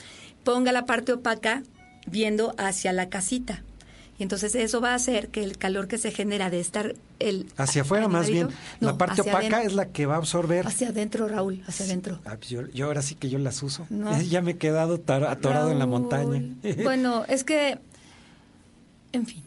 [0.45, 1.63] Ponga la parte opaca
[2.07, 3.63] viendo hacia la casita.
[4.23, 7.49] Y entonces eso va a hacer que el calor que se genera de estar el
[7.57, 8.51] Hacia afuera más bien.
[8.79, 9.61] la parte opaca adentro.
[9.63, 10.65] es la que va a absorber.
[10.65, 12.21] Hacia adentro, Raúl, hacia adentro.
[12.25, 13.85] Ah, pues yo, yo ahora sí que yo las uso.
[13.91, 14.17] No.
[14.23, 16.41] Ya me he quedado tar- atorado en la montaña.
[16.85, 17.81] Bueno, es que,
[19.11, 19.43] en fin,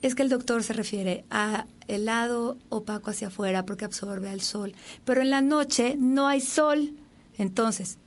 [0.00, 4.42] es que el doctor se refiere a el lado opaco hacia afuera porque absorbe al
[4.42, 4.74] sol,
[5.04, 6.92] pero en la noche no hay sol.
[7.36, 7.98] Entonces,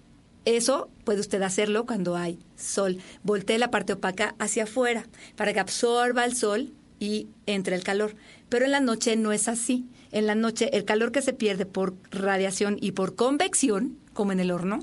[0.46, 3.00] eso puede usted hacerlo cuando hay sol.
[3.24, 5.06] Voltee la parte opaca hacia afuera
[5.36, 8.16] para que absorba el sol y entre el calor.
[8.50, 9.86] Pero en la noche no es así.
[10.12, 14.40] En la noche el calor que se pierde por radiación y por convección, como en
[14.40, 14.80] el horno,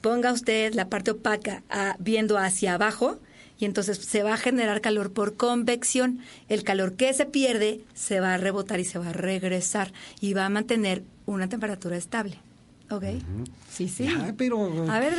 [0.00, 3.18] ponga usted la parte opaca ah, viendo hacia abajo
[3.58, 6.18] y entonces se va a generar calor por convección.
[6.48, 10.34] El calor que se pierde se va a rebotar y se va a regresar y
[10.34, 12.38] va a mantener una temperatura estable.
[12.90, 13.04] ¿Ok?
[13.70, 14.04] Sí, sí.
[14.04, 15.14] Ya, pero, A ver,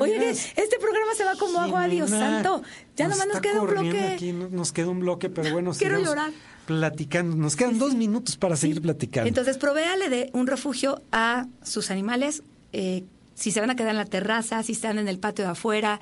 [0.00, 2.62] Oye, este programa se va como agua, Dios santo.
[2.96, 4.00] Ya nomás nos queda un bloque.
[4.00, 6.32] aquí, nos queda un bloque, pero bueno, Quiero llorar.
[6.66, 7.34] Platicando.
[7.36, 9.28] Nos quedan dos minutos para seguir platicando.
[9.28, 12.42] Entonces, provéale de un refugio a sus animales.
[12.72, 13.04] eh,
[13.34, 16.00] si se van a quedar en la terraza, si están en el patio de afuera,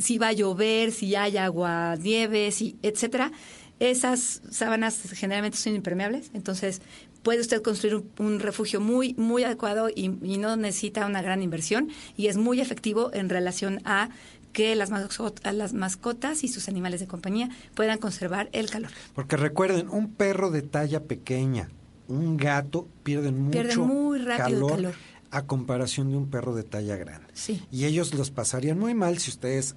[0.00, 3.30] si va a llover, si hay agua, nieve, si, etcétera.
[3.78, 6.82] Esas sábanas generalmente son impermeables, entonces
[7.22, 11.42] puede usted construir un, un refugio muy, muy adecuado y, y no necesita una gran
[11.42, 14.08] inversión y es muy efectivo en relación a
[14.52, 18.90] que las, mascot- a las mascotas y sus animales de compañía puedan conservar el calor.
[19.14, 21.70] Porque recuerden, un perro de talla pequeña,
[22.08, 24.94] un gato, pierden mucho Pierden muy rápido el calor,
[25.30, 27.28] a comparación de un perro de talla grande.
[27.32, 27.62] Sí.
[27.70, 29.74] Y ellos los pasarían muy mal si ustedes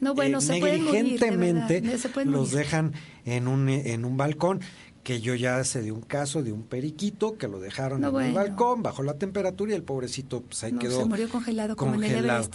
[0.00, 2.56] No, bueno, eh, morir, de negligentemente verdad, los morir.
[2.56, 2.92] dejan
[3.24, 4.60] en un en un balcón
[5.02, 8.26] que yo ya sé de un caso de un periquito que lo dejaron No, en
[8.26, 8.34] el bueno.
[8.48, 11.94] balcón bajo la temperatura y el pobrecito pues ahí No, quedó se murió congelado como
[11.94, 12.12] en el.
[12.24, 12.54] Everest.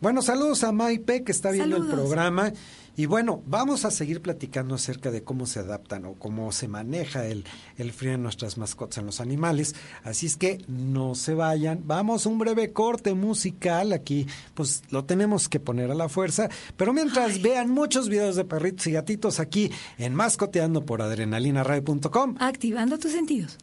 [0.00, 2.52] Bueno, saludos a Maipe que está viendo el programa
[2.96, 7.26] y bueno, vamos a seguir platicando acerca de cómo se adaptan o cómo se maneja
[7.26, 7.44] el,
[7.76, 9.74] el frío en nuestras mascotas, en los animales.
[10.04, 11.82] Así es que no se vayan.
[11.86, 13.92] Vamos a un breve corte musical.
[13.92, 16.48] Aquí pues lo tenemos que poner a la fuerza.
[16.76, 22.36] Pero mientras vean muchos videos de perritos y gatitos aquí en Mascoteando por adrenalinaradio.com.
[22.38, 23.58] Activando tus sentidos.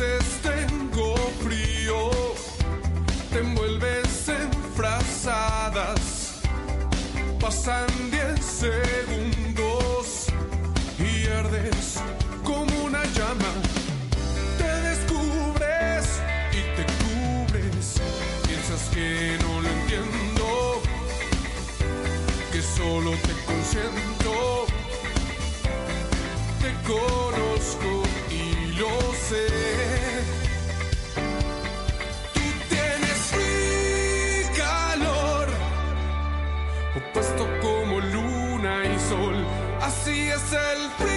[0.00, 1.14] Tengo
[1.44, 2.10] frío,
[3.30, 6.40] te envuelves en frazadas,
[7.38, 10.28] pasan 10 segundos
[10.98, 12.00] y ardes
[12.42, 13.52] como una llama.
[14.56, 16.22] Te descubres
[16.52, 18.00] y te cubres,
[18.46, 20.80] piensas que no lo entiendo,
[22.50, 24.66] que solo te consiento
[26.60, 27.49] te conozco
[40.52, 41.09] Así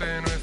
[0.00, 0.37] Es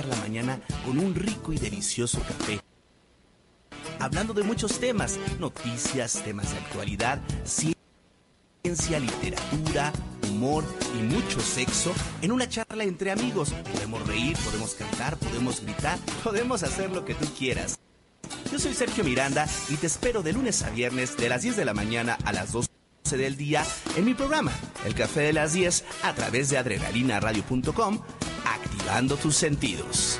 [0.00, 2.60] la mañana con un rico y delicioso café.
[3.98, 9.92] Hablando de muchos temas, noticias, temas de actualidad, ciencia, literatura,
[10.30, 10.64] humor
[10.98, 11.92] y mucho sexo
[12.22, 13.50] en una charla entre amigos.
[13.72, 17.78] Podemos reír, podemos cantar, podemos gritar, podemos hacer lo que tú quieras.
[18.50, 21.64] Yo soy Sergio Miranda y te espero de lunes a viernes de las 10 de
[21.64, 22.68] la mañana a las 12
[23.10, 23.62] del día
[23.96, 24.52] en mi programa,
[24.86, 28.00] El Café de las 10, a través de adrenalinaradio.com,
[28.82, 30.18] activando tus sentidos.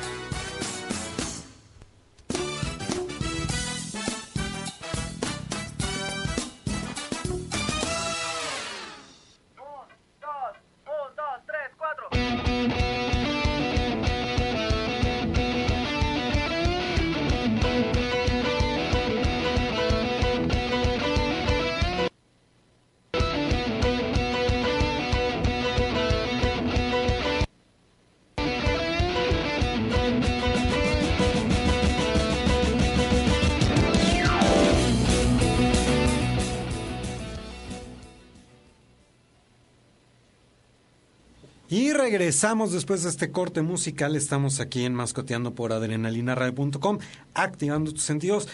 [42.33, 44.17] Regresamos después de este corte musical.
[44.17, 46.99] Estamos aquí en Mascoteando por adrenalinaradio.com,
[47.35, 48.49] activando tus sentidos.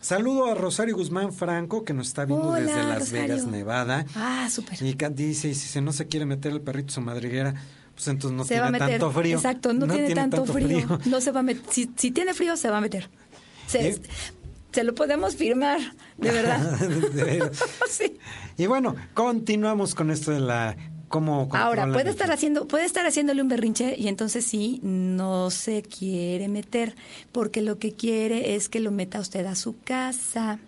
[0.00, 3.22] Saludo a Rosario Guzmán Franco, que nos está viendo Hola, desde Las Rosario.
[3.22, 4.04] Vegas, Nevada.
[4.16, 4.82] Ah, súper.
[4.82, 7.54] Y dice, y si se no se quiere meter el perrito su madriguera,
[7.94, 8.88] pues entonces no se tiene va a meter.
[8.98, 9.36] tanto frío.
[9.36, 10.80] Exacto, no, tiene, tanto, frío.
[10.80, 10.98] frío.
[11.04, 11.62] No se va a meter.
[11.70, 13.10] Si, si tiene frío, se va a meter.
[13.68, 14.00] Se, ¿Eh?
[14.72, 15.78] se lo podemos firmar,
[16.16, 16.78] de verdad.
[17.14, 17.62] De veras.
[17.88, 18.18] sí.
[18.56, 20.76] Y bueno, continuamos con esto de la...
[21.10, 25.82] ¿Cómo Ahora, puede estar haciendo, puede estar haciéndole un berrinche y entonces sí, no se
[25.82, 26.94] quiere meter,
[27.32, 30.60] porque lo que quiere es que lo meta usted a su casa.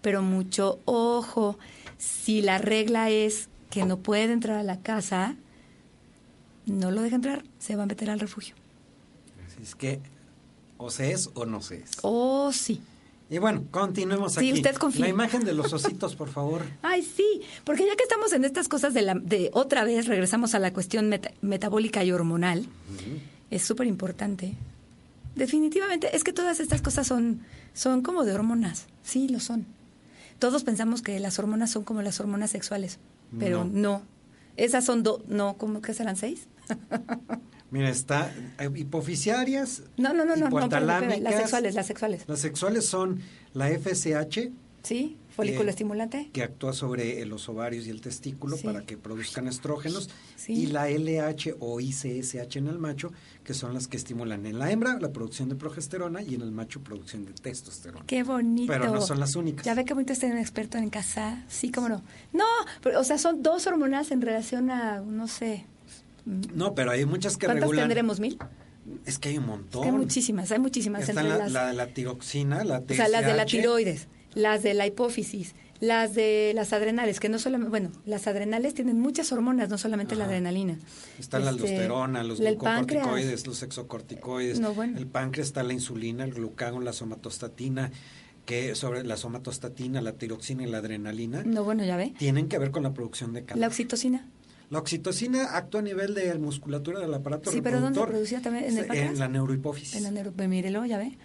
[0.00, 1.58] Pero mucho ojo,
[1.98, 5.34] si la regla es que no puede entrar a la casa,
[6.66, 8.54] no lo deja entrar, se va a meter al refugio.
[9.44, 9.98] Así Es que
[10.78, 11.90] o se es o no se es.
[12.02, 12.80] Oh, sí.
[13.30, 14.52] Y bueno, continuemos Sí, aquí.
[14.54, 15.02] usted confía.
[15.04, 16.62] La imagen de los ositos, por favor.
[16.82, 20.54] Ay, sí, porque ya que estamos en estas cosas de, la, de otra vez, regresamos
[20.54, 22.66] a la cuestión meta- metabólica y hormonal,
[23.50, 24.54] es súper importante.
[25.36, 27.40] Definitivamente, es que todas estas cosas son,
[27.72, 29.64] son como de hormonas, sí, lo son.
[30.40, 32.98] Todos pensamos que las hormonas son como las hormonas sexuales,
[33.38, 33.70] pero No.
[33.98, 34.02] no.
[34.56, 36.48] Esas son dos, no, ¿cómo que serán seis?
[37.70, 41.20] Mira, está eh, hipoficiarias, No, no, no, no, no, hipotalámicas.
[41.20, 42.24] las sexuales, las sexuales.
[42.26, 43.20] Las sexuales son
[43.54, 44.50] la FSH,
[44.82, 45.16] ¿Sí?
[45.36, 46.30] Folículo Eh, estimulante.
[46.32, 48.64] que actúa sobre los ovarios y el testículo Sí.
[48.64, 50.54] para que produzcan estrógenos, Sí.
[50.54, 53.12] y la LH o ICSH en el macho,
[53.44, 56.50] que son las que estimulan en la hembra la producción de progesterona y en el
[56.50, 58.04] macho producción de testosterona.
[58.06, 58.72] Qué bonito.
[58.72, 59.64] Pero no son las únicas.
[59.64, 61.44] Ya ve qué bonito tener un experto en casa.
[61.48, 62.02] Sí, cómo no.
[62.32, 62.44] No,
[62.82, 65.66] pero, o sea, son dos hormonas en relación a, no sé.
[66.24, 67.84] No, pero hay muchas que ¿Cuántas regulan.
[67.88, 68.20] tendremos?
[68.20, 68.38] ¿Mil?
[69.06, 69.82] Es que hay un Es montón.
[69.82, 71.08] que hay muchísimas, hay muchísimas.
[71.08, 73.50] Está entre la, las, la, la tiroxina, la o sea, las de la TSH.
[73.50, 78.74] tiroides, las de la hipófisis, las de las adrenales, que no solamente, bueno, las adrenales
[78.74, 80.78] tienen muchas hormonas, no solamente la adrenalina.
[81.18, 84.60] Está la Este, aldosterona, los glucocorticoides, los exocorticoides.
[84.60, 84.98] No, bueno.
[84.98, 87.90] El páncreas está la insulina, el glucagón, la somatostatina,
[88.44, 92.12] que sobre la somatostatina, la tiroxina y la adrenalina No, bueno, ya ve.
[92.18, 93.60] tienen que ver con la producción de calor.
[93.60, 94.26] La oxitocina.
[94.70, 98.08] La oxitocina actúa a nivel de musculatura del aparato Sí, pero ¿dónde reproductor.
[98.08, 98.64] producía también?
[98.66, 99.12] ¿En el páncreas?
[99.14, 99.96] En la neurohipófisis.
[99.96, 101.18] En la neuro- pues mírelo, ya ve.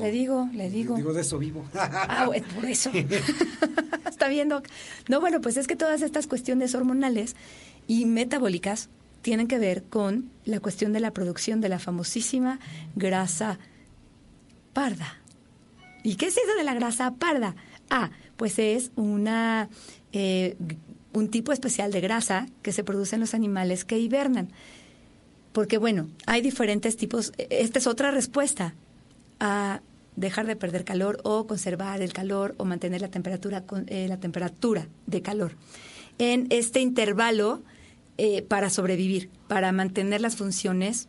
[0.00, 0.96] Le digo, le digo.
[0.96, 1.64] Digo de eso vivo.
[1.74, 2.90] Ah, bueno, por eso.
[4.08, 4.62] Está viendo.
[5.08, 7.36] No, bueno, pues es que todas estas cuestiones hormonales
[7.86, 8.88] y metabólicas
[9.20, 12.60] tienen que ver con la cuestión de la producción de la famosísima
[12.94, 13.58] grasa
[14.72, 15.18] parda.
[16.02, 17.56] ¿Y qué es eso de la grasa parda?
[17.90, 19.68] Ah, pues es una
[20.12, 20.56] eh,
[21.16, 24.50] un tipo especial de grasa que se produce en los animales que hibernan.
[25.52, 27.32] Porque bueno, hay diferentes tipos.
[27.38, 28.74] e- Esta es otra respuesta
[29.40, 29.80] a
[30.14, 34.18] dejar de perder calor o conservar el calor o mantener la temperatura con, eh, la
[34.18, 35.52] temperatura de calor
[36.18, 37.62] en este intervalo
[38.18, 41.08] eh, para sobrevivir, para mantener las funciones,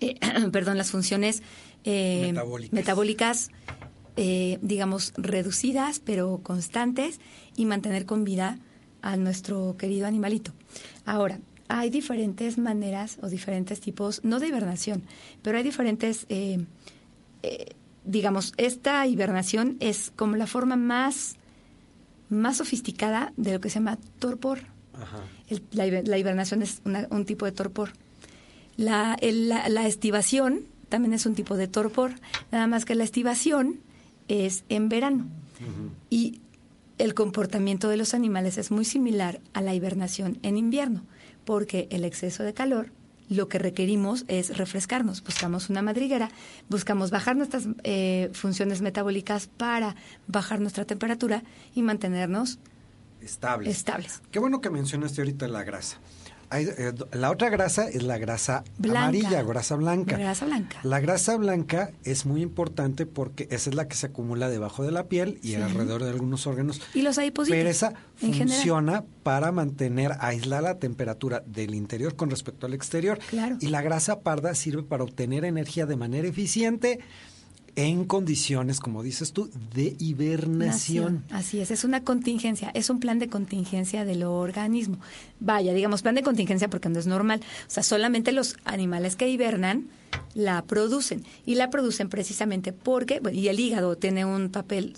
[0.00, 0.14] eh,
[0.52, 1.42] perdón, las funciones
[1.84, 2.72] Metabólicas.
[2.72, 3.50] metabólicas,
[4.60, 7.20] digamos, reducidas pero constantes
[7.56, 8.58] y mantener con vida
[9.02, 10.52] a nuestro querido animalito.
[11.04, 11.38] Ahora,
[11.68, 15.02] hay diferentes maneras o diferentes tipos, no de hibernación,
[15.42, 16.64] pero hay diferentes, eh,
[17.42, 17.66] eh,
[18.04, 21.36] digamos, esta hibernación es como la forma más,
[22.30, 24.60] más sofisticada de lo que se llama torpor.
[24.94, 25.18] Ajá.
[25.48, 27.90] El- la, hiber- la hibernación es una- un tipo de torpor.
[28.76, 32.12] La, el- la- la estivación también es un tipo de torpor,
[32.50, 33.80] nada más que la estivación
[34.28, 35.26] es en verano.
[36.10, 36.40] Y
[36.98, 41.04] el comportamiento de los animales es muy similar a la hibernación en invierno,
[41.44, 42.90] porque el exceso de calor
[43.28, 45.22] lo que requerimos es refrescarnos.
[45.22, 46.30] Buscamos una madriguera,
[46.68, 49.96] buscamos bajar nuestras eh, funciones metabólicas para
[50.26, 51.42] bajar nuestra temperatura
[51.74, 52.58] y mantenernos
[53.20, 53.76] Estables.
[53.76, 54.22] estables.
[54.30, 55.98] Qué bueno que mencionaste ahorita la grasa.
[56.50, 59.00] Hay, eh, la otra grasa es la grasa Blanca.
[59.02, 60.16] amarilla, grasa blanca.
[60.16, 60.78] Grasa blanca.
[60.82, 64.90] La grasa blanca es muy importante porque esa es la que se acumula debajo de
[64.92, 65.54] la piel y Sí.
[65.56, 66.80] alrededor de algunos órganos.
[66.94, 68.48] Y los adipocitos, Pero esa general.
[68.48, 73.18] funciona para mantener, aislar la temperatura del interior con respecto al exterior.
[73.28, 73.56] Claro.
[73.60, 77.00] Y la grasa parda sirve para obtener energía de manera eficiente
[77.78, 81.22] en condiciones, como dices tú, de hibernación.
[81.22, 81.24] Nación.
[81.30, 84.98] Así es, es una contingencia, es un plan de contingencia del organismo.
[85.38, 87.40] Vaya, digamos, plan de contingencia porque no es normal.
[87.40, 89.86] O sea, solamente los animales que hibernan
[90.34, 91.24] la producen.
[91.46, 94.94] Y la producen precisamente porque, bueno, y el hígado tiene un papel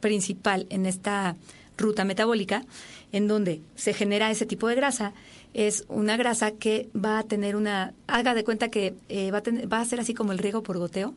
[0.00, 1.36] principal en esta
[1.78, 2.66] ruta metabólica,
[3.12, 5.14] en donde se genera ese tipo de grasa.
[5.52, 9.42] Es una grasa que va a tener una, haga de cuenta que eh, va, a
[9.42, 11.14] tener- va a ser así como el riego por goteo,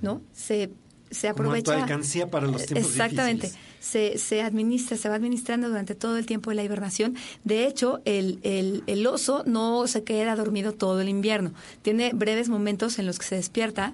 [0.00, 0.22] ¿no?
[0.32, 0.70] Se,
[1.10, 1.64] se Como aprovecha.
[1.76, 3.48] tu alcancía para los tiempos Exactamente.
[3.48, 3.74] difíciles.
[3.80, 7.14] Se, se administra, se va administrando durante todo el tiempo de la hibernación.
[7.44, 11.52] De hecho, el, el, el oso no se queda dormido todo el invierno.
[11.82, 13.92] Tiene breves momentos en los que se despierta,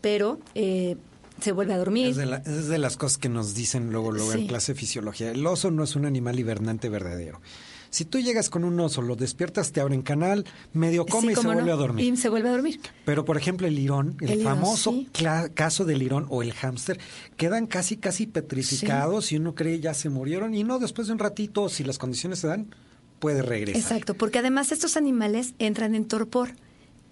[0.00, 0.96] pero eh,
[1.42, 2.06] se vuelve a dormir.
[2.08, 4.78] Es de, la- es de las cosas que nos dicen luego, luego en clase de
[4.80, 5.30] fisiología.
[5.30, 7.42] El oso no es un animal hibernante verdadero.
[7.90, 11.42] Si tú llegas con un oso, lo despiertas, te abren canal, medio come Sí, y
[11.42, 12.04] se vuelve a dormir.
[12.04, 12.80] Y se vuelve a dormir.
[13.04, 15.08] Pero, por ejemplo, el lirón, el, famoso sí.
[15.54, 17.00] caso del lirón o el hámster,
[17.36, 20.54] quedan casi, casi petrificados y uno cree ya se murieron.
[20.54, 22.72] Y no, después de un ratito, si las condiciones se dan,
[23.18, 23.80] puede regresar.
[23.82, 26.50] Exacto, porque además estos animales entran en torpor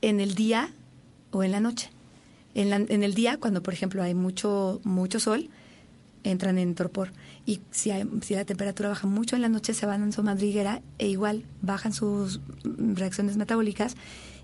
[0.01, 0.73] en el día
[1.33, 1.91] o en la noche.
[2.55, 5.51] En, la- en el día, cuando por ejemplo hay mucho, mucho sol,
[6.25, 7.11] entran en torpor.
[7.49, 7.91] Y si,
[8.35, 11.95] la temperatura baja mucho en la noche, se van en su madriguera e igual bajan
[11.95, 13.97] sus reacciones metabólicas,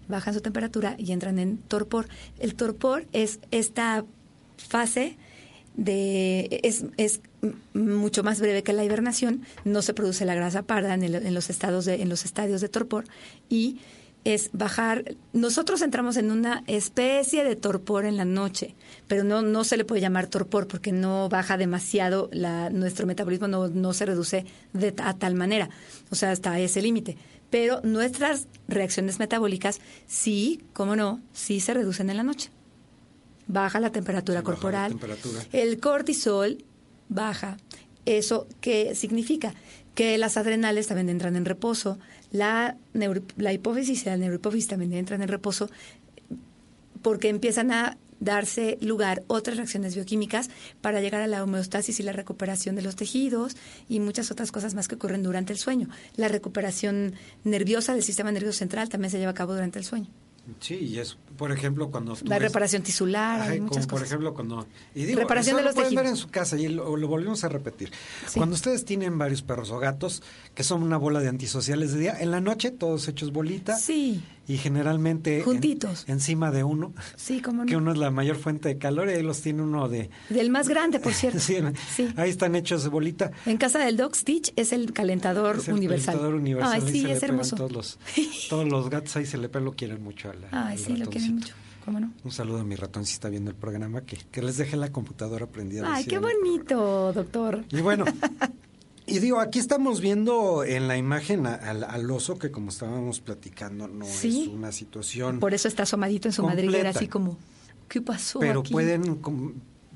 [0.08, 2.08] bajan su temperatura y entran en torpor.
[2.38, 4.06] El torpor es esta
[4.56, 5.18] fase
[5.76, 7.20] de es, es
[7.74, 11.50] mucho más breve que la hibernación, no se produce la grasa parda en, en los
[11.50, 13.04] estados de, en los estadios de torpor
[13.50, 13.80] y
[14.24, 15.16] es bajar.
[15.32, 18.74] Nosotros entramos en una especie de torpor en la noche,
[19.06, 23.48] pero no no se le puede llamar torpor porque no baja demasiado la, nuestro metabolismo
[23.48, 25.68] no, no se reduce de, a tal manera,
[26.10, 27.16] o sea hasta ese límite.
[27.50, 32.50] Pero nuestras reacciones metabólicas sí, cómo no, sí se reducen en la noche
[33.46, 34.92] baja la temperatura la corporal.
[34.92, 35.42] temperatura.
[35.52, 36.64] El cortisol
[37.08, 37.56] baja.
[38.06, 39.54] ¿Eso qué significa?
[39.94, 41.98] Que las adrenales también entran en reposo,
[42.34, 45.70] la, neuro- la hipófisis y la neurohipófisis también entran en reposo
[47.00, 50.48] porque empiezan a darse lugar otras reacciones bioquímicas
[50.80, 53.56] para llegar a la homeostasis y la recuperación de los tejidos
[53.88, 55.88] y muchas otras cosas más que ocurren durante el sueño.
[56.16, 60.08] La recuperación nerviosa del sistema nervioso central también se lleva a cabo durante el sueño.
[60.60, 63.98] Sí, y es, por ejemplo, cuando tú La ves- reparación tisular, hay Ay, muchas como
[63.98, 66.68] por ejemplo cuando y digo, Reparación de lo los pueden ver en su casa y
[66.68, 67.90] lo, lo volvemos a repetir.
[68.26, 68.38] Sí.
[68.38, 70.22] Cuando ustedes tienen varios perros o gatos
[70.54, 74.22] que son una bola de antisociales de día, en la noche todos hechos bolita Sí.
[74.46, 76.04] Y generalmente en- Juntitos.
[76.08, 77.66] encima de uno, Sí, cómo no.
[77.66, 80.50] que uno es la mayor fuente de calor y ahí los tiene uno de Del
[80.50, 81.38] más grande, por cierto.
[81.40, 81.56] Sí,
[81.94, 82.08] Sí.
[82.16, 83.30] ahí están hechos de bolita.
[83.46, 86.14] En casa del Dog Stitch es el calentador Es el universal.
[86.14, 87.56] calentador universal, Ay, sí, se es hermoso.
[87.56, 87.98] Todos los,
[88.50, 91.06] todos los gatos ahí se le pegan, lo quieren mucho a la, Ay, sí, lo
[91.10, 91.54] quieren mucho.
[91.84, 92.12] ¿Cómo no?
[92.24, 94.90] Un saludo a mi ratón si está viendo el programa, que, que les deje la
[94.90, 95.92] computadora prendida.
[95.94, 97.62] Ay, qué bonito, doctor.
[97.70, 98.06] Y bueno,
[99.06, 103.86] y digo, aquí estamos viendo en la imagen al, al oso que como estábamos platicando
[103.88, 104.42] no Sí.
[104.42, 106.64] es una situación, Por eso está asomadito en su Completa.
[106.66, 107.36] madriguera, así como,
[107.88, 108.72] ¿qué pasó pero aquí?
[108.72, 109.20] pueden,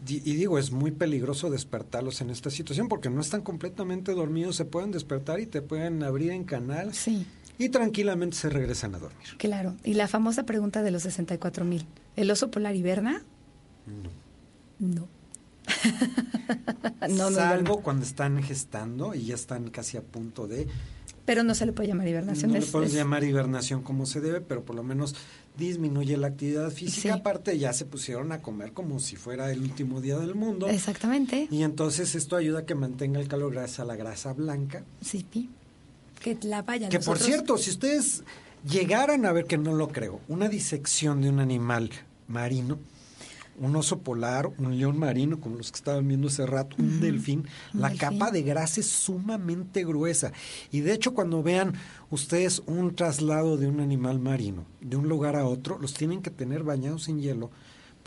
[0.06, 4.64] y digo, es muy peligroso despertarlos en esta situación porque no están completamente dormidos, se
[4.64, 7.26] pueden despertar y te pueden abrir en canal Sí,
[7.58, 9.26] y tranquilamente se regresan a dormir.
[9.38, 9.74] claro.
[9.84, 11.86] Y la famosa pregunta de los 64 mil.
[12.16, 13.22] ¿El oso polar hiberna?
[13.86, 14.10] No.
[14.94, 15.08] no,
[17.10, 20.66] no Salvo cuando están gestando y ya están casi a punto de
[21.24, 22.52] Pero no se le puede llamar hibernación.
[22.52, 25.14] No le podemos es- llamar hibernación como se debe, pero por lo menos
[25.56, 27.02] disminuye la actividad física.
[27.02, 27.08] Sí.
[27.08, 30.68] Aparte, ya se pusieron a comer como si fuera el último día del mundo.
[30.68, 31.48] Exactamente.
[31.50, 34.84] Y entonces esto ayuda a que mantenga el calor gracias a la grasa blanca.
[35.00, 35.50] Sí, pi.
[36.20, 36.88] Que la vaya.
[36.88, 38.22] Que por cierto, si ustedes
[38.68, 41.90] llegaran a ver que no lo creo, una disección de un animal
[42.28, 42.78] marino,
[43.60, 47.46] un oso polar, un león marino, como los que estaban viendo hace rato, un delfín,
[47.74, 48.08] un la delfín.
[48.08, 50.32] capa de grasa es sumamente gruesa.
[50.70, 51.74] Y de hecho, cuando vean
[52.10, 56.30] ustedes un traslado de un animal marino de un lugar a otro, los tienen que
[56.30, 57.50] tener bañados en hielo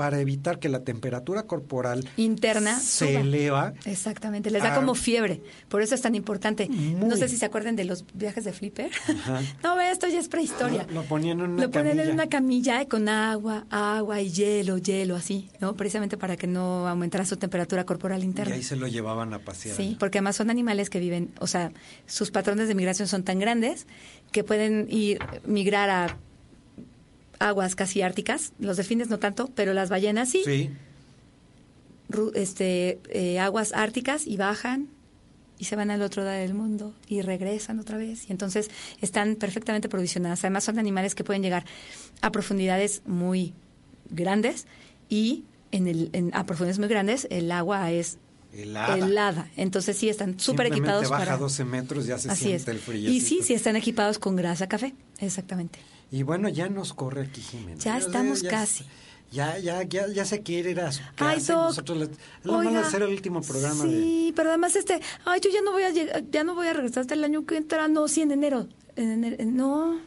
[0.01, 3.19] para evitar que la temperatura corporal Interna se suba.
[3.21, 3.73] eleva.
[3.85, 5.43] Exactamente, les da como fiebre.
[5.69, 6.67] Por eso es tan importante.
[6.69, 7.07] Muy.
[7.07, 8.89] No sé si se acuerdan de los viajes de Flipper.
[9.07, 9.41] Ajá.
[9.63, 10.87] no, ve, esto ya es prehistoria.
[10.87, 12.03] Lo- lo ponían en una Lo camilla.
[12.03, 15.75] en una camilla con agua, agua y hielo, hielo, así, ¿no?
[15.75, 18.55] Precisamente para que no aumentara su temperatura corporal Y interna.
[18.55, 19.77] ahí se lo llevaban a pasear.
[19.77, 21.71] Sí, porque además son animales que viven, o sea,
[22.07, 23.85] sus patrones de migración son tan grandes
[24.31, 26.17] que pueden ir migrar a
[27.41, 28.53] aguas casi árticas.
[28.59, 30.41] Los delfines no tanto, pero las ballenas sí.
[30.45, 30.69] Sí.
[32.09, 34.87] Ru- este, eh, aguas árticas y bajan
[35.57, 38.27] y se van al otro lado del mundo y regresan otra vez.
[38.29, 38.69] Y entonces
[38.99, 40.43] están perfectamente provisionadas.
[40.43, 41.65] Además son animales que pueden llegar
[42.21, 43.53] a profundidades muy
[44.09, 44.65] grandes
[45.09, 48.17] y en el, en- a profundidades muy grandes el agua es
[48.53, 48.97] Helada.
[48.97, 49.49] helada.
[49.55, 51.37] Entonces sí están súper equipados baja para...
[51.37, 52.67] 12 metros, ya se Así siente es.
[52.67, 53.09] el frío.
[53.09, 54.93] Y sí, sí están equipados con grasa café.
[55.19, 55.79] Exactamente.
[56.11, 57.77] Y bueno, ya nos corre aquí Jimena.
[57.79, 58.85] Ya estamos ya- casi.
[59.31, 61.29] Ya, ya, ya, ya se quiere ir a su casa.
[61.31, 61.97] Ay, Doc, nosotros
[62.43, 63.89] le, van a hacer el último programa de...
[63.91, 66.73] Sí, pero además este, ay, yo ya no voy a llegar, ya no voy a
[66.73, 68.67] regresar hasta el año que entra, no, sí en enero.
[68.97, 69.97] En enero en- no.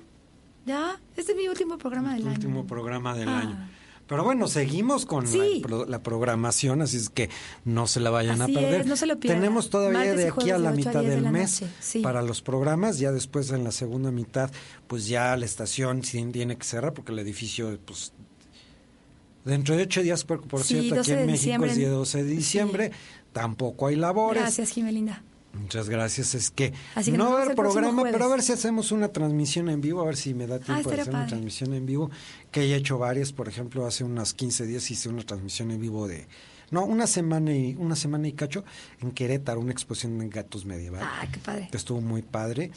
[0.66, 2.34] Ya, este es mi último programa del el año.
[2.36, 3.38] último programa del Ah.
[3.40, 3.70] año.
[4.06, 5.62] Pero bueno, seguimos con Sí.
[5.68, 7.30] la, la programación, así es que
[7.64, 8.80] no se la vayan Así a perder.
[8.82, 9.40] es, no se lo pierdan.
[9.40, 12.00] Tenemos todavía Martes de aquí a la 8 a mitad 10 de del mes sí.
[12.00, 14.50] para los programas, ya después en la segunda mitad,
[14.86, 18.12] pues ya la estación tiene que cerrar porque el edificio, pues
[19.44, 22.24] dentro de ocho días, por, por Sí, cierto, aquí 12 en México es día 12
[22.24, 22.92] de diciembre,
[23.32, 24.42] tampoco hay labores.
[24.42, 25.22] Gracias, Jimelinda.
[25.54, 26.34] Muchas gracias.
[26.34, 29.08] Es que, Así que no va a haber programa, pero a ver si hacemos una
[29.08, 32.10] transmisión en vivo, a ver si me da tiempo de hacer una transmisión en vivo,
[32.50, 36.08] que he hecho varias, por ejemplo, hace unas 15 días hice una transmisión en vivo
[36.08, 36.26] de
[36.70, 38.64] no, una semana y una semana y cacho
[39.00, 41.06] en Querétaro, una exposición de gatos medievales.
[41.08, 41.68] Ah, qué padre.
[41.70, 42.72] que estuvo muy padre.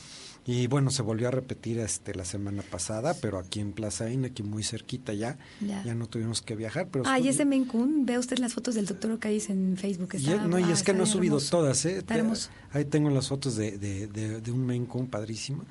[0.49, 4.23] Y bueno, se volvió a repetir este la semana pasada, pero aquí en Plaza Inn,
[4.23, 5.37] aquí muy cerquita ya.
[5.59, 5.83] Ya.
[5.83, 8.85] Ya, no tuvimos que viajar, pero Ay, estuvo- ese Mencún, vea usted las fotos del
[8.85, 10.11] doctor Ocais en Facebook.
[10.13, 11.51] y, Está, no, y ah, es que está no he subido hermoso.
[11.57, 11.97] todas, ¿eh?
[11.97, 12.49] Está hermoso.
[12.71, 15.65] Ahí tengo las fotos de, de, de, de un Coon padrísimo,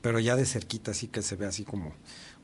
[0.00, 1.92] pero ya de cerquita, así que se ve así como,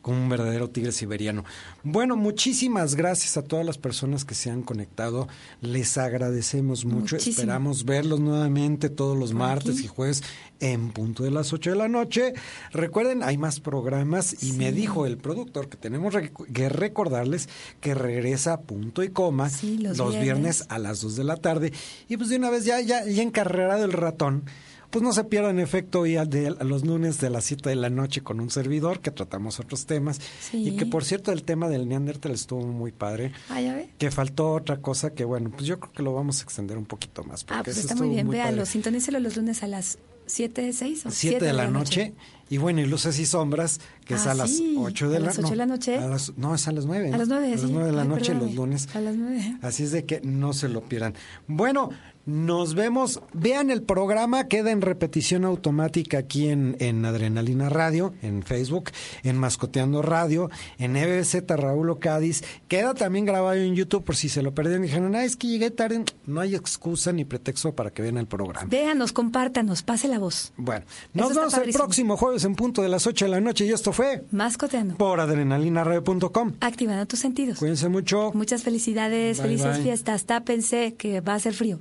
[0.02, 1.44] como un verdadero tigre siberiano.
[1.82, 5.28] Bueno, muchísimas gracias a todas las personas que se han conectado.
[5.60, 7.16] Les agradecemos mucho.
[7.16, 7.32] Muchísimo.
[7.40, 9.84] Esperamos verlos nuevamente todos los martes aquí.
[9.84, 10.22] y jueves
[10.60, 12.34] en punto de las 8 de la noche.
[12.72, 16.14] Recuerden, hay más programas y me dijo el productor que tenemos
[16.52, 17.48] que recordarles
[17.80, 20.66] que regresa a punto y coma Sí, los viernes viernes.
[20.68, 21.72] a las 2 de la tarde.
[22.08, 24.44] Y pues de una vez ya, ya, ya encarrerado el ratón,
[24.90, 27.76] pues no se pierdan efecto hoy a, de- a los lunes de las 7 de
[27.76, 30.20] la noche con un servidor que tratamos otros temas.
[30.40, 30.68] Sí.
[30.68, 33.32] Y que por cierto el tema del Neandertal estuvo muy padre.
[33.48, 33.88] Ah, ya ve.
[33.98, 36.86] Que faltó otra cosa que bueno, pues yo creo que lo vamos a extender un
[36.86, 37.42] poquito más.
[37.44, 38.26] Ah, porque pues eso está muy bien.
[38.26, 38.38] padre.
[38.40, 42.14] Véalo, sintonícelo los lunes a las 7, 6 o 7 de la noche.
[42.48, 45.20] Y bueno, y Luces y Sombras, que es Ah, a las sí, 8 de a
[45.20, 45.96] la las ocho de la noche.
[45.98, 47.12] a las- no, es a las 9.
[47.12, 47.66] A las 9, A las sí.
[47.70, 48.46] 9 de la Ay, noche perdóname.
[48.46, 48.88] los lunes.
[48.94, 49.56] A las 9.
[49.62, 51.14] Así es de que no se lo pierdan.
[51.46, 51.90] Bueno,
[52.26, 53.20] nos vemos.
[53.32, 58.90] Vean el programa, queda en repetición automática aquí en, en Adrenalina Radio, en Facebook,
[59.22, 62.42] en Mascoteando Radio, en EBZ Raúl Cádiz.
[62.68, 65.48] Queda también grabado en YouTube por si se lo perdieron y dijeron, ah, es que
[65.48, 66.04] llegué tarde.
[66.26, 68.66] No hay excusa ni pretexto para que vean el programa.
[68.68, 70.52] Véanos, compártanos, pase la voz.
[70.56, 70.84] Bueno,
[71.14, 73.92] nos vemos el próximo jueves en punto de las 8 de la noche y esto
[73.92, 74.96] fue Mascoteando.
[74.96, 76.52] por adrenalinaradio.com.
[76.60, 77.58] Activando tus sentidos.
[77.58, 78.30] Cuídense mucho.
[78.34, 79.82] Muchas felicidades, Bye, felices bye.
[79.82, 80.24] fiestas.
[80.26, 81.78] Tápense que va a ser frío.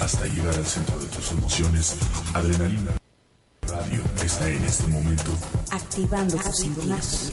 [0.00, 1.96] Hasta llegar al centro de tus emociones,
[2.34, 2.92] Adrenalina
[3.62, 5.30] Radio está en este momento
[5.70, 7.32] Activando tus sentidos.